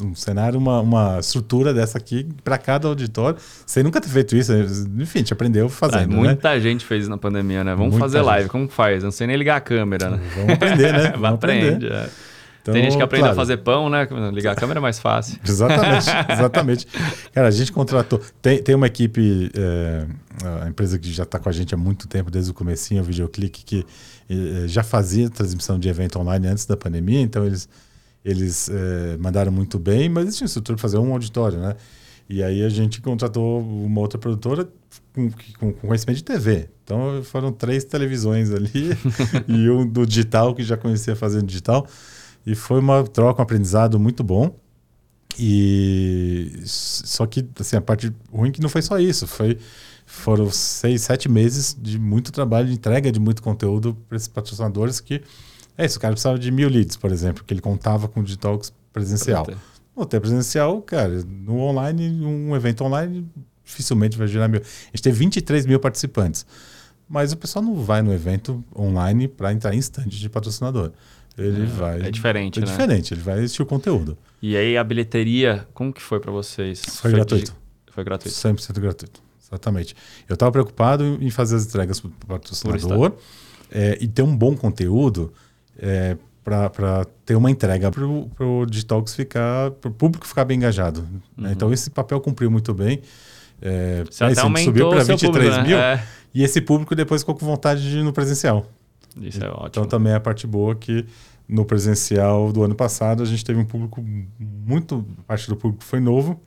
um 0.03 0.15
cenário, 0.15 0.57
uma, 0.59 0.79
uma 0.81 1.19
estrutura 1.19 1.73
dessa 1.73 1.97
aqui 1.97 2.27
para 2.43 2.57
cada 2.57 2.87
auditório, 2.87 3.39
sem 3.65 3.83
nunca 3.83 3.99
ter 3.99 4.09
feito 4.09 4.35
isso. 4.35 4.53
Enfim, 4.53 5.19
a 5.19 5.21
gente 5.21 5.33
aprendeu 5.33 5.69
fazendo. 5.69 6.13
Ah, 6.13 6.17
muita 6.17 6.53
né? 6.53 6.59
gente 6.59 6.85
fez 6.85 7.07
na 7.07 7.17
pandemia, 7.17 7.63
né? 7.63 7.75
Vamos 7.75 7.91
muita 7.91 8.05
fazer 8.05 8.21
live. 8.21 8.49
Como 8.49 8.67
faz? 8.67 9.03
Não 9.03 9.11
sei 9.11 9.27
nem 9.27 9.37
ligar 9.37 9.57
a 9.57 9.61
câmera, 9.61 10.11
né? 10.11 10.19
Vamos 10.35 10.53
aprender, 10.53 10.93
né? 10.93 11.11
Vamos 11.17 11.33
aprender. 11.35 11.91
É. 11.91 12.09
Então, 12.61 12.75
Tem 12.75 12.83
gente 12.83 12.95
que 12.95 13.01
aprende 13.01 13.23
claro. 13.23 13.33
a 13.33 13.35
fazer 13.35 13.57
pão, 13.57 13.89
né? 13.89 14.07
Ligar 14.31 14.51
a 14.51 14.55
câmera 14.55 14.79
é 14.79 14.81
mais 14.81 14.99
fácil. 14.99 15.39
Exatamente, 15.43 16.05
exatamente. 16.29 16.87
Cara, 17.33 17.47
a 17.47 17.51
gente 17.51 17.71
contratou. 17.71 18.21
Tem, 18.39 18.61
tem 18.61 18.75
uma 18.75 18.85
equipe, 18.85 19.51
é, 19.55 20.05
a 20.63 20.69
empresa 20.69 20.99
que 20.99 21.11
já 21.11 21.23
está 21.23 21.39
com 21.39 21.49
a 21.49 21.51
gente 21.51 21.73
há 21.73 21.77
muito 21.77 22.07
tempo, 22.07 22.29
desde 22.29 22.51
o 22.51 22.53
comecinho, 22.53 23.01
o 23.01 23.03
Videoclick, 23.03 23.63
que 23.63 23.85
é, 24.29 24.67
já 24.67 24.83
fazia 24.83 25.27
transmissão 25.29 25.79
de 25.79 25.89
evento 25.89 26.19
online 26.19 26.47
antes 26.47 26.65
da 26.65 26.77
pandemia, 26.77 27.19
então 27.19 27.45
eles, 27.45 27.67
eles 28.23 28.69
é, 28.69 29.17
mandaram 29.17 29.51
muito 29.51 29.79
bem, 29.79 30.09
mas 30.09 30.23
eles 30.23 30.37
tinham 30.37 30.45
estrutura 30.45 30.75
para 30.75 30.81
fazer 30.81 30.97
um 30.97 31.11
auditório, 31.11 31.59
né? 31.59 31.75
E 32.29 32.41
aí 32.41 32.63
a 32.63 32.69
gente 32.69 33.01
contratou 33.01 33.59
uma 33.59 33.99
outra 33.99 34.17
produtora 34.17 34.69
com, 35.13 35.29
com, 35.59 35.73
com 35.73 35.87
conhecimento 35.87 36.17
de 36.17 36.23
TV. 36.23 36.69
Então 36.83 37.21
foram 37.23 37.51
três 37.51 37.83
televisões 37.83 38.51
ali 38.51 38.97
e 39.47 39.69
um 39.69 39.85
do 39.85 40.05
digital, 40.05 40.55
que 40.55 40.63
já 40.63 40.77
conhecia 40.77 41.15
fazendo 41.15 41.45
digital. 41.45 41.85
E 42.45 42.55
foi 42.55 42.79
uma 42.79 43.03
troca, 43.03 43.41
um 43.41 43.43
aprendizado 43.43 43.99
muito 43.99 44.23
bom. 44.23 44.55
E 45.37 46.61
só 46.65 47.25
que 47.25 47.47
assim, 47.59 47.75
a 47.75 47.81
parte 47.81 48.11
ruim 48.31 48.51
que 48.51 48.61
não 48.61 48.69
foi 48.69 48.81
só 48.81 48.99
isso, 48.99 49.27
foi 49.27 49.57
foram 50.05 50.51
seis, 50.51 51.03
sete 51.03 51.29
meses 51.29 51.75
de 51.79 51.97
muito 51.97 52.31
trabalho, 52.31 52.67
de 52.67 52.73
entrega 52.73 53.11
de 53.11 53.19
muito 53.19 53.41
conteúdo 53.41 53.95
para 54.07 54.17
esses 54.17 54.27
patrocinadores 54.27 54.99
que 54.99 55.21
é 55.77 55.85
isso, 55.85 55.97
o 55.97 56.01
cara 56.01 56.13
precisava 56.13 56.37
de 56.37 56.51
mil 56.51 56.69
leads, 56.69 56.97
por 56.97 57.11
exemplo, 57.11 57.43
que 57.43 57.53
ele 57.53 57.61
contava 57.61 58.07
com 58.07 58.19
o 58.19 58.23
Digitalks 58.23 58.73
presencial. 58.91 59.47
No 59.95 60.05
ter 60.05 60.19
presencial, 60.19 60.81
cara, 60.81 61.23
no 61.25 61.59
online, 61.59 62.25
um 62.25 62.55
evento 62.55 62.83
online 62.83 63.27
dificilmente 63.63 64.17
vai 64.17 64.27
gerar 64.27 64.47
mil. 64.47 64.61
A 64.61 64.63
gente 64.63 65.03
teve 65.03 65.17
23 65.17 65.65
mil 65.65 65.79
participantes, 65.79 66.45
mas 67.07 67.31
o 67.31 67.37
pessoal 67.37 67.63
não 67.63 67.75
vai 67.75 68.01
no 68.01 68.13
evento 68.13 68.63
online 68.77 69.27
para 69.27 69.51
entrar 69.53 69.73
em 69.73 69.79
stand 69.79 70.07
de 70.07 70.29
patrocinador. 70.29 70.91
Ele 71.37 71.63
é, 71.63 71.65
vai. 71.65 72.01
É 72.01 72.11
diferente, 72.11 72.59
é 72.59 72.61
né? 72.61 72.67
diferente, 72.67 73.13
ele 73.13 73.21
vai 73.21 73.39
assistir 73.39 73.61
o 73.61 73.65
conteúdo. 73.65 74.17
E 74.41 74.57
aí 74.57 74.77
a 74.77 74.83
bilheteria, 74.83 75.67
como 75.73 75.93
que 75.93 76.01
foi 76.01 76.19
para 76.19 76.31
vocês? 76.31 76.81
Foi, 76.85 76.93
foi 76.93 77.11
gratuito. 77.11 77.51
De... 77.51 77.93
Foi 77.93 78.03
gratuito. 78.03 78.35
100% 78.35 78.79
gratuito. 78.79 79.21
Exatamente. 79.41 79.95
Eu 80.27 80.33
estava 80.33 80.51
preocupado 80.51 81.17
em 81.19 81.29
fazer 81.29 81.57
as 81.57 81.65
entregas 81.65 81.99
para 81.99 82.09
o 82.09 82.11
patrocinador 82.27 83.13
é, 83.69 83.97
e 83.99 84.07
ter 84.07 84.21
um 84.21 84.35
bom 84.35 84.55
conteúdo 84.55 85.33
é, 85.81 86.15
para 86.43 87.05
ter 87.25 87.35
uma 87.35 87.49
entrega 87.49 87.91
para 87.91 88.05
o 88.05 88.65
Digitalks 88.65 89.15
ficar, 89.15 89.71
para 89.71 89.89
o 89.89 89.93
público 89.93 90.27
ficar 90.27 90.45
bem 90.45 90.57
engajado. 90.57 91.01
Né? 91.01 91.07
Uhum. 91.37 91.43
Né? 91.43 91.51
Então 91.53 91.73
esse 91.73 91.89
papel 91.89 92.21
cumpriu 92.21 92.51
muito 92.51 92.73
bem. 92.73 93.01
É, 93.61 94.03
Você 94.09 94.23
até 94.23 94.41
aumentou 94.41 94.65
subiu 94.65 94.89
para 94.89 95.03
23 95.03 95.31
público, 95.31 95.67
mil 95.67 95.77
né? 95.77 96.03
e 96.33 96.43
esse 96.43 96.61
público 96.61 96.95
depois 96.95 97.21
ficou 97.21 97.35
com 97.35 97.45
vontade 97.45 97.89
de 97.89 97.99
ir 97.99 98.03
no 98.03 98.13
presencial. 98.13 98.65
Isso 99.19 99.43
é 99.43 99.49
ótimo. 99.49 99.67
Então 99.67 99.85
também 99.85 100.13
é 100.13 100.15
a 100.15 100.19
parte 100.19 100.47
boa 100.47 100.75
que 100.75 101.05
no 101.47 101.65
presencial 101.65 102.51
do 102.51 102.63
ano 102.63 102.75
passado 102.75 103.21
a 103.21 103.25
gente 103.25 103.43
teve 103.43 103.59
um 103.59 103.65
público 103.65 104.03
muito 104.39 105.05
parte 105.27 105.49
do 105.49 105.55
público 105.55 105.83
foi 105.83 105.99
novo 105.99 106.39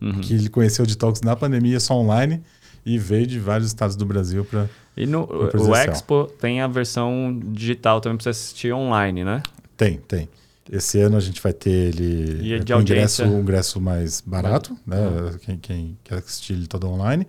uhum. 0.00 0.20
que 0.20 0.34
ele 0.34 0.48
conheceu 0.48 0.84
o 0.84 0.88
Detox 0.88 1.20
na 1.22 1.34
pandemia 1.34 1.80
só 1.80 1.94
online 1.94 2.40
e 2.84 2.98
veio 2.98 3.26
de 3.26 3.38
vários 3.38 3.68
estados 3.68 3.96
do 3.96 4.04
Brasil 4.04 4.44
para 4.44 4.68
e 4.96 5.06
no 5.06 5.28
o 5.28 5.74
Expo 5.74 6.30
tem 6.40 6.60
a 6.60 6.68
versão 6.68 7.40
digital 7.48 8.00
também 8.00 8.16
para 8.16 8.24
você 8.24 8.28
assistir 8.30 8.72
online, 8.72 9.24
né? 9.24 9.42
Tem, 9.76 9.98
tem. 9.98 10.28
Esse 10.70 11.00
ano 11.00 11.16
a 11.16 11.20
gente 11.20 11.42
vai 11.42 11.52
ter 11.52 11.70
ele 11.70 12.54
e 12.54 12.60
de 12.60 12.72
um 12.72 12.80
ingresso, 12.80 13.24
um 13.24 13.40
ingresso 13.40 13.80
mais 13.80 14.20
barato, 14.20 14.76
né? 14.86 14.96
Uhum. 14.98 15.38
Quem, 15.38 15.58
quem, 15.58 15.98
quer 16.04 16.18
assistir 16.18 16.52
ele 16.52 16.66
todo 16.66 16.88
online. 16.88 17.26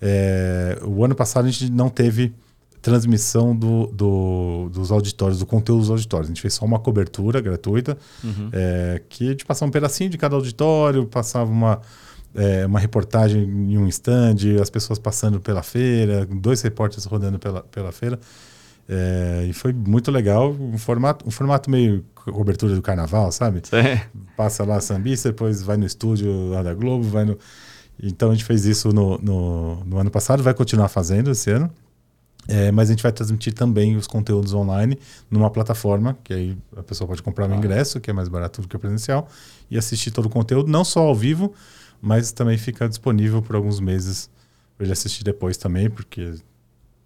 É, 0.00 0.78
o 0.82 1.04
ano 1.04 1.14
passado 1.14 1.46
a 1.46 1.50
gente 1.50 1.70
não 1.70 1.88
teve 1.88 2.32
transmissão 2.80 3.54
do, 3.54 3.88
do, 3.88 4.70
dos 4.72 4.92
auditórios, 4.92 5.40
do 5.40 5.46
conteúdo 5.46 5.80
dos 5.80 5.90
auditórios. 5.90 6.28
A 6.28 6.30
gente 6.30 6.40
fez 6.40 6.54
só 6.54 6.64
uma 6.64 6.78
cobertura 6.78 7.40
gratuita, 7.40 7.98
uhum. 8.22 8.50
é, 8.52 9.02
que 9.08 9.26
a 9.26 9.30
gente 9.30 9.44
passava 9.44 9.68
um 9.68 9.72
pedacinho 9.72 10.08
de 10.08 10.16
cada 10.16 10.36
auditório, 10.36 11.04
passava 11.06 11.50
uma, 11.50 11.80
é, 12.34 12.66
uma 12.66 12.78
reportagem 12.78 13.42
em 13.42 13.78
um 13.78 13.88
stand, 13.88 14.36
as 14.60 14.70
pessoas 14.70 14.98
passando 14.98 15.40
pela 15.40 15.62
feira, 15.62 16.26
dois 16.26 16.62
repórteres 16.62 17.04
rodando 17.04 17.38
pela, 17.38 17.62
pela 17.62 17.92
feira. 17.92 18.18
É, 18.88 19.46
e 19.48 19.52
foi 19.52 19.72
muito 19.72 20.10
legal, 20.10 20.50
um 20.52 20.78
formato, 20.78 21.28
um 21.28 21.30
formato 21.30 21.70
meio 21.70 22.04
cobertura 22.14 22.74
do 22.74 22.82
carnaval, 22.82 23.30
sabe? 23.32 23.62
Passa 24.36 24.64
lá 24.64 24.76
a 24.76 24.80
sambista, 24.80 25.28
depois 25.28 25.62
vai 25.62 25.76
no 25.76 25.84
estúdio 25.84 26.50
lá 26.50 26.62
da 26.62 26.74
Globo, 26.74 27.04
vai 27.04 27.24
no... 27.24 27.38
Então 28.02 28.30
a 28.30 28.32
gente 28.32 28.44
fez 28.44 28.64
isso 28.64 28.92
no, 28.92 29.18
no, 29.18 29.84
no 29.84 29.98
ano 29.98 30.10
passado, 30.10 30.42
vai 30.42 30.54
continuar 30.54 30.88
fazendo 30.88 31.30
esse 31.30 31.50
ano. 31.50 31.70
É, 32.50 32.72
mas 32.72 32.88
a 32.88 32.92
gente 32.92 33.02
vai 33.02 33.12
transmitir 33.12 33.52
também 33.52 33.94
os 33.94 34.06
conteúdos 34.06 34.54
online 34.54 34.98
numa 35.30 35.50
plataforma, 35.50 36.16
que 36.24 36.32
aí 36.32 36.58
a 36.74 36.82
pessoa 36.82 37.06
pode 37.06 37.22
comprar 37.22 37.46
um 37.46 37.54
ingresso, 37.54 38.00
que 38.00 38.10
é 38.10 38.12
mais 38.12 38.26
barato 38.26 38.62
do 38.62 38.68
que 38.68 38.74
o 38.74 38.78
presencial, 38.78 39.28
e 39.70 39.76
assistir 39.76 40.10
todo 40.10 40.26
o 40.26 40.30
conteúdo, 40.30 40.70
não 40.70 40.82
só 40.82 41.00
ao 41.00 41.14
vivo, 41.14 41.52
mas 42.00 42.32
também 42.32 42.56
fica 42.58 42.88
disponível 42.88 43.42
por 43.42 43.56
alguns 43.56 43.80
meses 43.80 44.30
para 44.76 44.84
ele 44.84 44.92
assistir 44.92 45.24
depois 45.24 45.56
também, 45.56 45.90
porque 45.90 46.34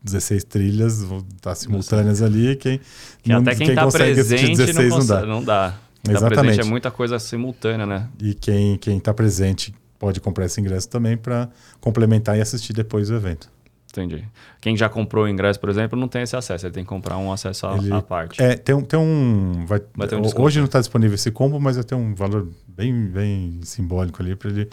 16 0.02 0.44
trilhas 0.44 1.02
vão 1.02 1.24
estar 1.34 1.54
simultâneas 1.54 2.20
ali. 2.20 2.56
Quem, 2.56 2.80
que 3.22 3.30
não, 3.30 3.40
até 3.40 3.54
quem, 3.54 3.68
quem 3.68 3.74
tá 3.74 3.84
consegue 3.84 4.14
presente 4.14 4.56
16 4.56 4.90
não, 4.90 4.98
consegue, 4.98 5.26
não 5.26 5.26
dá. 5.26 5.26
Não 5.26 5.44
dá. 5.44 5.78
Tá 6.02 6.12
Exatamente. 6.12 6.60
é 6.60 6.64
muita 6.64 6.90
coisa 6.90 7.18
simultânea, 7.18 7.86
né? 7.86 8.08
E 8.20 8.34
quem 8.34 8.78
está 8.84 9.14
presente 9.14 9.72
pode 9.98 10.20
comprar 10.20 10.46
esse 10.46 10.60
ingresso 10.60 10.88
também 10.88 11.16
para 11.16 11.48
complementar 11.80 12.36
e 12.36 12.40
assistir 12.40 12.72
depois 12.72 13.08
o 13.08 13.14
evento. 13.14 13.48
Entendi. 13.92 14.24
Quem 14.58 14.74
já 14.74 14.88
comprou 14.88 15.26
o 15.26 15.28
ingresso, 15.28 15.60
por 15.60 15.68
exemplo, 15.68 15.98
não 15.98 16.08
tem 16.08 16.22
esse 16.22 16.34
acesso. 16.34 16.64
Ele 16.64 16.72
tem 16.72 16.82
que 16.82 16.88
comprar 16.88 17.18
um 17.18 17.30
acesso 17.30 17.66
à, 17.66 17.76
ele, 17.76 17.92
à 17.92 18.00
parte. 18.00 18.42
É, 18.42 18.56
tem, 18.56 18.80
tem 18.80 18.98
um. 18.98 19.66
Vai, 19.66 19.82
vai 19.94 20.08
ter 20.08 20.16
um 20.16 20.22
hoje 20.38 20.58
não 20.58 20.64
está 20.64 20.80
disponível 20.80 21.14
esse 21.14 21.30
combo, 21.30 21.60
mas 21.60 21.76
vai 21.76 21.84
ter 21.84 21.94
um 21.94 22.14
valor 22.14 22.48
bem, 22.66 23.06
bem 23.06 23.60
simbólico 23.62 24.22
ali 24.22 24.34
para 24.34 24.48
ele, 24.48 24.66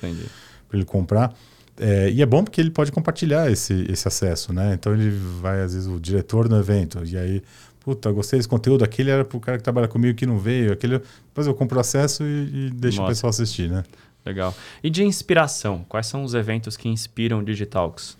ele 0.72 0.86
comprar. 0.86 1.34
É, 1.78 2.10
e 2.10 2.22
é 2.22 2.26
bom 2.26 2.44
porque 2.46 2.62
ele 2.62 2.72
pode 2.72 2.94
compartilhar 2.94 3.52
esse, 3.52 3.86
esse 3.90 4.08
acesso, 4.08 4.54
né? 4.54 4.74
Então 4.74 4.94
ele 4.94 5.10
vai, 5.42 5.62
às 5.62 5.74
vezes, 5.74 5.88
o 5.88 6.00
diretor 6.00 6.48
no 6.48 6.58
evento, 6.58 7.02
e 7.06 7.18
aí, 7.18 7.44
puta, 7.82 8.10
gostei 8.12 8.40
desse 8.40 8.48
conteúdo, 8.48 8.86
aquele 8.86 9.10
era 9.12 9.26
para 9.26 9.38
o 9.38 9.40
cara 9.42 9.58
que 9.58 9.64
trabalha 9.64 9.88
comigo 9.90 10.18
que 10.18 10.26
não 10.26 10.38
veio, 10.38 10.72
aquele. 10.72 11.00
Depois 11.28 11.46
eu 11.46 11.54
compro 11.54 11.78
o 11.78 11.82
acesso 11.82 12.24
e, 12.24 12.68
e 12.68 12.70
deixo 12.70 13.00
Nossa. 13.00 13.12
o 13.12 13.14
pessoal 13.14 13.30
assistir, 13.30 13.70
né? 13.70 13.84
Legal. 14.26 14.56
E 14.82 14.90
de 14.90 15.04
inspiração, 15.04 15.86
quais 15.90 16.08
são 16.08 16.24
os 16.24 16.34
eventos 16.34 16.78
que 16.78 16.88
inspiram 16.88 17.44
Digitalks? 17.44 18.18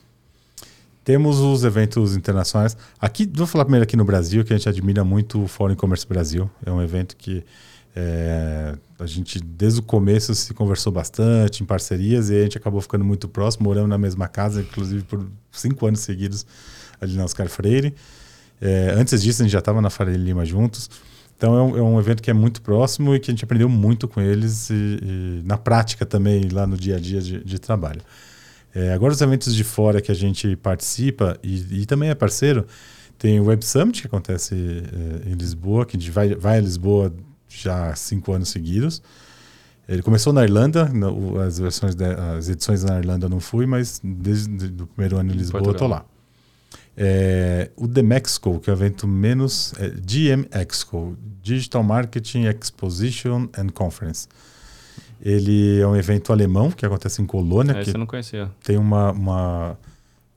Temos 1.10 1.40
os 1.40 1.64
eventos 1.64 2.16
internacionais. 2.16 2.78
Aqui, 3.02 3.28
vou 3.34 3.48
falar 3.48 3.66
primeiro 3.66 3.84
aqui 3.84 3.98
no 3.98 4.06
Brasil, 4.06 4.46
que 4.46 4.54
a 4.54 4.56
gente 4.56 4.70
admira 4.70 5.04
muito 5.04 5.42
o 5.42 5.48
Fórum 5.48 5.74
Commerce 5.74 6.06
Brasil. 6.06 6.48
É 6.64 6.72
um 6.72 6.80
evento 6.84 7.18
que 7.18 7.44
é, 7.96 8.76
a 9.00 9.08
gente, 9.08 9.40
desde 9.40 9.80
o 9.80 9.84
começo, 9.84 10.36
se 10.36 10.54
conversou 10.54 10.94
bastante 10.94 11.64
em 11.64 11.66
parcerias 11.66 12.30
e 12.30 12.36
a 12.36 12.44
gente 12.44 12.60
acabou 12.60 12.80
ficando 12.80 13.04
muito 13.04 13.28
próximo, 13.28 13.64
morando 13.64 13.88
na 13.88 13.98
mesma 13.98 14.28
casa, 14.28 14.62
inclusive 14.62 15.02
por 15.02 15.28
cinco 15.52 15.88
anos 15.88 16.02
seguidos 16.02 16.46
ali 17.02 17.16
na 17.16 17.24
Oscar 17.24 17.50
Freire. 17.50 17.96
É, 18.62 18.94
antes 18.96 19.24
disso, 19.24 19.42
a 19.42 19.46
gente 19.46 19.54
já 19.54 19.58
estava 19.58 19.82
na 19.82 19.90
Faria 19.90 20.16
Lima 20.16 20.46
juntos. 20.46 20.92
Então 21.36 21.58
é 21.58 21.62
um, 21.64 21.78
é 21.80 21.82
um, 21.82 22.00
evento 22.00 22.22
que 22.22 22.30
é 22.30 22.36
muito 22.36 22.62
próximo 22.62 23.16
e 23.16 23.20
que 23.20 23.32
a 23.32 23.34
gente 23.34 23.44
aprendeu 23.44 23.68
muito 23.68 24.08
com 24.08 24.22
eles 24.22 24.70
e, 24.70 25.00
e 25.02 25.42
na 25.44 25.58
prática 25.58 26.06
também, 26.06 26.50
lá 26.50 26.68
no 26.68 26.78
dia 26.78 26.98
a 26.98 27.00
dia 27.00 27.20
de, 27.20 27.44
de 27.44 27.58
trabalho. 27.58 28.02
É, 28.74 28.94
agora, 28.94 29.14
os 29.14 29.22
eventos 29.22 29.56
de 29.56 29.64
fora 29.64 30.02
que 30.02 30.12
a 30.12 30.16
gente 30.16 30.56
participa 30.56 31.38
e, 31.44 31.82
e 31.82 31.86
também 31.86 32.10
é 32.10 32.16
parceiro, 32.16 32.66
tem 33.18 33.40
o 33.40 33.46
Web 33.46 33.66
Summit, 33.66 34.02
que 34.02 34.08
acontece 34.08 34.56
é, 34.56 35.30
em 35.30 35.34
Lisboa, 35.34 35.86
que 35.86 35.98
a 35.98 36.00
gente 36.00 36.12
vai, 36.12 36.36
vai 36.36 36.58
a 36.58 36.62
Lisboa 36.62 37.14
já 37.48 37.90
há 37.90 37.96
cinco 37.96 38.32
anos 38.32 38.50
seguidos. 38.50 39.02
Ele 39.88 40.04
começou 40.04 40.32
na 40.32 40.44
Irlanda, 40.44 40.86
no, 40.86 41.40
as 41.40 41.58
versões 41.58 41.96
de, 41.96 42.06
as 42.06 42.48
edições 42.48 42.84
na 42.84 43.00
Irlanda 43.00 43.28
não 43.28 43.40
fui, 43.40 43.66
mas 43.66 44.00
desde 44.04 44.84
o 44.84 44.86
primeiro 44.86 45.18
ano 45.18 45.34
em 45.34 45.36
Lisboa 45.36 45.64
eu 45.64 45.72
estou 45.72 45.88
lá. 45.88 46.06
É, 46.96 47.72
o 47.76 47.88
The 47.88 48.04
Mexico, 48.04 48.60
que 48.60 48.70
é 48.70 48.74
o 48.74 48.76
evento 48.76 49.08
menos. 49.08 49.74
É, 49.80 49.90
GM 49.90 50.46
Expo 50.52 51.18
Digital 51.42 51.82
Marketing 51.82 52.44
Exposition 52.44 53.50
and 53.58 53.70
Conference. 53.70 54.28
Ele 55.22 55.80
é 55.80 55.88
um 55.88 55.96
evento 55.96 56.32
alemão 56.32 56.72
que 56.72 56.86
acontece 56.86 57.22
em 57.22 57.26
Colônia. 57.26 57.74
Esse 57.74 57.92
que 57.92 57.98
eu 57.98 58.00
não 58.00 58.06
conhecia. 58.08 58.50
Tem 58.64 58.78
uma, 58.78 59.12
uma... 59.12 59.78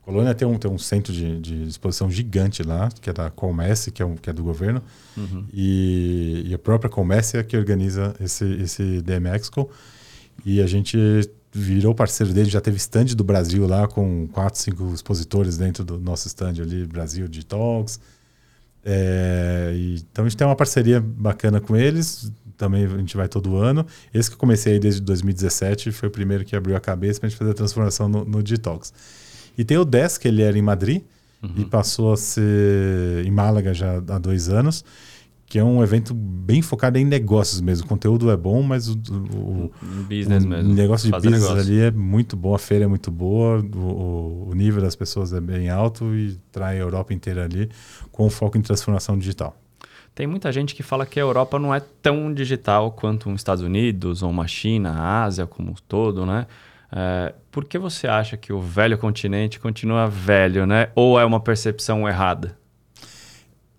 Colônia 0.01 0.35
tem 0.35 0.45
um, 0.47 0.57
tem 0.57 0.69
um 0.69 0.77
centro 0.77 1.13
de, 1.13 1.39
de 1.39 1.63
exposição 1.63 2.11
gigante 2.11 2.61
lá, 2.61 2.89
que 3.01 3.09
é 3.09 3.13
da 3.13 3.29
Comércio, 3.29 3.91
que 3.91 4.01
é, 4.01 4.05
um, 4.05 4.15
que 4.15 4.29
é 4.29 4.33
do 4.33 4.43
governo. 4.43 4.81
Uhum. 5.15 5.45
E, 5.53 6.43
e, 6.47 6.53
a 6.53 6.59
própria 6.59 6.89
Comércio 6.89 7.39
é 7.39 7.43
que 7.43 7.55
organiza 7.55 8.13
esse, 8.19 8.45
esse 8.55 9.01
DM 9.01 9.27
Expo. 9.29 9.69
E 10.45 10.61
a 10.61 10.67
gente 10.67 10.97
virou 11.53 11.93
parceiro 11.93 12.33
dele, 12.33 12.49
já 12.49 12.59
teve 12.59 12.77
stand 12.77 13.05
do 13.15 13.23
Brasil 13.23 13.67
lá 13.67 13.87
com 13.87 14.27
quatro, 14.27 14.59
cinco 14.59 14.91
expositores 14.93 15.57
dentro 15.57 15.85
do 15.85 15.99
nosso 15.99 16.27
stand 16.27 16.61
ali, 16.61 16.85
Brasil 16.85 17.27
de 17.27 17.45
Talks. 17.45 17.99
É, 18.83 19.71
e, 19.73 19.95
então 20.11 20.25
a 20.25 20.27
gente 20.27 20.37
tem 20.37 20.45
uma 20.45 20.55
parceria 20.55 20.99
bacana 20.99 21.61
com 21.61 21.75
eles, 21.75 22.31
também 22.57 22.85
a 22.85 22.97
gente 22.97 23.15
vai 23.15 23.27
todo 23.27 23.55
ano. 23.57 23.85
Esse 24.13 24.29
que 24.29 24.35
eu 24.35 24.39
comecei 24.39 24.79
desde 24.79 25.01
2017 25.01 25.91
foi 25.91 26.09
o 26.09 26.11
primeiro 26.11 26.45
que 26.45 26.55
abriu 26.55 26.75
a 26.75 26.79
cabeça 26.79 27.19
para 27.19 27.27
a 27.27 27.29
gente 27.29 27.37
fazer 27.37 27.51
a 27.51 27.53
transformação 27.53 28.07
no, 28.07 28.23
no 28.25 28.43
Detox. 28.43 28.93
E 29.57 29.63
tem 29.63 29.77
o 29.77 29.85
Desk, 29.85 30.25
ele 30.25 30.41
era 30.41 30.57
em 30.57 30.61
Madrid 30.61 31.03
uhum. 31.41 31.53
e 31.57 31.65
passou 31.65 32.13
a 32.13 32.17
ser 32.17 33.25
em 33.25 33.31
Málaga 33.31 33.73
já 33.73 33.97
há 33.97 34.17
dois 34.17 34.49
anos 34.49 34.83
que 35.53 35.59
é 35.59 35.63
um 35.63 35.83
evento 35.83 36.15
bem 36.15 36.63
focado 36.63 36.97
em 36.97 37.05
negócios 37.05 37.61
mesmo. 37.61 37.85
O 37.85 37.87
conteúdo 37.87 38.31
é 38.31 38.35
bom, 38.35 38.63
mas 38.63 38.87
o, 38.89 38.93
o, 38.93 39.71
business 40.09 40.43
o 40.43 40.47
mesmo. 40.47 40.73
negócio 40.73 41.11
de 41.11 41.15
business 41.15 41.43
negócio. 41.43 41.59
ali 41.59 41.79
é 41.79 41.91
muito 41.91 42.35
bom, 42.35 42.55
a 42.55 42.57
feira 42.57 42.85
é 42.85 42.87
muito 42.87 43.11
boa, 43.11 43.59
o, 43.59 44.47
o, 44.49 44.53
nível 44.55 44.81
das 44.81 44.95
pessoas 44.95 45.31
é 45.31 45.39
bem 45.39 45.69
alto 45.69 46.05
e 46.15 46.39
trai 46.51 46.77
a 46.77 46.79
Europa 46.79 47.13
inteira 47.13 47.43
ali 47.43 47.69
com 48.11 48.27
foco 48.31 48.57
em 48.57 48.61
transformação 48.63 49.15
digital. 49.15 49.55
Tem 50.15 50.27
muita 50.27 50.51
gente 50.51 50.75
que 50.75 50.83
fala 50.83 51.05
que 51.05 51.19
a 51.19 51.23
Europa 51.23 51.57
não 51.57 51.73
é 51.73 51.79
tão 51.79 52.31
digital 52.31 52.91
quanto 52.91 53.29
os 53.29 53.35
Estados 53.35 53.63
Unidos 53.63 54.21
ou 54.21 54.29
uma 54.29 54.47
China, 54.47 54.91
a 54.91 55.23
Ásia 55.23 55.47
como 55.47 55.71
um 55.71 55.75
todo, 55.87 56.25
né? 56.25 56.45
É, 56.91 57.33
por 57.51 57.65
que 57.65 57.79
você 57.79 58.07
acha 58.07 58.37
que 58.37 58.53
o 58.53 58.61
velho 58.61 58.97
continente 58.99 59.59
continua 59.59 60.07
velho, 60.07 60.67
né? 60.67 60.89
Ou 60.93 61.19
é 61.19 61.25
uma 61.25 61.39
percepção 61.39 62.07
errada? 62.07 62.55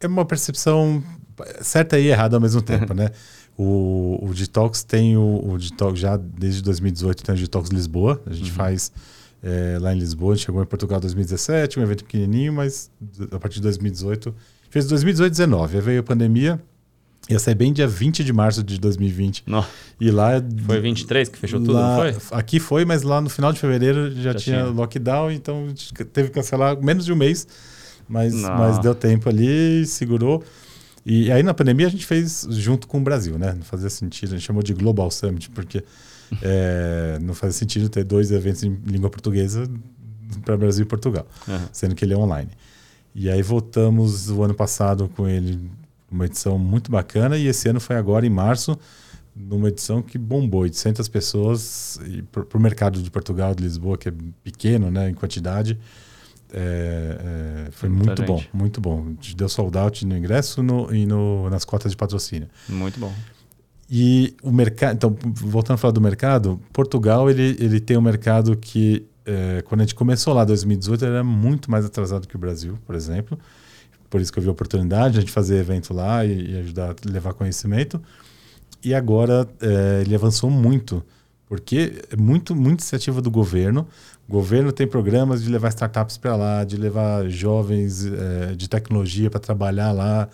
É 0.01 0.09
uma 0.09 0.25
percepção 0.25 1.03
certa 1.61 1.99
e 1.99 2.09
errada 2.09 2.37
ao 2.37 2.41
mesmo 2.41 2.61
tempo, 2.61 2.93
né? 2.95 3.11
O, 3.57 4.19
o 4.21 4.35
Detox 4.35 4.83
tem 4.83 5.17
o, 5.17 5.53
o, 5.53 5.57
Detox 5.57 6.01
já 6.01 6.17
desde 6.17 6.61
2018 6.63 7.23
tem 7.23 7.35
o 7.37 7.39
Detox 7.39 7.71
Lisboa. 7.71 8.21
A 8.27 8.33
gente 8.33 8.51
uhum. 8.51 8.57
faz 8.57 8.91
é, 9.41 9.79
lá 9.81 9.95
em 9.95 9.99
Lisboa. 9.99 10.33
A 10.33 10.37
gente 10.37 10.47
chegou 10.47 10.61
em 10.61 10.67
Portugal 10.67 10.99
em 10.99 11.03
2017, 11.03 11.79
um 11.79 11.83
evento 11.85 12.05
pequenininho, 12.05 12.53
mas 12.53 12.91
a 13.31 13.39
partir 13.39 13.57
de 13.57 13.63
2018 13.63 14.35
fez 14.75 14.87
2018 14.87 15.31
19. 15.31 15.77
Aí 15.77 15.83
veio 15.83 16.01
a 16.01 16.03
pandemia. 16.03 16.61
Ia 17.31 17.39
sair 17.39 17.55
bem 17.55 17.73
dia 17.73 17.87
20 17.87 18.25
de 18.25 18.33
março 18.33 18.63
de 18.63 18.79
2020. 18.79 19.45
Não. 19.47 19.65
E 20.01 20.11
lá. 20.11 20.33
Foi 20.67 20.81
23 20.81 21.29
que 21.29 21.39
fechou 21.39 21.61
tudo, 21.61 21.75
lá, 21.75 21.97
não 21.97 22.21
foi? 22.21 22.39
Aqui 22.39 22.59
foi, 22.59 22.85
mas 22.85 23.03
lá 23.03 23.21
no 23.21 23.31
final 23.31 23.53
de 23.53 23.61
fevereiro 23.61 24.11
já, 24.11 24.33
já 24.33 24.35
tinha, 24.35 24.57
tinha 24.59 24.67
lockdown, 24.67 25.31
então 25.31 25.73
teve 26.13 26.29
que 26.29 26.35
cancelar 26.35 26.77
menos 26.83 27.05
de 27.05 27.13
um 27.13 27.17
mês. 27.17 27.47
Mas, 28.07 28.35
mas 28.35 28.79
deu 28.81 28.95
tempo 28.95 29.29
ali, 29.29 29.87
segurou. 29.87 30.43
E 31.07 31.31
aí 31.31 31.43
na 31.43 31.55
pandemia 31.55 31.87
a 31.87 31.91
gente 31.91 32.05
fez 32.05 32.47
junto 32.51 32.89
com 32.89 32.99
o 32.99 33.01
Brasil, 33.01 33.39
né? 33.39 33.55
Não 33.55 33.63
fazia 33.63 33.89
sentido, 33.89 34.35
a 34.35 34.37
gente 34.37 34.45
chamou 34.45 34.63
de 34.63 34.75
Global 34.75 35.11
Summit, 35.11 35.51
porque 35.51 35.85
é, 36.43 37.19
não 37.23 37.33
fazia 37.33 37.59
sentido 37.59 37.89
ter 37.89 38.05
dois 38.05 38.33
eventos 38.33 38.65
em 38.65 38.77
língua 38.87 39.09
portuguesa 39.09 39.71
para 40.45 40.57
Brasil 40.57 40.83
e 40.83 40.87
Portugal, 40.87 41.27
uhum. 41.47 41.59
sendo 41.73 41.95
que 41.95 42.05
ele 42.05 42.13
é 42.13 42.17
online. 42.17 42.51
E 43.15 43.31
aí 43.31 43.43
voltamos 43.43 44.29
o 44.31 44.43
ano 44.43 44.55
passado 44.55 45.09
com 45.15 45.29
ele, 45.29 45.71
uma 46.11 46.27
edição 46.27 46.59
muito 46.59 46.91
bacana, 46.91 47.39
e 47.39 47.47
esse 47.47 47.69
ano 47.69 47.81
foi 47.81 47.97
agora 47.97 48.27
em 48.27 48.31
março, 48.31 48.77
numa 49.35 49.69
edição 49.69 50.03
que 50.03 50.19
bombou 50.19 50.63
800 50.63 51.09
pessoas 51.09 52.01
para 52.33 52.59
o 52.59 52.61
mercado 52.61 53.01
de 53.01 53.11
Portugal, 53.11 53.55
de 53.55 53.63
Lisboa, 53.63 53.97
que 53.97 54.09
é 54.09 54.13
pequeno 54.43 54.91
né, 54.91 55.11
em 55.11 55.15
quantidade. 55.15 55.79
É, 56.53 57.67
é, 57.67 57.71
foi 57.73 57.89
muito 57.89 58.17
gente. 58.17 58.27
bom, 58.27 58.43
muito 58.53 58.81
bom. 58.81 59.15
Deu 59.37 59.49
sold 59.49 59.77
out 59.77 60.07
no 60.07 60.17
ingresso 60.17 60.63
no, 60.63 60.95
e 60.95 61.05
no, 61.05 61.51
nas 61.51 61.65
cotas 61.65 61.91
de 61.91 61.97
patrocínio. 61.97 62.49
Muito 62.69 62.99
bom. 63.01 63.13
E 63.91 64.35
o 64.43 64.51
mercado, 64.51 64.95
então, 64.95 65.17
voltando 65.35 65.75
a 65.75 65.79
falar 65.79 65.93
do 65.93 66.01
mercado, 66.01 66.61
Portugal 66.73 67.29
ele, 67.29 67.57
ele 67.59 67.81
tem 67.81 67.97
um 67.97 68.01
mercado 68.01 68.57
que, 68.57 69.05
é, 69.27 69.63
quando 69.63 69.81
a 69.81 69.85
gente 69.85 69.95
começou 69.95 70.35
lá 70.35 70.43
em 70.43 70.47
2018, 70.47 71.05
era 71.05 71.25
muito 71.25 71.71
mais 71.71 71.85
atrasado 71.85 72.29
que 72.29 72.37
o 72.37 72.39
Brasil, 72.39 72.79
por 72.87 72.95
exemplo. 72.95 73.39
Por 74.11 74.21
isso 74.21 74.33
que 74.33 74.39
eu 74.39 74.43
vi 74.43 74.49
a 74.49 74.53
oportunidade 74.53 75.15
de 75.15 75.19
a 75.19 75.21
gente 75.23 75.33
fazer 75.33 75.57
evento 75.57 75.93
lá 75.93 76.25
e, 76.25 76.53
e 76.53 76.59
ajudar 76.59 76.91
a 76.91 77.11
levar 77.11 77.33
conhecimento. 77.33 78.01
E 78.83 78.95
agora 78.95 79.49
é, 79.61 80.03
ele 80.03 80.15
avançou 80.15 80.51
muito, 80.51 81.03
porque 81.49 82.03
é 82.11 82.17
muito, 82.17 82.55
muito 82.55 82.81
iniciativa 82.81 83.23
do 83.23 83.31
governo. 83.31 83.89
O 84.29 84.33
governo 84.33 84.71
tem 84.73 84.87
programas 84.87 85.43
de 85.43 85.51
levar 85.51 85.69
startups 85.69 86.19
para 86.19 86.37
lá, 86.37 86.65
de 86.65 86.77
levar 86.77 87.29
jovens 87.29 88.07
é, 88.07 88.55
de 88.55 88.69
tecnologia 88.69 89.31
para 89.31 89.41
trabalhar 89.41 89.91
lá. 89.93 90.29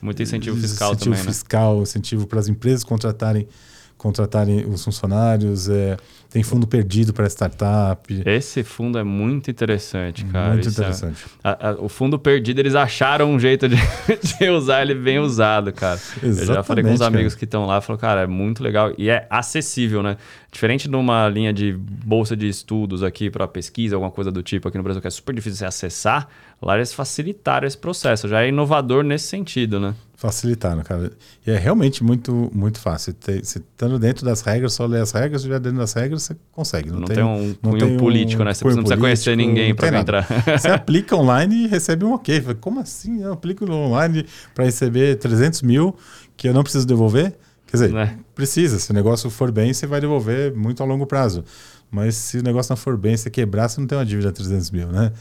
Muito 0.00 0.22
incentivo 0.22 0.56
fiscal 0.56 0.92
incentivo 0.92 1.10
também, 1.10 1.26
né? 1.26 1.32
fiscal, 1.32 1.82
incentivo 1.82 2.26
para 2.26 2.40
as 2.40 2.48
empresas 2.48 2.84
contratarem 2.84 3.48
contratarem 3.96 4.66
os 4.66 4.84
funcionários, 4.84 5.68
é, 5.68 5.96
tem 6.30 6.42
fundo 6.42 6.66
perdido 6.66 7.14
para 7.14 7.26
startup. 7.26 8.22
Esse 8.26 8.62
fundo 8.62 8.98
é 8.98 9.04
muito 9.04 9.50
interessante, 9.50 10.24
cara. 10.26 10.52
Muito 10.52 10.68
Isso 10.68 10.80
é 10.80 10.84
interessante. 10.84 11.24
É, 11.42 11.48
a, 11.48 11.70
a, 11.70 11.72
o 11.80 11.88
fundo 11.88 12.18
perdido, 12.18 12.58
eles 12.58 12.74
acharam 12.74 13.32
um 13.32 13.38
jeito 13.38 13.68
de, 13.68 13.76
de 14.38 14.50
usar 14.50 14.82
ele 14.82 14.94
bem 14.94 15.18
usado, 15.18 15.72
cara. 15.72 15.98
Exatamente, 16.22 16.40
Eu 16.40 16.54
já 16.54 16.62
falei 16.62 16.84
com 16.84 16.90
uns 16.90 17.00
amigos 17.00 17.32
cara. 17.32 17.38
que 17.38 17.44
estão 17.46 17.64
lá, 17.64 17.80
falou, 17.80 17.98
cara, 17.98 18.22
é 18.22 18.26
muito 18.26 18.62
legal 18.62 18.92
e 18.98 19.08
é 19.08 19.26
acessível, 19.30 20.02
né? 20.02 20.18
Diferente 20.52 20.88
de 20.88 20.96
uma 20.96 21.28
linha 21.28 21.52
de 21.52 21.72
bolsa 21.72 22.36
de 22.36 22.48
estudos 22.48 23.02
aqui 23.02 23.30
para 23.30 23.48
pesquisa, 23.48 23.96
alguma 23.96 24.10
coisa 24.10 24.30
do 24.30 24.42
tipo 24.42 24.68
aqui 24.68 24.76
no 24.76 24.84
Brasil, 24.84 25.00
que 25.00 25.08
é 25.08 25.10
super 25.10 25.34
difícil 25.34 25.58
de 25.58 25.64
acessar, 25.64 26.28
lá 26.60 26.76
eles 26.76 26.92
facilitaram 26.92 27.66
esse 27.66 27.76
processo. 27.76 28.28
Já 28.28 28.42
é 28.42 28.48
inovador 28.48 29.04
nesse 29.04 29.28
sentido, 29.28 29.78
né? 29.78 29.94
Facilitaram, 30.16 30.82
cara. 30.82 31.12
E 31.46 31.50
é 31.50 31.58
realmente 31.58 32.02
muito, 32.02 32.50
muito 32.54 32.80
fácil. 32.80 33.14
Você 33.20 33.58
estando 33.58 33.98
dentro 33.98 34.24
das 34.24 34.40
regras, 34.40 34.72
só 34.72 34.86
ler 34.86 35.02
as 35.02 35.12
regras, 35.12 35.42
estiver 35.42 35.60
dentro 35.60 35.78
das 35.78 35.92
regras, 35.92 36.22
você 36.22 36.36
consegue. 36.52 36.90
Não, 36.90 37.00
não 37.00 37.06
tem, 37.06 37.16
tem, 37.16 37.24
um 37.24 37.54
cunho 37.54 37.78
tem 37.78 37.96
político, 37.98 38.42
um 38.42 38.46
né? 38.46 38.54
Você 38.54 38.64
não 38.64 38.72
precisa 38.72 38.96
conhecer 38.96 39.36
ninguém 39.36 39.74
para 39.74 39.98
entrar. 39.98 40.26
Você 40.58 40.68
aplica 40.68 41.14
online 41.14 41.64
e 41.64 41.66
recebe 41.66 42.04
um 42.06 42.14
ok. 42.14 42.42
Como 42.60 42.80
assim? 42.80 43.22
Eu 43.22 43.34
aplico 43.34 43.70
online 43.70 44.24
para 44.54 44.64
receber 44.64 45.16
300 45.16 45.60
mil 45.60 45.94
que 46.34 46.48
eu 46.48 46.54
não 46.54 46.62
preciso 46.62 46.86
devolver? 46.86 47.36
Quer 47.66 47.76
dizer, 47.76 47.92
né? 47.92 48.18
precisa. 48.34 48.78
Se 48.78 48.90
o 48.90 48.94
negócio 48.94 49.28
for 49.28 49.50
bem, 49.50 49.74
você 49.74 49.86
vai 49.86 50.00
devolver 50.00 50.54
muito 50.54 50.82
a 50.82 50.86
longo 50.86 51.06
prazo. 51.06 51.44
Mas 51.90 52.14
se 52.14 52.38
o 52.38 52.42
negócio 52.42 52.72
não 52.72 52.76
for 52.76 52.96
bem, 52.96 53.16
você 53.16 53.28
quebrar, 53.28 53.68
você 53.68 53.80
não 53.80 53.86
tem 53.86 53.98
uma 53.98 54.06
dívida 54.06 54.28
de 54.28 54.34
300 54.34 54.70
mil, 54.70 54.88
né? 54.88 55.12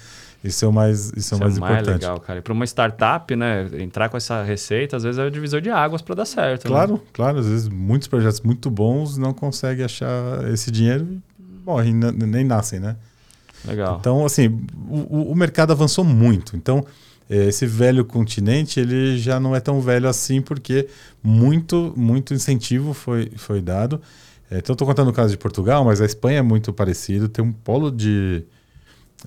Isso 0.45 0.63
é 0.63 0.67
o 0.67 0.71
mais, 0.71 1.07
isso, 1.07 1.17
isso 1.17 1.33
é 1.33 1.37
o 1.37 1.39
mais, 1.39 1.57
é 1.57 1.59
mais 1.59 1.73
importante. 1.73 2.01
legal, 2.01 2.19
cara. 2.19 2.39
E 2.39 2.41
para 2.41 2.53
uma 2.53 2.65
startup, 2.65 3.35
né, 3.35 3.67
entrar 3.79 4.09
com 4.09 4.17
essa 4.17 4.43
receita, 4.43 4.95
às 4.95 5.03
vezes 5.03 5.17
é 5.17 5.25
o 5.25 5.31
divisor 5.31 5.59
de 5.59 5.71
águas 5.71 6.03
para 6.03 6.15
dar 6.15 6.25
certo. 6.25 6.65
Né? 6.65 6.69
Claro, 6.69 6.93
né? 6.93 6.99
claro. 7.11 7.39
Às 7.39 7.47
vezes 7.47 7.67
muitos 7.67 8.07
projetos 8.07 8.41
muito 8.41 8.69
bons 8.69 9.17
não 9.17 9.33
conseguem 9.33 9.83
achar 9.83 10.47
esse 10.53 10.69
dinheiro 10.69 11.07
e 11.39 11.65
morrem, 11.65 11.93
nem 11.93 12.43
nascem, 12.43 12.79
né? 12.79 12.95
Legal. 13.65 13.97
Então, 13.99 14.23
assim, 14.23 14.61
o, 14.87 15.31
o 15.31 15.35
mercado 15.35 15.71
avançou 15.71 16.03
muito. 16.03 16.55
Então, 16.55 16.85
eh, 17.27 17.47
esse 17.47 17.65
velho 17.65 18.05
continente, 18.05 18.79
ele 18.79 19.17
já 19.17 19.39
não 19.39 19.55
é 19.55 19.59
tão 19.59 19.81
velho 19.81 20.07
assim, 20.07 20.41
porque 20.41 20.87
muito, 21.23 21.91
muito 21.97 22.35
incentivo 22.35 22.93
foi, 22.93 23.31
foi 23.35 23.61
dado. 23.61 23.99
Eh, 24.51 24.59
então, 24.59 24.73
estou 24.73 24.87
contando 24.87 25.09
o 25.09 25.13
caso 25.13 25.31
de 25.31 25.37
Portugal, 25.37 25.83
mas 25.83 25.99
a 26.01 26.05
Espanha 26.05 26.39
é 26.39 26.43
muito 26.43 26.71
parecido. 26.71 27.27
Tem 27.27 27.43
um 27.43 27.51
polo 27.51 27.89
de 27.91 28.43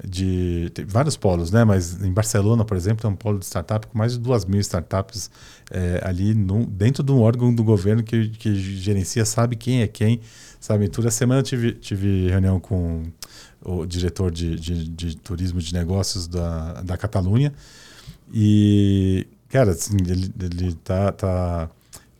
de 0.07 0.71
vários 0.87 1.17
polos, 1.17 1.51
né? 1.51 1.65
Mas 1.65 2.03
em 2.03 2.13
Barcelona, 2.13 2.65
por 2.65 2.77
exemplo, 2.77 3.03
tem 3.03 3.11
um 3.11 3.17
polo 3.17 3.39
de 3.39 3.47
startup 3.47 3.87
com 3.87 3.97
mais 3.97 4.13
de 4.13 4.19
duas 4.19 4.45
mil 4.45 4.61
startups 4.61 5.31
é, 5.71 6.01
ali 6.05 6.35
no, 6.35 6.67
dentro 6.67 7.03
de 7.03 7.13
um 7.13 7.21
órgão 7.21 7.55
do 7.55 7.65
governo 7.65 8.03
que, 8.03 8.29
que 8.31 8.55
gerencia, 8.55 9.25
sabe 9.25 9.57
quem 9.57 9.83
é 9.83 9.87
quem, 9.87 10.21
sabe 10.61 10.89
tudo. 10.89 11.11
Semana 11.11 11.41
eu 11.41 11.45
tive, 11.45 11.73
tive 11.73 12.29
reunião 12.29 12.61
com 12.61 13.05
o 13.65 13.87
diretor 13.87 14.31
de, 14.31 14.57
de, 14.57 14.89
de 14.89 15.17
turismo 15.17 15.61
de 15.61 15.73
negócios 15.73 16.29
da, 16.29 16.81
da 16.83 16.97
Catalunha 16.97 17.53
e, 18.33 19.27
cara, 19.49 19.73
assim, 19.73 19.97
ele, 20.07 20.33
ele 20.41 20.75
tá, 20.75 21.13
tá 21.13 21.71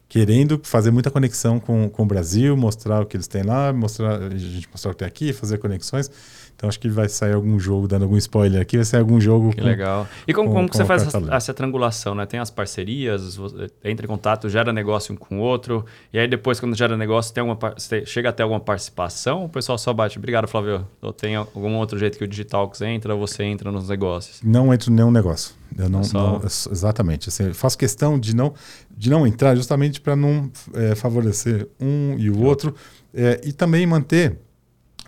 querendo 0.09 0.61
fazer 0.63 0.91
muita 0.91 1.11
conexão 1.11 1.61
com, 1.61 1.89
com 1.89 2.03
o 2.03 2.07
Brasil, 2.07 2.57
mostrar 2.57 3.03
o 3.03 3.07
que 3.07 3.17
eles 3.17 3.29
têm 3.29 3.43
lá, 3.43 3.73
mostrar 3.73 4.23
a 4.23 4.31
gente 4.37 4.69
mostrar 4.71 4.91
o 4.91 4.95
que 4.95 5.01
tem 5.01 5.09
aqui, 5.09 5.33
fazer 5.33 5.59
conexões. 5.59 6.11
Então 6.59 6.69
acho 6.69 6.81
que 6.81 6.89
vai 6.89 7.09
sair 7.09 7.35
algum 7.35 7.57
jogo, 7.57 7.87
dando 7.87 8.03
algum 8.03 8.17
spoiler 8.17 8.61
aqui, 8.61 8.77
vai 8.77 8.85
sair 8.85 8.99
algum 8.99 9.21
jogo. 9.21 9.51
Que 9.51 9.61
com, 9.61 9.65
legal. 9.65 10.09
E 10.27 10.35
como, 10.35 10.49
com, 10.49 10.55
como 10.57 10.69
que 10.69 10.77
você 10.77 10.85
faz 10.85 11.07
essa, 11.07 11.23
essa, 11.31 11.55
triangulação, 11.55 12.17
né? 12.17 12.27
Tem 12.27 12.41
as 12.41 12.51
parcerias, 12.51 13.39
entra 13.85 14.05
em 14.05 14.09
contato, 14.09 14.49
gera 14.49 14.73
negócio 14.73 15.15
um 15.15 15.17
com 15.17 15.39
o 15.39 15.41
outro, 15.41 15.85
e 16.13 16.19
aí 16.19 16.27
depois, 16.27 16.59
quando 16.59 16.75
gera 16.75 16.97
negócio, 16.97 17.33
tem 17.33 17.45
uma, 17.45 17.57
chega 18.05 18.31
até 18.31 18.43
alguma 18.43 18.59
participação, 18.59 19.45
o 19.45 19.49
pessoal 19.49 19.79
só 19.79 19.93
bate, 19.93 20.19
obrigado, 20.19 20.49
Flávio. 20.49 20.85
Ou 21.01 21.13
tem 21.13 21.37
algum 21.37 21.77
outro 21.77 21.97
jeito 21.97 22.19
que 22.19 22.25
o 22.25 22.29
Digitalx 22.29 22.81
entra, 22.81 23.15
ou 23.15 23.21
você 23.25 23.45
entra 23.45 23.71
nos 23.71 23.89
negócios? 23.89 24.41
Não 24.43 24.75
entro 24.75 24.91
em 24.91 24.97
nenhum 24.97 25.13
negócio. 25.13 25.55
Eu 25.79 25.89
não, 25.89 26.03
só... 26.03 26.41
não 26.41 26.43
exatamente. 26.45 27.29
Assim, 27.29 27.53
faço 27.53 27.79
questão 27.79 28.19
de 28.19 28.35
não, 28.35 28.53
de 28.91 29.09
não 29.09 29.25
entrar 29.25 29.55
justamente 29.55 30.01
para 30.01 30.17
não 30.17 30.51
é, 30.75 30.97
favorecer 30.97 31.69
um 31.81 32.17
e 32.19 32.29
o 32.29 32.43
outro, 32.43 32.75
é, 33.15 33.41
e 33.45 33.53
também 33.53 33.87
manter 33.87 34.37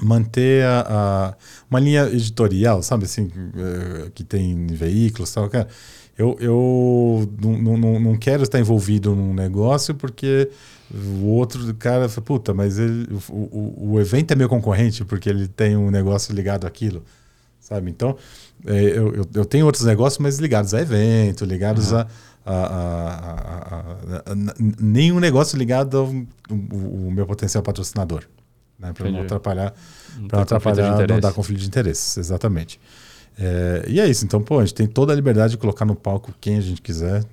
manter 0.02 0.64
a, 0.64 0.86
a, 0.88 1.34
uma 1.70 1.80
linha 1.80 2.04
editorial, 2.06 2.82
sabe 2.82 3.04
assim, 3.04 3.30
é, 3.56 4.10
que 4.14 4.24
tem 4.24 4.66
veículos 4.66 5.32
tal, 5.32 5.48
cara. 5.48 5.68
Eu, 6.18 6.36
eu 6.38 7.32
não, 7.40 7.76
não, 7.78 8.00
não 8.00 8.16
quero 8.16 8.42
estar 8.42 8.60
envolvido 8.60 9.14
num 9.16 9.32
negócio 9.32 9.94
porque 9.94 10.50
o 10.92 11.28
outro 11.28 11.72
cara 11.74 12.08
fala, 12.08 12.24
puta, 12.24 12.52
mas 12.52 12.78
ele, 12.78 13.08
o, 13.30 13.34
o, 13.34 13.90
o, 13.92 14.00
evento 14.00 14.32
é 14.32 14.36
meu 14.36 14.48
concorrente 14.48 15.04
porque 15.04 15.30
ele 15.30 15.48
tem 15.48 15.76
um 15.76 15.90
negócio 15.90 16.34
ligado 16.34 16.66
àquilo, 16.66 17.02
sabe? 17.58 17.90
Então, 17.90 18.16
é, 18.66 18.82
eu, 18.82 19.14
eu, 19.14 19.26
eu, 19.32 19.44
tenho 19.44 19.64
outros 19.64 19.84
negócios, 19.84 20.18
mas 20.18 20.38
ligados 20.38 20.74
a 20.74 20.82
evento, 20.82 21.44
ligados 21.44 21.92
uhum. 21.92 21.98
a, 21.98 22.06
a, 22.44 22.54
a, 22.54 23.78
a, 23.78 24.34
nenhum 24.78 25.20
negócio 25.20 25.56
ligado 25.56 25.96
ao, 25.96 26.06
ao, 26.06 27.10
meu 27.10 27.24
potencial 27.24 27.62
patrocinador. 27.62 28.24
Né? 28.80 28.92
Para 28.92 29.10
não 29.10 29.22
atrapalhar, 29.22 29.74
para 30.28 30.36
não 30.38 30.42
atrapalhar, 30.42 31.06
não 31.06 31.20
dar 31.20 31.32
conflito 31.32 31.60
de 31.60 31.66
interesses, 31.66 32.16
exatamente. 32.16 32.80
É, 33.38 33.84
e 33.88 34.00
é 34.00 34.08
isso, 34.08 34.24
então, 34.24 34.42
pô, 34.42 34.58
a 34.58 34.64
gente 34.64 34.74
tem 34.74 34.86
toda 34.86 35.12
a 35.12 35.16
liberdade 35.16 35.52
de 35.52 35.58
colocar 35.58 35.84
no 35.84 35.94
palco 35.94 36.32
quem 36.40 36.56
a 36.56 36.60
gente 36.60 36.80
quiser. 36.80 37.24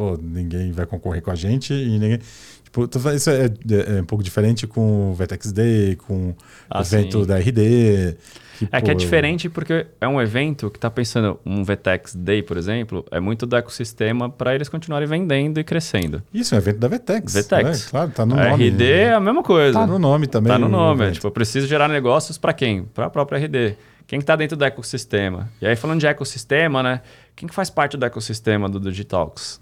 Pô, 0.00 0.18
ninguém 0.18 0.72
vai 0.72 0.86
concorrer 0.86 1.20
com 1.20 1.30
a 1.30 1.34
gente 1.34 1.74
e 1.74 1.98
ninguém. 1.98 2.18
Tipo, 2.64 2.88
isso 3.14 3.28
é, 3.28 3.44
é, 3.44 3.98
é 3.98 4.00
um 4.00 4.06
pouco 4.06 4.24
diferente 4.24 4.66
com 4.66 5.10
o 5.10 5.14
Vetex 5.14 5.52
Day, 5.52 5.94
com 5.94 6.34
ah, 6.70 6.78
o 6.78 6.80
evento 6.80 7.20
sim. 7.20 7.26
da 7.26 7.36
RD. 7.36 8.16
Que, 8.58 8.64
é 8.72 8.80
pô, 8.80 8.86
que 8.86 8.90
é 8.90 8.94
diferente 8.94 9.50
porque 9.50 9.86
é 10.00 10.08
um 10.08 10.18
evento 10.18 10.70
que 10.70 10.78
está 10.78 10.90
pensando, 10.90 11.38
um 11.44 11.62
Vetex 11.62 12.14
Day, 12.14 12.42
por 12.42 12.56
exemplo, 12.56 13.04
é 13.10 13.20
muito 13.20 13.44
do 13.44 13.54
ecossistema 13.54 14.30
para 14.30 14.54
eles 14.54 14.70
continuarem 14.70 15.06
vendendo 15.06 15.60
e 15.60 15.64
crescendo. 15.64 16.22
Isso, 16.32 16.54
é 16.54 16.56
um 16.56 16.60
evento 16.62 16.78
da 16.78 16.88
Vetex. 16.88 17.34
Vetex. 17.34 17.86
É, 17.86 17.90
claro, 17.90 18.10
tá 18.10 18.24
no 18.24 18.40
a 18.40 18.48
nome. 18.52 18.70
RD 18.70 18.90
é 18.90 19.12
a 19.12 19.20
mesma 19.20 19.42
coisa. 19.42 19.80
Tá 19.80 19.86
no 19.86 19.98
nome 19.98 20.26
também. 20.28 20.50
Tá 20.50 20.58
no 20.58 20.70
nome. 20.70 21.08
É, 21.08 21.10
tipo, 21.10 21.26
eu 21.26 21.30
preciso 21.30 21.66
gerar 21.66 21.88
negócios 21.88 22.38
para 22.38 22.54
quem? 22.54 22.84
Para 22.84 23.04
a 23.04 23.10
própria 23.10 23.38
RD. 23.38 23.76
Quem 24.06 24.18
está 24.18 24.34
dentro 24.34 24.56
do 24.56 24.64
ecossistema? 24.64 25.50
E 25.60 25.66
aí, 25.66 25.76
falando 25.76 26.00
de 26.00 26.06
ecossistema, 26.06 26.82
né? 26.82 27.02
Quem 27.36 27.46
que 27.46 27.54
faz 27.54 27.68
parte 27.68 27.98
do 27.98 28.06
ecossistema 28.06 28.66
do 28.66 28.80
Digitalks? 28.80 29.60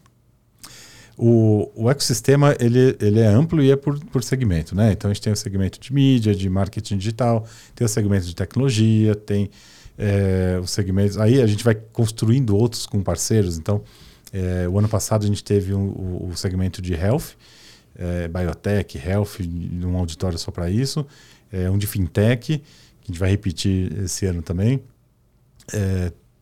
O, 1.21 1.69
o 1.75 1.91
ecossistema 1.91 2.57
ele, 2.61 2.97
ele 3.01 3.19
é 3.19 3.27
amplo 3.27 3.61
e 3.61 3.73
é 3.73 3.77
por, 3.77 3.99
por 4.07 4.23
segmento, 4.23 4.77
né? 4.77 4.93
Então 4.93 5.11
a 5.11 5.15
gente 5.15 5.23
tem 5.23 5.33
o 5.33 5.37
segmento 5.37 5.81
de 5.81 5.93
mídia, 5.93 6.33
de 6.33 6.49
marketing 6.49 6.97
digital, 6.97 7.45
tem 7.75 7.85
o 7.85 7.89
segmento 7.89 8.25
de 8.25 8.37
tecnologia, 8.37 9.17
tem 9.17 9.51
é, 9.99 10.61
os 10.63 10.71
segmentos. 10.71 11.19
Aí 11.19 11.43
a 11.43 11.47
gente 11.47 11.65
vai 11.65 11.75
construindo 11.75 12.57
outros 12.57 12.87
com 12.87 13.03
parceiros. 13.03 13.59
Então, 13.59 13.83
é, 14.33 14.69
o 14.69 14.79
ano 14.79 14.89
passado 14.89 15.25
a 15.25 15.27
gente 15.27 15.43
teve 15.43 15.75
um, 15.75 15.89
o, 15.89 16.29
o, 16.31 16.37
segmento 16.37 16.81
de 16.81 16.95
health, 16.95 17.35
é, 17.97 18.29
biotech, 18.29 18.97
health, 18.97 19.41
um 19.85 19.97
auditório 19.97 20.39
só 20.39 20.53
para 20.53 20.71
isso, 20.71 21.05
um 21.73 21.79
de 21.79 21.87
fintech, 21.87 22.59
que 22.59 22.63
a 23.05 23.07
gente 23.07 23.19
vai 23.19 23.31
repetir 23.31 24.05
esse 24.05 24.27
ano 24.27 24.43
também. 24.43 24.83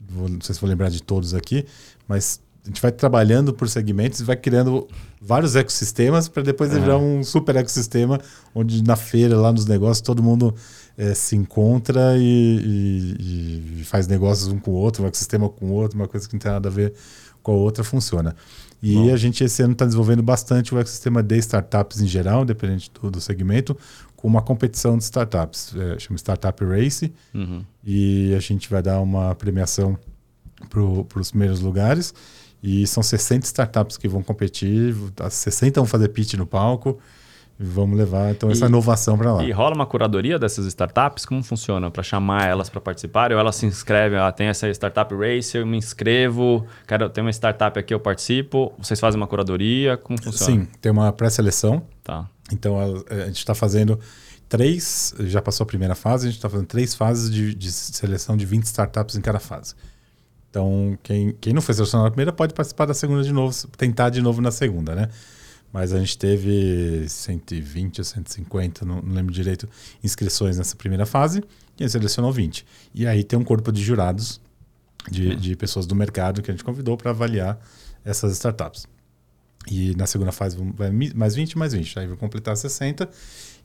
Vou, 0.00 0.28
não 0.28 0.40
sei 0.40 0.54
se 0.54 0.60
vou 0.60 0.68
lembrar 0.68 0.90
de 0.90 1.02
todos 1.02 1.32
aqui, 1.32 1.64
mas 2.08 2.40
a 2.66 2.68
gente 2.68 2.82
vai 2.82 2.90
trabalhando 2.90 3.54
por 3.54 3.68
segmentos 3.68 4.18
e 4.18 4.24
vai 4.24 4.36
criando 4.36 4.88
vários 5.22 5.54
ecossistemas 5.54 6.28
para 6.28 6.42
depois 6.42 6.72
uhum. 6.72 6.80
virar 6.80 6.98
um 6.98 7.22
super 7.22 7.54
ecossistema 7.54 8.20
onde 8.52 8.82
na 8.82 8.96
feira, 8.96 9.36
lá 9.36 9.52
nos 9.52 9.66
negócios, 9.66 10.00
todo 10.00 10.20
mundo 10.20 10.52
é, 10.98 11.14
se 11.14 11.36
encontra 11.36 12.16
e, 12.18 12.20
e, 12.20 13.80
e, 13.80 13.84
faz 13.84 14.08
negócios 14.08 14.48
um 14.48 14.58
com 14.58 14.72
o 14.72 14.74
outro, 14.74 15.04
um 15.04 15.06
ecossistema 15.06 15.48
com 15.48 15.66
o 15.66 15.72
outro, 15.74 15.96
uma 15.96 16.08
coisa 16.08 16.26
que 16.26 16.34
não 16.34 16.40
tem 16.40 16.50
nada 16.50 16.68
a 16.68 16.72
ver 16.72 16.92
com 17.40 17.52
a 17.52 17.54
outra 17.54 17.84
funciona. 17.84 18.34
E 18.82 18.94
Bom. 18.94 19.14
a 19.14 19.16
gente 19.16 19.44
esse 19.44 19.62
ano 19.62 19.72
está 19.72 19.84
desenvolvendo 19.84 20.22
bastante 20.22 20.74
o 20.74 20.78
ecossistema 20.78 21.22
de 21.22 21.38
startups 21.38 22.00
em 22.00 22.06
geral, 22.08 22.44
dependente 22.44 22.90
do, 23.00 23.12
do 23.12 23.20
segmento, 23.20 23.76
com 24.16 24.26
uma 24.26 24.42
competição 24.42 24.98
de 24.98 25.04
startups, 25.04 25.72
é, 25.76 26.00
chama 26.00 26.18
Startup 26.18 26.64
Race, 26.64 27.12
uhum. 27.32 27.64
e 27.84 28.34
a 28.34 28.40
gente 28.40 28.68
vai 28.68 28.82
dar 28.82 29.00
uma 29.00 29.36
premiação 29.36 29.96
para 30.68 31.20
os 31.20 31.30
primeiros 31.30 31.60
lugares. 31.60 32.12
E 32.62 32.86
são 32.86 33.02
60 33.02 33.46
startups 33.46 33.96
que 33.96 34.08
vão 34.08 34.22
competir, 34.22 34.94
60 35.30 35.80
vão 35.80 35.86
fazer 35.86 36.08
pitch 36.08 36.34
no 36.34 36.46
palco. 36.46 36.98
Vamos 37.58 37.96
levar 37.96 38.32
então 38.32 38.50
essa 38.50 38.66
e, 38.66 38.68
inovação 38.68 39.16
para 39.16 39.32
lá. 39.32 39.42
E 39.42 39.50
rola 39.50 39.74
uma 39.74 39.86
curadoria 39.86 40.38
dessas 40.38 40.66
startups? 40.66 41.24
Como 41.24 41.42
funciona 41.42 41.90
para 41.90 42.02
chamar 42.02 42.46
elas 42.46 42.68
para 42.68 42.82
participarem? 42.82 43.34
Ou 43.34 43.40
elas 43.40 43.56
se 43.56 43.64
inscrevem? 43.64 44.18
Ah, 44.18 44.30
tem 44.30 44.48
essa 44.48 44.68
startup 44.68 45.14
race, 45.14 45.56
eu 45.56 45.66
me 45.66 45.78
inscrevo. 45.78 46.66
Quero 46.86 47.08
ter 47.08 47.22
uma 47.22 47.30
startup 47.30 47.78
aqui, 47.78 47.94
eu 47.94 48.00
participo. 48.00 48.74
Vocês 48.78 49.00
fazem 49.00 49.18
uma 49.18 49.26
curadoria? 49.26 49.96
Como 49.96 50.22
funciona? 50.22 50.52
Sim, 50.52 50.68
tem 50.82 50.92
uma 50.92 51.10
pré-seleção. 51.12 51.82
Tá. 52.04 52.28
Então 52.52 52.78
a, 52.78 53.14
a 53.14 53.26
gente 53.26 53.38
está 53.38 53.54
fazendo 53.54 53.98
três, 54.50 55.14
já 55.20 55.40
passou 55.40 55.64
a 55.64 55.66
primeira 55.66 55.94
fase, 55.94 56.26
a 56.26 56.30
gente 56.30 56.38
está 56.38 56.50
fazendo 56.50 56.66
três 56.66 56.94
fases 56.94 57.30
de, 57.30 57.54
de 57.54 57.72
seleção 57.72 58.36
de 58.36 58.44
20 58.44 58.64
startups 58.64 59.16
em 59.16 59.20
cada 59.22 59.40
fase. 59.40 59.74
Então, 60.56 60.98
quem, 61.02 61.36
quem 61.38 61.52
não 61.52 61.60
foi 61.60 61.74
selecionado 61.74 62.06
na 62.06 62.10
primeira 62.10 62.32
pode 62.32 62.54
participar 62.54 62.86
da 62.86 62.94
segunda 62.94 63.22
de 63.22 63.30
novo, 63.30 63.54
tentar 63.76 64.08
de 64.08 64.22
novo 64.22 64.40
na 64.40 64.50
segunda, 64.50 64.94
né? 64.94 65.10
Mas 65.70 65.92
a 65.92 65.98
gente 65.98 66.16
teve 66.16 67.06
120 67.06 67.98
ou 67.98 68.04
150, 68.06 68.86
não, 68.86 69.02
não 69.02 69.12
lembro 69.12 69.34
direito, 69.34 69.68
inscrições 70.02 70.56
nessa 70.56 70.74
primeira 70.74 71.04
fase 71.04 71.44
e 71.78 71.84
a 71.84 71.86
gente 71.86 71.92
selecionou 71.92 72.32
20. 72.32 72.64
E 72.94 73.06
aí 73.06 73.22
tem 73.22 73.38
um 73.38 73.44
corpo 73.44 73.70
de 73.70 73.82
jurados, 73.82 74.40
de, 75.10 75.28
uhum. 75.28 75.36
de 75.36 75.54
pessoas 75.56 75.84
do 75.84 75.94
mercado 75.94 76.40
que 76.40 76.50
a 76.50 76.54
gente 76.54 76.64
convidou 76.64 76.96
para 76.96 77.10
avaliar 77.10 77.60
essas 78.02 78.32
startups. 78.32 78.86
E 79.70 79.94
na 79.94 80.06
segunda 80.06 80.32
fase 80.32 80.56
vai 80.74 80.90
mais 80.90 81.34
20, 81.34 81.58
mais 81.58 81.74
20. 81.74 81.98
Aí 81.98 82.06
vai 82.06 82.16
completar 82.16 82.56
60. 82.56 83.06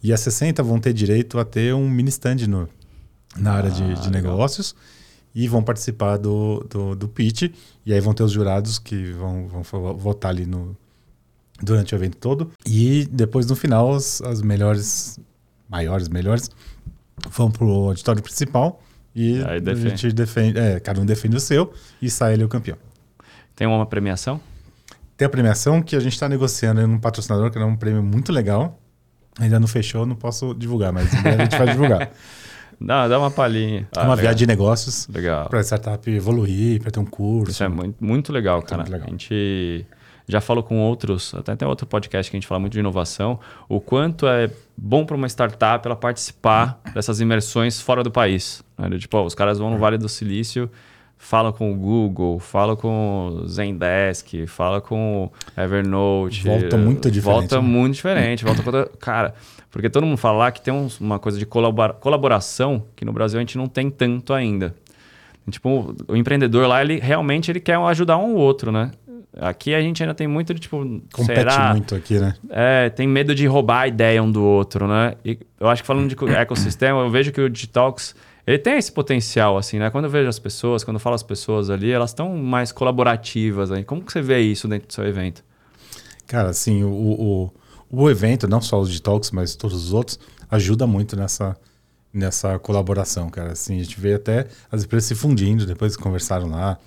E 0.04 0.12
as 0.12 0.20
60 0.20 0.62
vão 0.62 0.78
ter 0.78 0.92
direito 0.92 1.40
a 1.40 1.46
ter 1.46 1.74
um 1.74 1.90
mini 1.90 2.10
stand 2.10 2.48
no, 2.50 2.68
na 3.38 3.54
área 3.54 3.72
de, 3.72 3.94
de 3.94 4.08
ah, 4.10 4.12
negócios 4.12 4.76
e 5.34 5.48
vão 5.48 5.64
participar 5.64 6.18
do, 6.18 6.66
do, 6.70 6.96
do 6.96 7.08
pitch. 7.08 7.54
E 7.86 7.94
aí 7.94 8.00
vão 8.00 8.14
ter 8.14 8.24
os 8.24 8.32
jurados 8.32 8.78
que 8.78 9.12
vão, 9.14 9.48
vão 9.48 9.64
votar 9.96 10.32
ali 10.32 10.46
no, 10.46 10.76
durante 11.62 11.94
o 11.94 11.98
evento 11.98 12.18
todo. 12.18 12.52
E 12.66 13.08
depois, 13.12 13.46
no 13.46 13.56
final, 13.56 13.94
as, 13.94 14.22
as 14.22 14.42
melhores, 14.42 15.20
maiores, 15.70 16.10
melhores, 16.10 16.50
vão 17.30 17.50
para 17.50 17.66
o 17.66 17.90
auditório 17.90 18.22
principal. 18.22 18.82
E 19.16 19.42
a 19.42 19.74
gente 19.76 20.12
defende, 20.14 20.58
é, 20.58 20.80
cada 20.80 21.02
um 21.02 21.06
defende 21.06 21.36
o 21.36 21.40
seu 21.40 21.74
e 22.02 22.10
sai 22.10 22.34
ele 22.34 22.44
o 22.44 22.48
campeão. 22.48 22.78
Tem 23.56 23.68
uma 23.68 23.86
premiação? 23.86 24.40
Tem 25.18 25.26
a 25.26 25.30
premiação 25.30 25.82
que 25.82 25.96
a 25.96 26.00
gente 26.00 26.14
está 26.14 26.28
negociando 26.28 26.86
num 26.88 26.98
patrocinador, 26.98 27.52
que 27.52 27.58
é 27.58 27.66
um 27.66 27.76
prêmio 27.76 28.02
muito 28.02 28.32
legal. 28.32 28.80
Ainda 29.40 29.60
não 29.60 29.68
fechou, 29.68 30.06
não 30.06 30.16
posso 30.16 30.54
divulgar, 30.54 30.92
mas 30.92 31.14
a 31.14 31.38
gente 31.38 31.58
vai 31.58 31.68
divulgar. 31.68 32.12
Dá, 32.84 33.08
dá 33.08 33.20
uma 33.20 33.30
palhinha. 33.30 33.88
Ah, 33.96 34.00
uma 34.00 34.16
legal. 34.16 34.18
viagem 34.18 34.38
de 34.40 34.48
negócios. 34.48 35.08
Legal. 35.08 35.48
Para 35.48 35.60
a 35.60 35.64
startup 35.64 36.10
evoluir, 36.10 36.82
para 36.82 36.90
ter 36.90 37.00
um 37.00 37.06
curso. 37.06 37.52
Isso 37.52 37.64
é 37.64 37.68
muito, 37.68 38.04
muito 38.04 38.34
legal, 38.34 38.62
cara. 38.64 38.82
Muito 38.82 38.92
legal. 38.92 39.08
A 39.08 39.12
gente 39.12 39.86
já 40.28 40.42
falou 40.42 40.64
com 40.64 40.80
outros, 40.80 41.34
até 41.36 41.56
tem 41.56 41.68
outro 41.68 41.86
podcast 41.86 42.32
que 42.32 42.38
a 42.38 42.40
gente 42.40 42.48
fala 42.48 42.60
muito 42.60 42.74
de 42.74 42.80
inovação, 42.80 43.40
o 43.68 43.82
quanto 43.82 44.28
é 44.28 44.50
bom 44.78 45.06
para 45.06 45.16
uma 45.16 45.28
startup 45.28 45.86
ela 45.86 45.96
participar 45.96 46.80
dessas 46.94 47.20
imersões 47.20 47.82
fora 47.82 48.02
do 48.02 48.10
país. 48.10 48.64
Né? 48.78 48.98
Tipo, 48.98 49.22
os 49.24 49.36
caras 49.36 49.60
vão 49.60 49.70
no 49.70 49.78
Vale 49.78 49.98
do 49.98 50.08
Silício, 50.08 50.70
falam 51.22 51.54
com 51.54 51.72
o 51.72 51.76
Google, 51.76 52.40
falam 52.40 52.76
com 52.76 53.44
o 53.44 53.48
Zendesk, 53.48 54.48
falam 54.48 54.82
com 54.82 55.26
o 55.26 55.62
Evernote. 55.62 56.44
Volta 56.44 56.78
muito 56.78 57.12
diferente. 57.12 57.40
Volta 57.40 57.62
né? 57.62 57.68
muito 57.68 57.94
diferente. 57.94 58.44
volta 58.44 58.64
com... 58.64 58.98
Cara, 58.98 59.36
porque 59.70 59.88
todo 59.88 60.06
mundo 60.06 60.18
fala 60.18 60.40
lá 60.40 60.52
que 60.52 60.60
tem 60.60 60.74
uma 61.00 61.20
coisa 61.20 61.38
de 61.38 61.46
colabora 61.46 61.94
colaboração 61.94 62.84
que 62.96 63.06
no 63.06 63.14
Brasil 63.14 63.40
a 63.40 63.42
gente 63.42 63.56
não 63.56 63.68
tem 63.68 63.90
tanto 63.90 64.34
ainda. 64.34 64.76
Tipo, 65.50 65.96
o 66.08 66.16
empreendedor 66.16 66.68
lá, 66.68 66.82
ele 66.82 67.00
realmente 67.00 67.52
ele 67.52 67.60
quer 67.60 67.78
ajudar 67.78 68.18
um 68.18 68.34
ou 68.34 68.38
outro, 68.38 68.72
né? 68.72 68.92
Aqui 69.40 69.74
a 69.74 69.82
gente 69.82 70.04
ainda 70.04 70.14
tem 70.14 70.28
muito 70.28 70.54
de 70.54 70.60
tipo. 70.60 70.78
Compete 71.14 71.36
será? 71.36 71.72
muito 71.72 71.96
aqui, 71.96 72.20
né? 72.20 72.34
É, 72.50 72.90
tem 72.90 73.08
medo 73.08 73.34
de 73.34 73.46
roubar 73.48 73.82
a 73.82 73.88
ideia 73.88 74.22
um 74.22 74.32
do 74.32 74.44
outro, 74.44 74.88
né? 74.88 75.14
E 75.24 75.38
eu 75.60 75.70
acho 75.70 75.84
que 75.84 75.88
falando 75.88 76.14
de 76.14 76.16
ecossistema, 76.34 77.00
eu 77.00 77.10
vejo 77.10 77.32
que 77.32 77.40
o 77.40 77.50
Digitalks 77.50 78.16
ele 78.46 78.58
tem 78.58 78.78
esse 78.78 78.92
potencial, 78.92 79.58
assim, 79.58 79.78
né? 79.78 79.90
Quando 79.90 80.06
eu 80.06 80.10
vejo 80.10 80.28
as 80.28 80.40
pessoas, 80.40 80.84
quando 80.84 80.96
eu 80.96 81.00
falo 81.00 81.16
as 81.16 81.24
pessoas 81.24 81.70
ali, 81.70 81.92
elas 81.92 82.10
estão 82.10 82.36
mais 82.36 82.72
colaborativas. 82.72 83.72
Aí. 83.72 83.84
Como 83.84 84.04
que 84.04 84.12
você 84.12 84.22
vê 84.22 84.40
isso 84.42 84.68
dentro 84.68 84.88
do 84.88 84.94
seu 84.94 85.06
evento? 85.06 85.44
Cara, 86.28 86.50
assim, 86.50 86.84
o, 86.84 86.90
o, 86.90 87.52
o 87.90 88.10
evento, 88.10 88.48
não 88.48 88.62
só 88.62 88.80
os 88.80 88.88
Digitalks, 88.88 89.32
mas 89.32 89.56
todos 89.56 89.86
os 89.86 89.94
outros, 89.94 90.20
ajuda 90.50 90.88
muito 90.88 91.16
nessa, 91.16 91.56
nessa 92.14 92.58
colaboração, 92.58 93.30
cara. 93.30 93.52
Assim, 93.52 93.80
a 93.80 93.84
gente 93.84 94.00
vê 94.00 94.16
até 94.16 94.48
as 94.72 94.84
empresas 94.84 95.08
se 95.08 95.16
fundindo, 95.16 95.66
depois 95.66 95.96
que 95.96 96.02
conversaram 96.02 96.50
lá. 96.50 96.78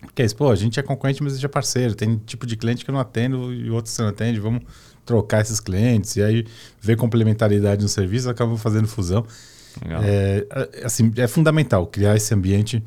Porque 0.00 0.22
é 0.22 0.24
isso, 0.24 0.34
pô, 0.34 0.50
a 0.50 0.56
gente 0.56 0.80
é 0.80 0.82
concorrente, 0.82 1.22
mas 1.22 1.34
a 1.34 1.36
gente 1.36 1.46
é 1.46 1.48
parceiro. 1.48 1.94
Tem 1.94 2.16
tipo 2.16 2.46
de 2.46 2.56
cliente 2.56 2.84
que 2.84 2.90
eu 2.90 2.94
não 2.94 3.00
atendo 3.00 3.52
e 3.52 3.70
outros 3.70 3.94
você 3.94 4.02
não 4.02 4.08
atende. 4.08 4.40
Vamos 4.40 4.62
trocar 5.04 5.42
esses 5.42 5.60
clientes. 5.60 6.16
E 6.16 6.22
aí, 6.22 6.46
ver 6.80 6.96
complementaridade 6.96 7.82
no 7.82 7.88
serviço, 7.88 8.28
acabam 8.28 8.56
fazendo 8.56 8.88
fusão. 8.88 9.26
É, 10.02 10.46
é, 10.50 10.84
assim, 10.84 11.12
é 11.16 11.26
fundamental 11.26 11.86
criar 11.86 12.16
esse 12.16 12.32
ambiente. 12.34 12.82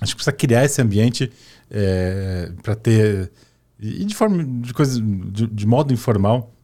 Acho 0.00 0.12
que 0.12 0.16
precisa 0.16 0.36
criar 0.36 0.64
esse 0.64 0.80
ambiente 0.80 1.30
é, 1.70 2.50
para 2.62 2.74
ter. 2.74 3.30
E 3.78 4.04
de 4.04 4.14
forma. 4.14 4.44
de, 4.44 4.72
coisa, 4.72 5.00
de, 5.00 5.46
de 5.46 5.66
modo 5.66 5.92
informal 5.92 6.54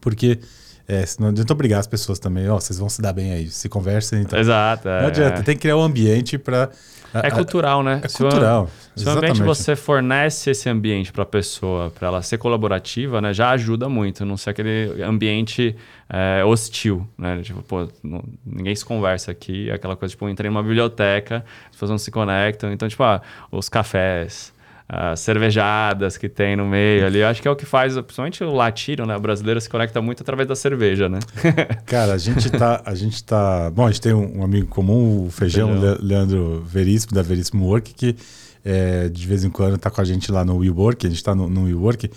porque 0.00 0.38
é, 0.86 1.04
não 1.18 1.28
adianta 1.28 1.52
obrigar 1.52 1.80
as 1.80 1.86
pessoas 1.86 2.18
também, 2.18 2.48
ó, 2.48 2.56
oh, 2.56 2.60
vocês 2.60 2.78
vão 2.78 2.88
se 2.88 3.00
dar 3.00 3.12
bem 3.12 3.32
aí, 3.32 3.50
se 3.50 3.68
conversem. 3.68 4.22
Então. 4.22 4.38
Exato. 4.38 4.88
É, 4.88 5.00
não 5.02 5.08
adianta, 5.08 5.42
tem 5.42 5.54
que 5.54 5.62
criar 5.62 5.76
um 5.76 5.82
ambiente 5.82 6.38
para. 6.38 6.70
É 7.14 7.30
cultural, 7.30 7.82
né? 7.82 8.00
É 8.02 8.08
se 8.08 8.18
cultural. 8.18 8.68
O, 8.94 8.98
se 8.98 9.06
o 9.06 9.10
ambiente 9.10 9.42
você 9.42 9.74
fornece 9.74 10.50
esse 10.50 10.68
ambiente 10.68 11.12
para 11.12 11.22
a 11.22 11.26
pessoa, 11.26 11.90
para 11.90 12.08
ela 12.08 12.22
ser 12.22 12.38
colaborativa, 12.38 13.20
né, 13.20 13.32
já 13.32 13.50
ajuda 13.50 13.88
muito, 13.88 14.24
não 14.24 14.36
ser 14.36 14.50
aquele 14.50 15.02
ambiente 15.02 15.74
é, 16.08 16.44
hostil, 16.44 17.08
né? 17.16 17.40
Tipo, 17.42 17.62
pô, 17.62 17.88
não, 18.02 18.22
ninguém 18.44 18.74
se 18.74 18.84
conversa 18.84 19.30
aqui, 19.30 19.70
aquela 19.70 19.96
coisa, 19.96 20.12
tipo, 20.12 20.28
entrei 20.28 20.50
numa 20.50 20.62
biblioteca, 20.62 21.44
as 21.66 21.72
pessoas 21.72 21.90
não 21.90 21.98
se 21.98 22.10
conectam, 22.10 22.72
então, 22.72 22.88
tipo, 22.88 23.02
ah, 23.02 23.22
os 23.50 23.68
cafés 23.68 24.52
as 24.88 25.20
cervejadas 25.20 26.16
que 26.16 26.28
tem 26.28 26.56
no 26.56 26.66
meio 26.66 27.04
ali. 27.04 27.18
Eu 27.18 27.28
acho 27.28 27.42
que 27.42 27.46
é 27.46 27.50
o 27.50 27.56
que 27.56 27.66
faz, 27.66 27.94
principalmente 27.94 28.42
o 28.42 28.54
latino, 28.54 29.04
né? 29.04 29.16
O 29.16 29.20
brasileiro 29.20 29.60
se 29.60 29.68
conecta 29.68 30.00
muito 30.00 30.22
através 30.22 30.48
da 30.48 30.56
cerveja, 30.56 31.08
né? 31.08 31.18
Cara, 31.84 32.14
a 32.14 32.18
gente 32.18 32.50
tá. 32.50 32.82
A 32.86 32.94
gente 32.94 33.22
tá. 33.22 33.70
Bom, 33.70 33.86
a 33.86 33.90
gente 33.90 34.00
tem 34.00 34.14
um, 34.14 34.38
um 34.38 34.42
amigo 34.42 34.66
comum, 34.68 35.26
o 35.26 35.30
Feijão, 35.30 35.72
Feijão. 35.72 35.98
Leandro 36.00 36.62
Veríssimo, 36.66 37.12
da 37.12 37.20
Veríssimo 37.20 37.66
Work, 37.66 37.92
que 37.92 38.16
é, 38.64 39.08
de 39.10 39.26
vez 39.26 39.44
em 39.44 39.50
quando 39.50 39.76
tá 39.76 39.90
com 39.90 40.00
a 40.00 40.04
gente 40.04 40.32
lá 40.32 40.42
no 40.44 40.56
WeWork, 40.56 41.06
a 41.06 41.10
gente 41.10 41.22
tá 41.22 41.34
no, 41.34 41.50
no 41.50 41.64
WeWork, 41.64 42.10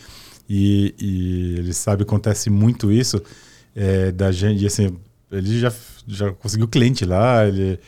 e, 0.49 0.95
e 0.97 1.55
ele 1.59 1.73
sabe 1.73 2.03
acontece 2.03 2.49
muito 2.49 2.89
isso 2.89 3.21
é, 3.75 4.11
da 4.11 4.31
gente. 4.31 4.63
E 4.63 4.67
assim, 4.67 4.95
ele 5.29 5.59
já, 5.59 5.73
já 6.07 6.31
conseguiu 6.31 6.69
cliente 6.69 7.03
lá, 7.03 7.45
ele, 7.45 7.79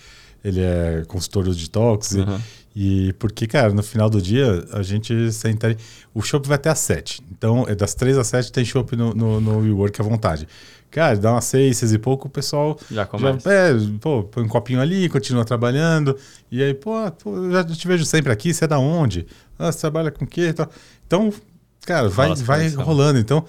ele 0.44 0.60
é 0.60 1.04
consultor 1.08 1.50
de 1.50 1.64
detox. 1.64 2.12
Uhum. 2.12 2.40
E, 2.76 3.14
porque, 3.14 3.46
cara, 3.46 3.72
no 3.72 3.84
final 3.84 4.10
do 4.10 4.22
dia, 4.22 4.66
a 4.72 4.82
gente 4.82 5.32
senta 5.32 5.76
O 6.14 6.22
shopping 6.22 6.48
vai 6.48 6.56
até 6.56 6.70
às 6.70 6.80
7. 6.80 7.24
Então, 7.32 7.66
é 7.68 7.76
das 7.76 7.94
3 7.94 8.18
às 8.18 8.28
7 8.28 8.52
tem 8.52 8.66
shopping 8.66 8.96
no, 8.96 9.14
no, 9.14 9.40
no 9.40 9.60
WeWork 9.60 10.02
à 10.02 10.04
vontade. 10.04 10.48
Cara, 10.90 11.18
dá 11.18 11.32
umas 11.32 11.46
6, 11.46 11.76
6 11.76 11.94
e 11.94 11.98
pouco, 11.98 12.28
o 12.28 12.32
pessoal 12.32 12.78
já 12.92 13.04
começa. 13.04 13.50
Já, 13.50 13.52
é, 13.52 13.74
pô, 14.00 14.24
põe 14.24 14.44
um 14.44 14.48
copinho 14.48 14.80
ali, 14.80 15.10
continua 15.10 15.44
trabalhando. 15.44 16.16
E 16.52 16.62
aí, 16.62 16.74
pô, 16.74 16.94
pô 17.12 17.50
já 17.50 17.64
te 17.64 17.88
vejo 17.88 18.06
sempre 18.06 18.32
aqui, 18.32 18.54
você 18.54 18.66
é 18.66 18.68
da 18.68 18.78
onde? 18.78 19.26
Ah, 19.58 19.72
você 19.72 19.80
trabalha 19.80 20.12
com 20.12 20.24
o 20.24 20.28
quê? 20.28 20.54
Então, 21.06 21.34
cara, 21.84 22.10
vai, 22.10 22.30
Nossa, 22.30 22.44
vai 22.44 22.70
rolando. 22.70 23.18
Então, 23.18 23.44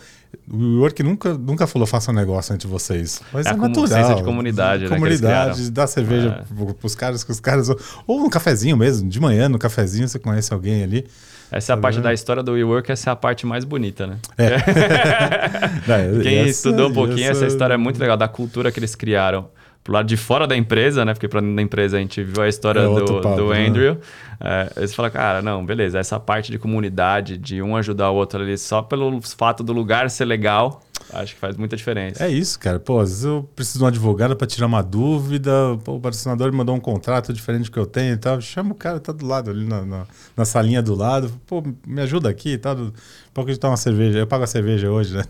o 0.51 0.80
Work 0.80 1.03
nunca, 1.03 1.35
nunca 1.35 1.66
falou 1.66 1.87
faça 1.87 2.11
um 2.11 2.14
negócio 2.14 2.55
entre 2.55 2.68
vocês. 2.68 3.20
Mas 3.32 3.47
é, 3.47 3.51
é 3.51 3.55
natural. 3.55 4.14
de 4.16 4.22
comunidade, 4.22 4.89
Comunidade, 4.89 5.62
né, 5.62 5.70
dá 5.70 5.87
cerveja 5.87 6.45
é. 6.49 6.72
pros 6.72 6.95
caras, 6.95 7.24
que 7.24 7.30
os 7.30 7.41
caras. 7.41 7.68
Ou 8.07 8.20
no 8.20 8.30
cafezinho 8.30 8.76
mesmo, 8.76 9.09
de 9.09 9.20
manhã, 9.20 9.49
no 9.49 9.59
cafezinho, 9.59 10.07
você 10.09 10.18
conhece 10.18 10.53
alguém 10.53 10.82
ali. 10.82 11.07
Essa 11.51 11.72
é 11.72 11.74
a 11.74 11.76
parte 11.76 12.01
da 12.01 12.12
história 12.12 12.43
do 12.43 12.53
WeWork, 12.53 12.91
essa 12.91 13.11
é 13.11 13.12
a 13.12 13.16
parte 13.16 13.47
mais 13.47 13.64
bonita, 13.64 14.07
né? 14.07 14.16
É. 14.37 14.59
Quem 16.22 16.39
essa, 16.39 16.51
estudou 16.51 16.89
um 16.89 16.93
pouquinho, 16.93 17.30
essa... 17.30 17.45
essa 17.45 17.47
história 17.47 17.74
é 17.74 17.76
muito 17.76 17.99
legal, 18.01 18.16
da 18.16 18.26
cultura 18.26 18.72
que 18.72 18.80
eles 18.80 18.95
criaram 18.95 19.49
pro 19.85 19.93
lado 19.93 20.07
de 20.07 20.16
fora 20.16 20.47
da 20.47 20.57
empresa, 20.57 21.05
né? 21.05 21.12
Porque 21.12 21.28
para 21.28 21.41
dentro 21.41 21.57
da 21.57 21.62
empresa 21.62 21.99
a 21.99 22.01
gente 22.01 22.24
viu 22.24 22.43
a 22.43 22.49
história 22.49 22.80
é 22.80 22.82
do, 22.85 23.20
papo, 23.20 23.37
do 23.37 23.51
né? 23.51 23.66
Andrew. 23.66 23.95
Né? 23.95 24.01
É, 24.41 24.72
eles 24.76 24.95
falam, 24.95 25.11
cara, 25.11 25.43
não, 25.43 25.64
beleza, 25.64 25.99
essa 25.99 26.18
parte 26.18 26.51
de 26.51 26.59
comunidade, 26.59 27.39
de 27.39 27.62
um 27.62 27.76
ajudar 27.76 28.11
o 28.11 28.14
outro 28.14 28.43
ali, 28.43 28.57
só 28.59 28.82
pelo 28.82 29.20
fato 29.22 29.62
do 29.62 29.72
lugar 29.72 30.11
ser 30.11 30.24
legal, 30.24 30.82
acho 31.12 31.35
que 31.35 31.41
faz 31.41 31.57
muita 31.57 31.76
diferença. 31.76 32.24
É 32.24 32.30
isso, 32.30 32.59
cara. 32.59 32.78
Pô, 32.78 33.01
às 33.01 33.11
vezes 33.11 33.24
eu 33.24 33.49
preciso 33.55 33.78
de 33.78 33.85
um 33.85 33.89
advogado 33.89 34.37
para 34.37 34.47
tirar 34.47 34.66
uma 34.66 34.82
dúvida, 34.82 35.53
pô, 35.85 35.97
o 35.97 36.01
patrocinador 36.01 36.51
me 36.51 36.59
mandou 36.59 36.74
um 36.74 36.80
contrato 36.80 37.32
diferente 37.32 37.64
do 37.64 37.70
que 37.70 37.78
eu 37.78 37.87
tenho 37.87 38.14
e 38.14 38.16
tal. 38.16 38.41
Chama 38.41 38.72
o 38.72 38.74
cara, 38.74 39.01
tá 39.01 39.12
do 39.12 39.26
lado 39.26 39.51
ali 39.51 39.66
na, 39.66 39.85
na, 39.85 40.07
na 40.37 40.45
salinha 40.45 40.82
do 40.82 40.95
lado, 40.95 41.32
pô, 41.47 41.62
me 41.87 42.01
ajuda 42.03 42.28
aqui 42.28 42.55
e 42.55 42.59
tal. 42.59 42.76
Pode 42.76 42.93
acreditar 43.35 43.68
uma 43.68 43.76
cerveja. 43.76 44.18
Eu 44.18 44.26
pago 44.26 44.45
a 44.45 44.47
cerveja 44.47 44.91
hoje, 44.91 45.16
né? 45.16 45.24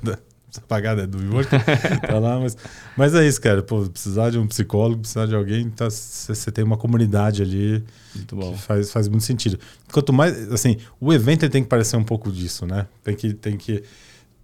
Pagada 0.61 1.03
é 1.03 1.07
do 1.07 1.19
WeWork, 1.19 1.49
tá 2.07 2.19
lá, 2.19 2.39
mas, 2.39 2.57
mas 2.97 3.15
é 3.15 3.27
isso, 3.27 3.41
cara. 3.41 3.63
Pô, 3.63 3.83
precisar 3.83 4.31
de 4.31 4.39
um 4.39 4.47
psicólogo, 4.47 5.01
precisar 5.01 5.27
de 5.27 5.35
alguém, 5.35 5.69
tá, 5.71 5.89
você 5.89 6.51
tem 6.51 6.65
uma 6.65 6.77
comunidade 6.77 7.43
ali 7.43 7.85
muito 8.15 8.37
bom. 8.37 8.57
faz, 8.57 8.91
faz 8.91 9.09
muito 9.09 9.25
sentido. 9.25 9.59
Quanto 9.93 10.13
mais, 10.13 10.53
assim, 10.53 10.79
o 11.01 11.13
evento 11.13 11.49
tem 11.49 11.63
que 11.63 11.69
parecer 11.69 11.97
um 11.97 12.05
pouco 12.05 12.31
disso, 12.31 12.67
né? 12.67 12.87
Tem 13.03 13.15
que, 13.15 13.33
tem 13.33 13.57
que 13.57 13.83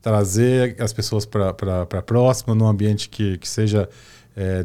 trazer 0.02 0.76
as 0.80 0.92
pessoas 0.92 1.26
para 1.26 2.02
próxima, 2.04 2.54
num 2.54 2.66
ambiente 2.66 3.08
que, 3.08 3.38
que 3.38 3.48
seja 3.48 3.88
é, 4.36 4.64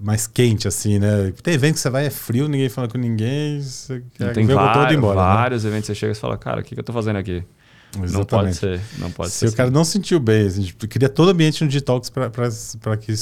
mais 0.00 0.26
quente, 0.26 0.68
assim, 0.68 0.98
né? 0.98 1.32
Tem 1.42 1.54
evento 1.54 1.74
que 1.74 1.80
você 1.80 1.90
vai, 1.90 2.06
é 2.06 2.10
frio, 2.10 2.48
ninguém 2.48 2.68
fala 2.68 2.88
com 2.88 2.98
ninguém, 2.98 3.60
você 3.60 4.02
quer 4.14 4.32
tem 4.32 4.46
vários, 4.46 4.96
embora, 4.96 5.20
né? 5.20 5.26
vários 5.26 5.64
né? 5.64 5.70
eventos 5.70 5.86
que 5.86 5.94
você 5.94 5.98
chega 5.98 6.12
e 6.12 6.16
fala, 6.16 6.36
cara, 6.36 6.60
o 6.60 6.64
que, 6.64 6.74
que 6.74 6.80
eu 6.80 6.84
tô 6.84 6.92
fazendo 6.92 7.16
aqui? 7.16 7.42
Exatamente. 8.02 8.12
Não 8.12 8.24
pode 8.24 8.54
ser. 8.54 8.80
Não 8.98 9.10
pode 9.10 9.30
Se 9.30 9.38
ser 9.38 9.44
o 9.46 9.48
assim. 9.48 9.56
cara 9.56 9.70
não 9.70 9.84
sentiu 9.84 10.20
bem, 10.20 10.46
a 10.46 10.50
gente 10.50 10.74
cria 10.74 11.08
todo 11.08 11.28
o 11.28 11.30
ambiente 11.30 11.64
no 11.64 11.70
detox 11.70 12.10
para 12.10 12.96
que, 12.96 13.14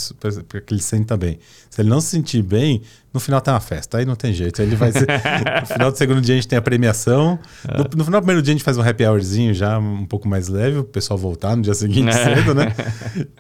que 0.61 0.75
ele 0.75 0.83
sinta 0.83 1.17
bem. 1.17 1.39
Se 1.71 1.81
ele 1.81 1.89
não 1.89 2.01
se 2.01 2.09
sentir 2.09 2.43
bem, 2.43 2.83
no 3.13 3.21
final 3.21 3.41
tem 3.41 3.55
uma 3.55 3.61
festa, 3.61 3.99
aí 3.99 4.05
não 4.05 4.17
tem 4.17 4.33
jeito. 4.33 4.61
Aí 4.61 4.67
ele 4.67 4.77
vai 4.77 4.91
ser, 4.91 5.07
no 5.61 5.67
final 5.67 5.93
do 5.93 5.97
segundo 5.97 6.21
dia 6.21 6.35
a 6.35 6.37
gente 6.37 6.49
tem 6.49 6.59
a 6.59 6.63
premiação. 6.63 7.39
É. 7.69 7.79
No, 7.79 7.85
no, 7.97 8.05
final 8.05 8.21
do 8.21 8.25
primeiro 8.25 8.43
dia 8.43 8.53
a 8.53 8.57
gente 8.57 8.65
faz 8.65 8.77
um 8.77 8.83
happy 8.83 9.05
hourzinho 9.05 9.55
já 9.55 9.79
um 9.79 10.05
pouco 10.05 10.29
mais 10.29 10.49
leve, 10.49 10.79
o 10.79 10.85
pessoal 10.85 11.17
voltar 11.17 11.55
no 11.57 11.63
dia 11.63 11.75
seguinte 11.75 12.09
é. 12.09 12.35
cedo, 12.35 12.55
né? 12.55 12.75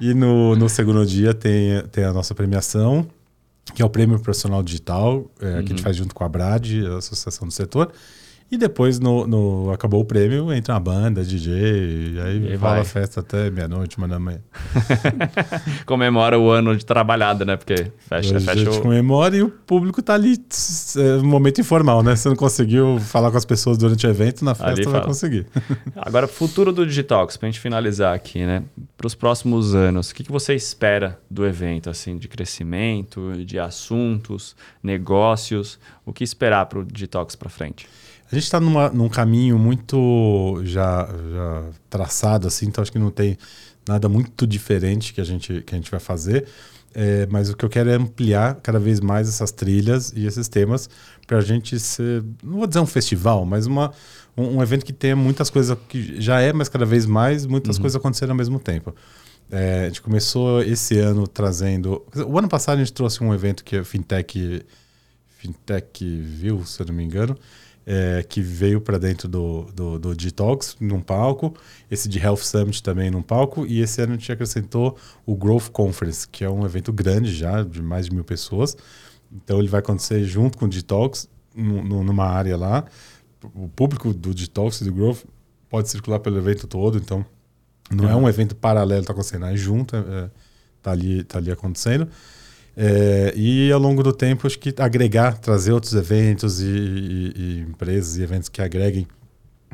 E 0.00 0.14
no, 0.14 0.54
no 0.54 0.68
segundo 0.68 1.04
dia 1.04 1.34
tem, 1.34 1.82
tem 1.90 2.04
a 2.04 2.12
nossa 2.12 2.34
premiação, 2.34 3.06
que 3.74 3.82
é 3.82 3.84
o 3.84 3.90
Prêmio 3.90 4.18
Profissional 4.20 4.62
Digital, 4.62 5.28
é, 5.40 5.46
uhum. 5.46 5.52
que 5.52 5.56
a 5.56 5.60
gente 5.60 5.72
uhum. 5.72 5.78
faz 5.78 5.96
junto 5.96 6.14
com 6.14 6.22
a 6.22 6.28
BRAD, 6.28 6.86
a 6.86 6.98
Associação 6.98 7.48
do 7.48 7.52
Setor. 7.52 7.92
E 8.48 8.56
depois, 8.56 9.00
no, 9.00 9.26
no, 9.26 9.72
acabou 9.72 10.00
o 10.00 10.04
prêmio, 10.04 10.52
entra 10.52 10.74
uma 10.74 10.80
banda, 10.80 11.24
DJ, 11.24 11.52
e 11.52 12.20
aí 12.20 12.52
e 12.52 12.54
rola 12.54 12.82
a 12.82 12.84
festa 12.84 13.18
até 13.18 13.50
meia-noite, 13.50 13.98
uma 13.98 14.06
da 14.06 14.20
manhã. 14.20 14.38
Comemora 15.84 16.38
o 16.38 16.48
ano 16.48 16.76
de 16.76 16.86
trabalhada, 16.86 17.44
né? 17.44 17.56
Porque 17.56 17.90
fecha, 17.98 18.38
fecha 18.38 18.52
a 18.52 18.54
gente 18.54 18.78
o... 18.78 18.82
comemora 18.82 19.36
e 19.36 19.42
o 19.42 19.50
público 19.50 20.00
tá 20.00 20.14
ali, 20.14 20.38
é 20.96 21.16
um 21.16 21.26
momento 21.26 21.60
informal, 21.60 22.04
né? 22.04 22.14
Você 22.14 22.28
não 22.28 22.36
conseguiu 22.36 23.00
falar 23.00 23.32
com 23.32 23.36
as 23.36 23.44
pessoas 23.44 23.76
durante 23.76 24.06
o 24.06 24.10
evento, 24.10 24.44
na 24.44 24.54
festa 24.54 24.70
ali 24.70 24.84
vai 24.84 24.92
fala. 24.92 25.06
conseguir. 25.06 25.46
Agora, 25.96 26.28
futuro 26.28 26.72
do 26.72 26.86
Digitalks, 26.86 27.36
pra 27.36 27.48
gente 27.48 27.58
finalizar 27.58 28.14
aqui, 28.14 28.46
né? 28.46 28.62
Para 28.96 29.08
os 29.08 29.14
próximos 29.16 29.74
anos, 29.74 30.10
o 30.10 30.14
que, 30.14 30.22
que 30.22 30.30
você 30.30 30.54
espera 30.54 31.18
do 31.28 31.44
evento, 31.44 31.90
assim, 31.90 32.16
de 32.16 32.28
crescimento, 32.28 33.32
de 33.44 33.58
assuntos, 33.58 34.54
negócios? 34.80 35.80
O 36.04 36.12
que 36.12 36.22
esperar 36.22 36.66
para 36.66 36.78
o 36.78 36.84
Digitalks 36.84 37.34
para 37.34 37.48
frente? 37.48 37.88
A 38.30 38.34
gente 38.34 38.44
está 38.44 38.58
num 38.60 39.08
caminho 39.08 39.58
muito 39.58 40.60
já, 40.64 41.08
já 41.32 41.64
traçado, 41.88 42.48
assim, 42.48 42.66
então 42.66 42.82
acho 42.82 42.90
que 42.90 42.98
não 42.98 43.10
tem 43.10 43.38
nada 43.88 44.08
muito 44.08 44.46
diferente 44.46 45.14
que 45.14 45.20
a 45.20 45.24
gente, 45.24 45.62
que 45.62 45.74
a 45.74 45.78
gente 45.78 45.90
vai 45.90 46.00
fazer. 46.00 46.46
É, 46.98 47.26
mas 47.30 47.50
o 47.50 47.56
que 47.56 47.62
eu 47.62 47.68
quero 47.68 47.90
é 47.90 47.94
ampliar 47.94 48.54
cada 48.62 48.78
vez 48.78 49.00
mais 49.00 49.28
essas 49.28 49.52
trilhas 49.52 50.14
e 50.16 50.26
esses 50.26 50.48
temas 50.48 50.88
para 51.26 51.36
a 51.36 51.40
gente 51.42 51.78
ser, 51.78 52.24
não 52.42 52.56
vou 52.56 52.66
dizer 52.66 52.80
um 52.80 52.86
festival, 52.86 53.44
mas 53.44 53.66
uma, 53.66 53.92
um, 54.34 54.56
um, 54.56 54.62
evento 54.62 54.82
que 54.82 54.94
tenha 54.94 55.14
muitas 55.14 55.50
coisas 55.50 55.76
que 55.90 56.18
já 56.18 56.40
é, 56.40 56.54
mas 56.54 56.70
cada 56.70 56.86
vez 56.86 57.04
mais, 57.04 57.44
muitas 57.44 57.76
uhum. 57.76 57.82
coisas 57.82 57.96
acontecendo 57.96 58.30
ao 58.30 58.36
mesmo 58.36 58.58
tempo. 58.58 58.94
É, 59.50 59.82
a 59.82 59.86
gente 59.88 60.00
começou 60.00 60.62
esse 60.62 60.98
ano 60.98 61.28
trazendo. 61.28 62.02
O 62.26 62.38
ano 62.38 62.48
passado 62.48 62.76
a 62.76 62.78
gente 62.78 62.94
trouxe 62.94 63.22
um 63.22 63.32
evento 63.34 63.62
que 63.62 63.76
é 63.76 63.84
Fintech, 63.84 64.64
Fintech 65.36 66.20
View, 66.22 66.64
se 66.64 66.80
eu 66.80 66.86
não 66.86 66.94
me 66.94 67.04
engano, 67.04 67.36
é, 67.86 68.24
que 68.28 68.40
veio 68.40 68.80
para 68.80 68.98
dentro 68.98 69.28
do, 69.28 69.62
do, 69.72 69.98
do 69.98 70.14
Detox 70.14 70.76
num 70.80 71.00
palco, 71.00 71.54
esse 71.88 72.08
de 72.08 72.18
Health 72.18 72.38
Summit 72.38 72.82
também 72.82 73.10
num 73.10 73.22
palco, 73.22 73.64
e 73.64 73.80
esse 73.80 74.02
ano 74.02 74.14
a 74.14 74.16
gente 74.16 74.32
acrescentou 74.32 74.96
o 75.24 75.36
Growth 75.36 75.68
Conference, 75.70 76.26
que 76.26 76.44
é 76.44 76.50
um 76.50 76.66
evento 76.66 76.92
grande 76.92 77.32
já, 77.32 77.62
de 77.62 77.80
mais 77.80 78.06
de 78.06 78.14
mil 78.14 78.24
pessoas. 78.24 78.76
Então 79.32 79.60
ele 79.60 79.68
vai 79.68 79.78
acontecer 79.78 80.24
junto 80.24 80.58
com 80.58 80.64
o 80.64 80.68
Detox, 80.68 81.28
numa 81.54 82.26
área 82.26 82.56
lá. 82.56 82.84
O 83.54 83.68
público 83.68 84.12
do 84.12 84.34
Detox 84.34 84.80
e 84.80 84.84
do 84.84 84.92
Growth 84.92 85.24
pode 85.68 85.88
circular 85.88 86.18
pelo 86.18 86.38
evento 86.38 86.66
todo, 86.66 86.98
então 86.98 87.24
não 87.90 88.08
é, 88.08 88.12
é 88.12 88.16
um 88.16 88.28
evento 88.28 88.56
paralelo, 88.56 89.02
está 89.02 89.12
acontecendo, 89.12 89.46
é 89.46 89.56
junto, 89.56 89.94
é, 89.94 90.30
tá 90.82 90.90
ali, 90.90 91.22
tá 91.22 91.38
ali 91.38 91.52
acontecendo. 91.52 92.08
É, 92.76 93.32
e 93.34 93.72
ao 93.72 93.80
longo 93.80 94.02
do 94.02 94.12
tempo, 94.12 94.46
acho 94.46 94.58
que 94.58 94.74
agregar, 94.78 95.38
trazer 95.38 95.72
outros 95.72 95.94
eventos 95.94 96.60
e, 96.60 96.66
e, 96.66 97.32
e, 97.34 97.60
empresas 97.60 98.18
e 98.18 98.22
eventos 98.22 98.50
que 98.50 98.60
agreguem 98.60 99.06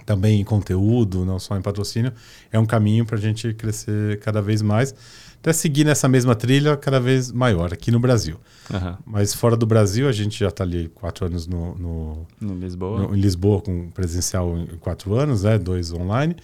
também 0.07 0.41
em 0.41 0.45
conteúdo, 0.45 1.25
não 1.25 1.39
só 1.39 1.57
em 1.57 1.63
patrocínio, 1.63 2.13
é 2.51 2.59
um 2.59 2.67
caminho 2.67 3.05
para 3.05 3.17
a 3.17 3.21
gente 3.21 3.53
crescer 3.55 4.21
cada 4.21 4.41
vez 4.41 4.63
mais. 4.63 4.95
Até 5.41 5.53
seguir 5.53 5.85
nessa 5.85 6.09
mesma 6.09 6.37
trilha 6.37 6.77
cada 6.77 7.01
vez 7.01 7.33
maior 7.33 7.73
aqui 7.73 7.91
no 7.91 7.99
Brasil. 7.99 8.37
Uhum. 8.73 8.97
Mas 9.05 9.35
fora 9.35 9.57
do 9.57 9.67
Brasil, 9.67 10.09
a 10.09 10.13
gente 10.13 10.39
já 10.39 10.49
está 10.49 10.63
ali 10.63 10.89
quatro 10.95 11.27
anos 11.27 11.49
no, 11.49 11.75
no, 11.75 12.27
no 12.41 12.55
Lisboa. 12.55 13.01
No, 13.01 13.17
em 13.17 13.21
Lisboa, 13.21 13.61
com 13.61 13.91
presencial 13.91 14.57
em 14.57 14.67
quatro 14.79 15.15
anos, 15.15 15.43
né, 15.43 15.59
dois 15.59 15.93
online. 15.93 16.37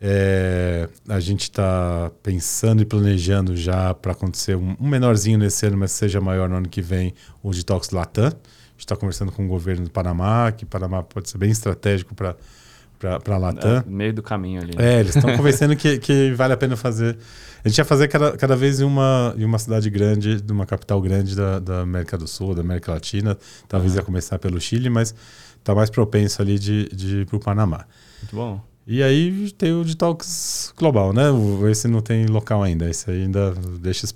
É, 0.00 0.88
a 1.08 1.18
gente 1.18 1.42
está 1.42 2.10
pensando 2.22 2.80
e 2.82 2.84
planejando 2.84 3.56
já 3.56 3.92
para 3.92 4.12
acontecer 4.12 4.56
um, 4.56 4.76
um, 4.78 4.88
menorzinho 4.88 5.38
nesse 5.38 5.66
ano, 5.66 5.76
mas 5.76 5.90
seja 5.90 6.20
maior 6.20 6.48
no 6.48 6.56
ano 6.56 6.68
que 6.68 6.80
vem, 6.80 7.12
o 7.42 7.50
Detox 7.50 7.90
Latam. 7.90 8.26
A 8.26 8.28
gente 8.28 8.80
está 8.80 8.96
conversando 8.96 9.32
com 9.32 9.44
o 9.44 9.48
governo 9.48 9.84
do 9.84 9.90
Panamá, 9.90 10.52
que 10.52 10.64
o 10.64 10.66
Panamá 10.66 11.02
pode 11.02 11.28
ser 11.28 11.38
bem 11.38 11.50
estratégico 11.50 12.14
para 12.14 12.36
para 12.98 13.38
Latam. 13.38 13.76
É, 13.76 13.84
meio 13.86 14.12
do 14.12 14.22
caminho 14.22 14.60
ali. 14.60 14.76
Né? 14.76 14.96
É, 14.96 15.00
eles 15.00 15.14
estão 15.14 15.36
convencendo 15.36 15.76
que, 15.76 15.98
que 15.98 16.32
vale 16.32 16.52
a 16.52 16.56
pena 16.56 16.76
fazer. 16.76 17.16
A 17.64 17.68
gente 17.68 17.78
ia 17.78 17.84
fazer 17.84 18.08
cada, 18.08 18.36
cada 18.36 18.56
vez 18.56 18.80
em 18.80 18.84
uma, 18.84 19.34
em 19.36 19.44
uma 19.44 19.58
cidade 19.58 19.88
grande, 19.88 20.40
de 20.40 20.52
uma 20.52 20.66
capital 20.66 21.00
grande 21.00 21.36
da, 21.36 21.58
da 21.58 21.80
América 21.82 22.18
do 22.18 22.26
Sul, 22.26 22.54
da 22.54 22.60
América 22.60 22.92
Latina. 22.92 23.38
Talvez 23.68 23.92
uhum. 23.92 23.98
ia 23.98 24.04
começar 24.04 24.38
pelo 24.38 24.60
Chile, 24.60 24.90
mas 24.90 25.14
está 25.58 25.74
mais 25.74 25.90
propenso 25.90 26.42
ali 26.42 26.58
de, 26.58 26.88
de 26.88 27.18
ir 27.18 27.26
para 27.26 27.36
o 27.36 27.40
Panamá. 27.40 27.84
Muito 28.20 28.34
bom. 28.34 28.60
E 28.90 29.02
aí 29.02 29.52
tem 29.52 29.70
o 29.74 29.84
detox 29.84 30.72
global, 30.74 31.12
né? 31.12 31.24
Esse 31.70 31.86
não 31.86 32.00
tem 32.00 32.24
local 32.24 32.62
ainda. 32.62 32.88
Esse 32.88 33.10
ainda 33.10 33.52
deixa, 33.78 34.06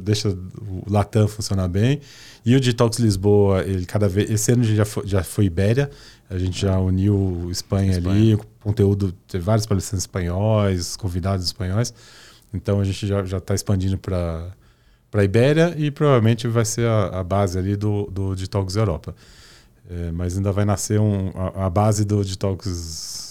deixa 0.00 0.30
o 0.30 0.90
Latam 0.90 1.28
funcionar 1.28 1.68
bem. 1.68 2.00
E 2.42 2.56
o 2.56 2.60
detox 2.60 2.98
Lisboa, 2.98 3.60
ele 3.64 3.84
cada 3.84 4.08
vez. 4.08 4.30
Esse 4.30 4.52
ano 4.52 4.64
já 4.64 4.86
foi, 4.86 5.06
já 5.06 5.22
foi 5.22 5.44
Ibéria. 5.44 5.90
A 6.30 6.38
gente 6.38 6.58
já 6.58 6.78
uniu 6.78 7.48
Espanha, 7.50 7.92
Espanha. 7.92 8.16
ali, 8.16 8.38
conteúdo, 8.60 9.12
teve 9.28 9.44
vários 9.44 9.66
palestrantes 9.66 10.04
espanhóis, 10.04 10.96
convidados 10.96 11.44
espanhóis. 11.44 11.92
Então 12.54 12.80
a 12.80 12.84
gente 12.84 13.06
já 13.06 13.20
está 13.36 13.54
expandindo 13.54 13.98
para 13.98 14.50
para 15.10 15.22
Ibéria 15.22 15.74
e 15.76 15.90
provavelmente 15.92 16.48
vai 16.48 16.64
ser 16.64 16.88
a, 16.88 17.20
a, 17.20 17.22
base 17.22 17.56
ali 17.56 17.76
do, 17.76 18.10
do 18.10 18.34
Detox 18.34 18.74
Europa. 18.74 19.14
É, 19.88 20.10
mas 20.10 20.36
ainda 20.36 20.50
vai 20.50 20.64
nascer 20.64 20.98
um, 20.98 21.30
a, 21.34 21.66
a 21.66 21.70
base 21.70 22.04
do 22.04 22.24
Detox 22.24 23.23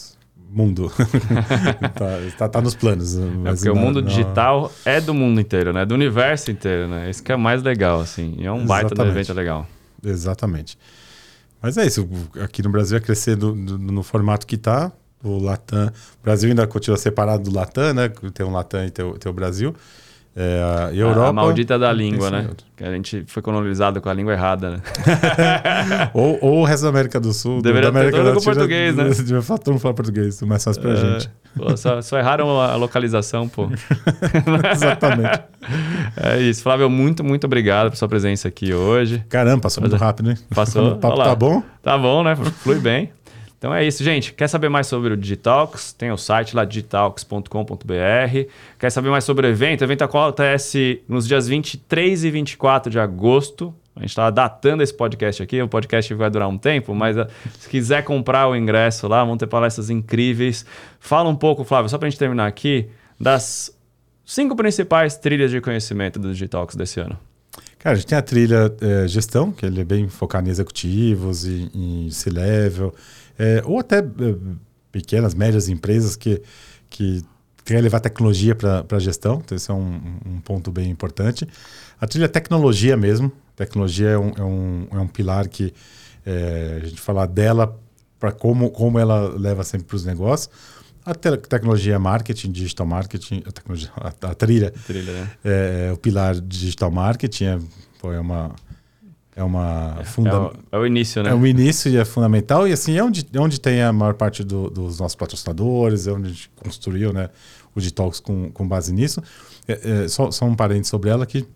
Mundo. 0.53 0.91
tá, 1.95 2.37
tá, 2.37 2.49
tá, 2.49 2.61
nos 2.61 2.75
planos. 2.75 3.17
é 3.17 3.21
porque 3.53 3.69
o 3.69 3.75
mundo 3.75 4.01
não... 4.01 4.07
digital 4.07 4.71
é 4.85 5.01
do 5.01 5.13
mundo 5.13 5.41
inteiro, 5.41 5.73
né? 5.73 5.83
Do 5.83 5.95
universo 5.95 6.51
inteiro, 6.51 6.87
né? 6.87 7.09
Isso 7.09 7.23
que 7.23 7.31
é 7.31 7.35
mais 7.35 7.63
legal, 7.63 7.99
assim. 7.99 8.35
E 8.37 8.45
é 8.45 8.51
um 8.51 8.63
Exatamente. 8.63 8.67
baita 8.67 8.95
do 8.95 9.03
evento 9.05 9.33
legal. 9.33 9.67
Exatamente. 10.03 10.77
Mas 11.59 11.77
é 11.77 11.87
isso. 11.87 12.07
Aqui 12.41 12.61
no 12.61 12.69
Brasil 12.69 12.97
é 12.97 12.99
crescer 12.99 13.35
do, 13.35 13.53
do, 13.53 13.79
no 13.79 14.03
formato 14.03 14.45
que 14.45 14.55
está. 14.55 14.91
O 15.23 15.39
Latam. 15.39 15.87
O 15.87 16.23
Brasil 16.23 16.49
ainda 16.49 16.67
continua 16.67 16.97
separado 16.97 17.49
do 17.49 17.55
Latam, 17.55 17.93
né? 17.93 18.09
Tem 18.33 18.45
o 18.45 18.51
Latam 18.51 18.85
e 18.85 18.91
tem 18.91 19.03
o, 19.03 19.17
tem 19.17 19.31
o 19.31 19.33
Brasil. 19.33 19.73
É, 20.35 20.89
a 20.89 20.95
Europa. 20.95 21.29
A, 21.29 21.33
maldita 21.33 21.77
da 21.77 21.91
língua, 21.93 22.31
né? 22.31 22.49
Que 22.75 22.83
a 22.83 22.91
gente 22.91 23.23
foi 23.27 23.43
colonizado 23.43 24.01
com 24.01 24.09
a 24.09 24.13
língua 24.13 24.33
errada, 24.33 24.71
né? 24.71 24.81
ou, 26.11 26.39
ou 26.41 26.61
o 26.61 26.63
resto 26.63 26.83
da 26.83 26.89
América 26.89 27.19
do 27.19 27.31
Sul, 27.33 27.61
Deveria 27.61 27.91
da 27.91 27.99
América 27.99 28.17
ter 28.17 28.23
Latina, 28.23 28.43
português, 28.43 28.95
né? 28.95 29.09
Devia 29.09 29.41
todo 29.41 29.71
mundo 29.71 29.79
falar 29.79 29.93
português, 29.93 30.41
mais 30.41 30.63
fácil 30.63 30.81
pra 30.81 30.91
é, 30.93 30.95
gente. 30.95 31.29
Pô, 31.55 31.77
só, 31.77 32.01
só, 32.01 32.17
erraram 32.17 32.59
a 32.59 32.75
localização, 32.75 33.47
pô. 33.47 33.69
Exatamente. 34.71 35.43
É 36.17 36.41
isso. 36.41 36.63
Flávio, 36.63 36.89
muito, 36.89 37.23
muito 37.23 37.45
obrigado 37.45 37.91
por 37.91 37.97
sua 37.97 38.07
presença 38.07 38.47
aqui 38.47 38.73
hoje. 38.73 39.23
Caramba, 39.29 39.61
passou 39.61 39.81
muito 39.81 39.95
rápido, 39.95 40.31
hein? 40.31 40.37
Passou. 40.53 40.93
o 40.93 40.97
papo 40.97 41.17
tá 41.17 41.35
bom? 41.35 41.63
Tá 41.83 41.97
bom, 41.97 42.23
né? 42.23 42.35
Flui 42.35 42.79
bem. 42.79 43.11
Então 43.63 43.73
é 43.73 43.81
isso, 43.87 44.03
gente. 44.03 44.33
Quer 44.33 44.49
saber 44.49 44.67
mais 44.67 44.87
sobre 44.87 45.13
o 45.13 45.15
Digitalks? 45.15 45.93
Tem 45.93 46.11
o 46.11 46.17
site 46.17 46.53
lá, 46.53 46.65
digitalks.com.br. 46.65 48.49
Quer 48.77 48.89
saber 48.89 49.09
mais 49.09 49.23
sobre 49.23 49.47
o 49.47 49.49
evento? 49.49 49.79
O 49.79 49.83
evento 49.85 50.03
acontece 50.03 51.01
nos 51.07 51.25
dias 51.25 51.47
23 51.47 52.25
e 52.25 52.29
24 52.29 52.91
de 52.91 52.99
agosto. 52.99 53.73
A 53.95 54.01
gente 54.01 54.09
estava 54.09 54.29
datando 54.33 54.83
esse 54.83 54.93
podcast 54.93 55.41
aqui. 55.41 55.61
O 55.61 55.69
podcast 55.69 56.13
vai 56.13 56.29
durar 56.29 56.49
um 56.49 56.57
tempo, 56.57 56.93
mas 56.93 57.17
ah, 57.17 57.29
se 57.57 57.69
quiser 57.69 58.03
comprar 58.03 58.49
o 58.49 58.55
ingresso 58.57 59.07
lá, 59.07 59.23
vão 59.23 59.37
ter 59.37 59.47
palestras 59.47 59.89
incríveis. 59.89 60.65
Fala 60.99 61.29
um 61.29 61.35
pouco, 61.35 61.63
Flávio, 61.63 61.87
só 61.87 61.97
para 61.97 62.07
a 62.07 62.09
gente 62.09 62.19
terminar 62.19 62.47
aqui, 62.47 62.89
das 63.17 63.73
cinco 64.25 64.57
principais 64.57 65.15
trilhas 65.15 65.49
de 65.49 65.61
conhecimento 65.61 66.19
do 66.19 66.33
Digitalks 66.33 66.75
desse 66.75 66.99
ano. 66.99 67.17
Cara, 67.79 67.93
a 67.93 67.95
gente 67.97 68.07
tem 68.07 68.17
a 68.17 68.21
trilha 68.21 68.73
é, 68.81 69.07
gestão, 69.07 69.53
que 69.53 69.65
ele 69.65 69.79
é 69.79 69.85
bem 69.85 70.09
focado 70.09 70.49
em 70.49 70.51
executivos, 70.51 71.45
em, 71.45 71.69
em 71.73 72.09
C-level 72.09 72.93
é, 73.37 73.61
ou 73.65 73.79
até 73.79 73.99
é, 73.99 74.03
pequenas, 74.91 75.33
médias 75.33 75.69
empresas 75.69 76.15
que, 76.15 76.41
que 76.89 77.23
querem 77.65 77.81
levar 77.81 77.99
tecnologia 77.99 78.55
para 78.55 78.85
a 78.91 78.99
gestão, 78.99 79.41
então 79.43 79.55
esse 79.55 79.71
é 79.71 79.73
um, 79.73 79.99
um, 80.25 80.41
ponto 80.41 80.71
bem 80.71 80.89
importante. 80.89 81.47
A 81.99 82.05
trilha 82.05 82.29
tecnologia 82.29 82.95
mesmo, 82.97 83.31
tecnologia 83.55 84.09
é 84.09 84.17
um, 84.17 84.31
é 84.37 84.43
um, 84.43 84.87
é 84.91 84.99
um 84.99 85.07
pilar 85.07 85.47
que 85.47 85.73
é, 86.25 86.81
a 86.83 86.85
gente 86.85 87.01
falar 87.01 87.25
dela 87.25 87.79
para 88.19 88.31
como, 88.31 88.69
como 88.69 88.99
ela 88.99 89.29
leva 89.37 89.63
sempre 89.63 89.87
para 89.87 89.95
os 89.95 90.05
negócios. 90.05 90.49
A 91.05 91.13
te 91.13 91.35
tecnologia 91.35 91.99
marketing, 91.99 92.51
digital 92.51 92.85
marketing, 92.85 93.43
a, 93.45 93.51
tecnologia, 93.51 93.91
a, 93.97 94.07
a 94.07 94.35
trilha, 94.35 94.71
trilha 94.85 95.11
né? 95.11 95.31
é, 95.43 95.91
o 95.93 95.97
pilar 95.97 96.39
digital 96.39 96.91
marketing, 96.91 97.45
é, 97.45 97.59
foi 97.99 98.17
uma 98.17 98.53
é 99.35 99.43
uma 99.43 99.97
é, 99.99 100.03
funda... 100.03 100.29
é, 100.29 100.35
o, 100.35 100.53
é, 100.71 100.77
o, 100.77 100.85
início, 100.85 101.23
né? 101.23 101.31
É 101.31 101.33
o 101.33 101.45
início 101.45 101.91
e 101.91 101.97
é 101.97 102.05
fundamental. 102.05 102.67
E 102.67 102.71
assim, 102.71 102.97
é 102.97 103.03
onde, 103.03 103.25
é 103.33 103.39
onde 103.39 103.59
tem 103.59 103.81
a 103.81 103.91
maior 103.91 104.13
parte 104.13 104.43
do, 104.43 104.69
dos 104.69 104.99
nossos 104.99 105.15
patrocinadores, 105.15 106.07
é 106.07 106.11
onde 106.11 106.27
a 106.27 106.29
gente 106.29 106.51
construiu 106.55 107.11
né, 107.11 107.29
o 107.73 107.79
Digitalks 107.79 108.19
com, 108.19 108.51
com 108.51 108.67
base 108.67 108.93
nisso. 108.93 109.21
É, 109.67 110.03
é, 110.03 110.07
só, 110.07 110.29
só 110.29 110.45
um 110.45 110.55
parênteses 110.55 110.89
sobre 110.89 111.09
ela 111.09 111.25
que 111.25 111.47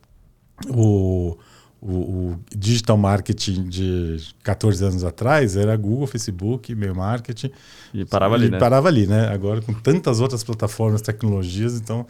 o, 0.70 1.38
o, 1.80 1.94
o, 1.94 2.40
digital 2.56 2.98
marketing 2.98 3.66
de 3.66 4.18
14 4.44 4.84
anos 4.84 5.04
atrás 5.04 5.56
era 5.56 5.76
Google, 5.76 6.08
Facebook, 6.08 6.72
e-mail 6.72 6.96
marketing. 6.96 7.52
E 7.94 8.06
parava 8.06 8.36
ali, 8.36 8.50
né? 8.50 8.58
parava 8.58 8.88
ali, 8.88 9.06
né? 9.06 9.28
Agora 9.28 9.62
com 9.62 9.74
tantas 9.74 10.20
outras 10.20 10.44
plataformas, 10.44 11.02
tecnologias, 11.02 11.76
então 11.76 12.08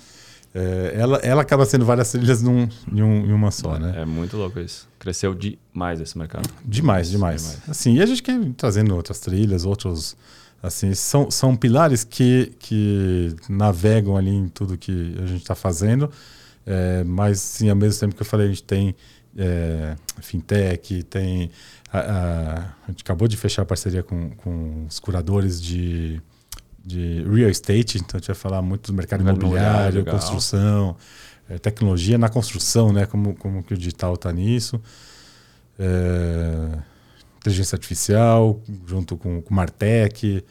é, 0.54 0.93
ela, 0.95 1.18
ela 1.18 1.41
acaba 1.41 1.66
sendo 1.66 1.86
várias 1.86 2.12
trilhas 2.12 2.41
num, 2.41 2.68
em, 2.91 3.02
um, 3.02 3.26
em 3.26 3.32
uma 3.32 3.52
só, 3.52 3.78
né? 3.78 4.02
É 4.02 4.06
muito 4.06 4.38
louco 4.38 4.60
isso. 4.60 4.88
Cresceu 4.98 5.36
demais 5.36 6.00
esse 6.02 6.18
mercado. 6.18 6.50
Demais, 6.66 7.10
demais. 7.10 7.41
demais. 7.41 7.70
Assim, 7.70 7.95
e 7.95 8.02
a 8.02 8.06
gente 8.06 8.24
quer 8.24 8.39
trazendo 8.56 8.95
outras 8.95 9.20
trilhas, 9.20 9.66
outros. 9.66 10.16
Assim, 10.62 10.93
são, 10.95 11.30
são 11.30 11.56
pilares 11.56 12.04
que, 12.04 12.52
que 12.58 13.36
navegam 13.48 14.18
ali 14.18 14.32
em 14.32 14.48
tudo 14.48 14.78
que 14.78 15.16
a 15.22 15.28
gente 15.28 15.41
está 15.41 15.54
fazendo, 15.54 16.10
é, 16.66 17.04
mas 17.04 17.39
sim, 17.39 17.70
ao 17.70 17.76
mesmo 17.76 18.00
tempo 18.00 18.16
que 18.16 18.22
eu 18.24 18.26
falei, 18.26 18.48
a 18.48 18.50
gente 18.50 18.64
tem 18.64 18.95
é, 19.38 19.95
fintech, 20.20 21.04
tem. 21.04 21.52
A, 21.93 22.00
a, 22.00 22.58
a, 22.60 22.88
gente 22.89 23.04
acabou 23.04 23.28
de 23.28 23.38
fechar 23.38 23.62
a 23.62 23.66
parceria 23.66 24.02
com, 24.02 24.32
com 24.32 24.86
os 24.88 25.00
curadores 25.00 25.62
de 25.62 26.20
de 26.88 27.22
real 27.24 27.50
estate, 27.50 27.98
então 27.98 28.18
a 28.18 28.20
gente 28.20 28.28
vai 28.28 28.36
falar 28.36 28.62
muito 28.62 28.92
do 28.92 28.96
mercado, 28.96 29.22
mercado 29.22 29.44
imobiliário, 29.44 30.06
construção, 30.06 30.96
é, 31.50 31.58
tecnologia 31.58 32.18
na 32.18 32.30
construção, 32.30 32.94
né? 32.94 33.06
Como, 33.06 33.36
como 33.36 33.62
que 33.62 33.74
o 33.74 33.78
digital 33.78 34.14
está 34.14 34.32
nisso. 34.32 34.82
É, 35.78 36.80
inteligência 37.38 37.76
artificial, 37.76 38.62
junto 38.86 39.18
com 39.18 39.40
o 39.40 39.54
Martech. 39.54 40.44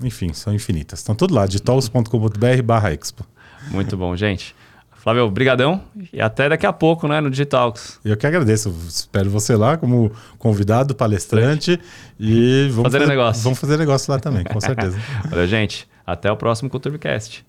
Enfim, 0.00 0.32
são 0.32 0.54
infinitas. 0.54 1.00
Estão 1.00 1.14
tudo 1.14 1.34
lá, 1.34 1.46
digitals.com.br 1.46 2.62
barra 2.64 2.92
expo. 2.92 3.26
Muito 3.70 3.96
bom, 3.96 4.16
gente. 4.16 4.54
Flávio, 5.02 5.30
brigadão 5.30 5.80
e 6.12 6.20
até 6.20 6.46
daqui 6.46 6.66
a 6.66 6.72
pouco, 6.74 7.08
né, 7.08 7.22
no 7.22 7.30
Digitalks. 7.30 7.98
Eu 8.04 8.18
que 8.18 8.26
agradeço. 8.26 8.68
Espero 8.86 9.30
você 9.30 9.56
lá 9.56 9.78
como 9.78 10.12
convidado, 10.38 10.94
palestrante 10.94 11.80
e 12.18 12.68
vamos 12.70 12.92
fazer, 12.92 12.98
fazer 12.98 13.10
negócio. 13.10 13.42
Vamos 13.42 13.58
fazer 13.58 13.78
negócio 13.78 14.12
lá 14.12 14.18
também, 14.18 14.44
com 14.44 14.60
certeza. 14.60 14.98
Olha, 15.32 15.46
gente, 15.46 15.88
até 16.06 16.30
o 16.30 16.36
próximo 16.36 16.68
CultureCast. 16.68 17.42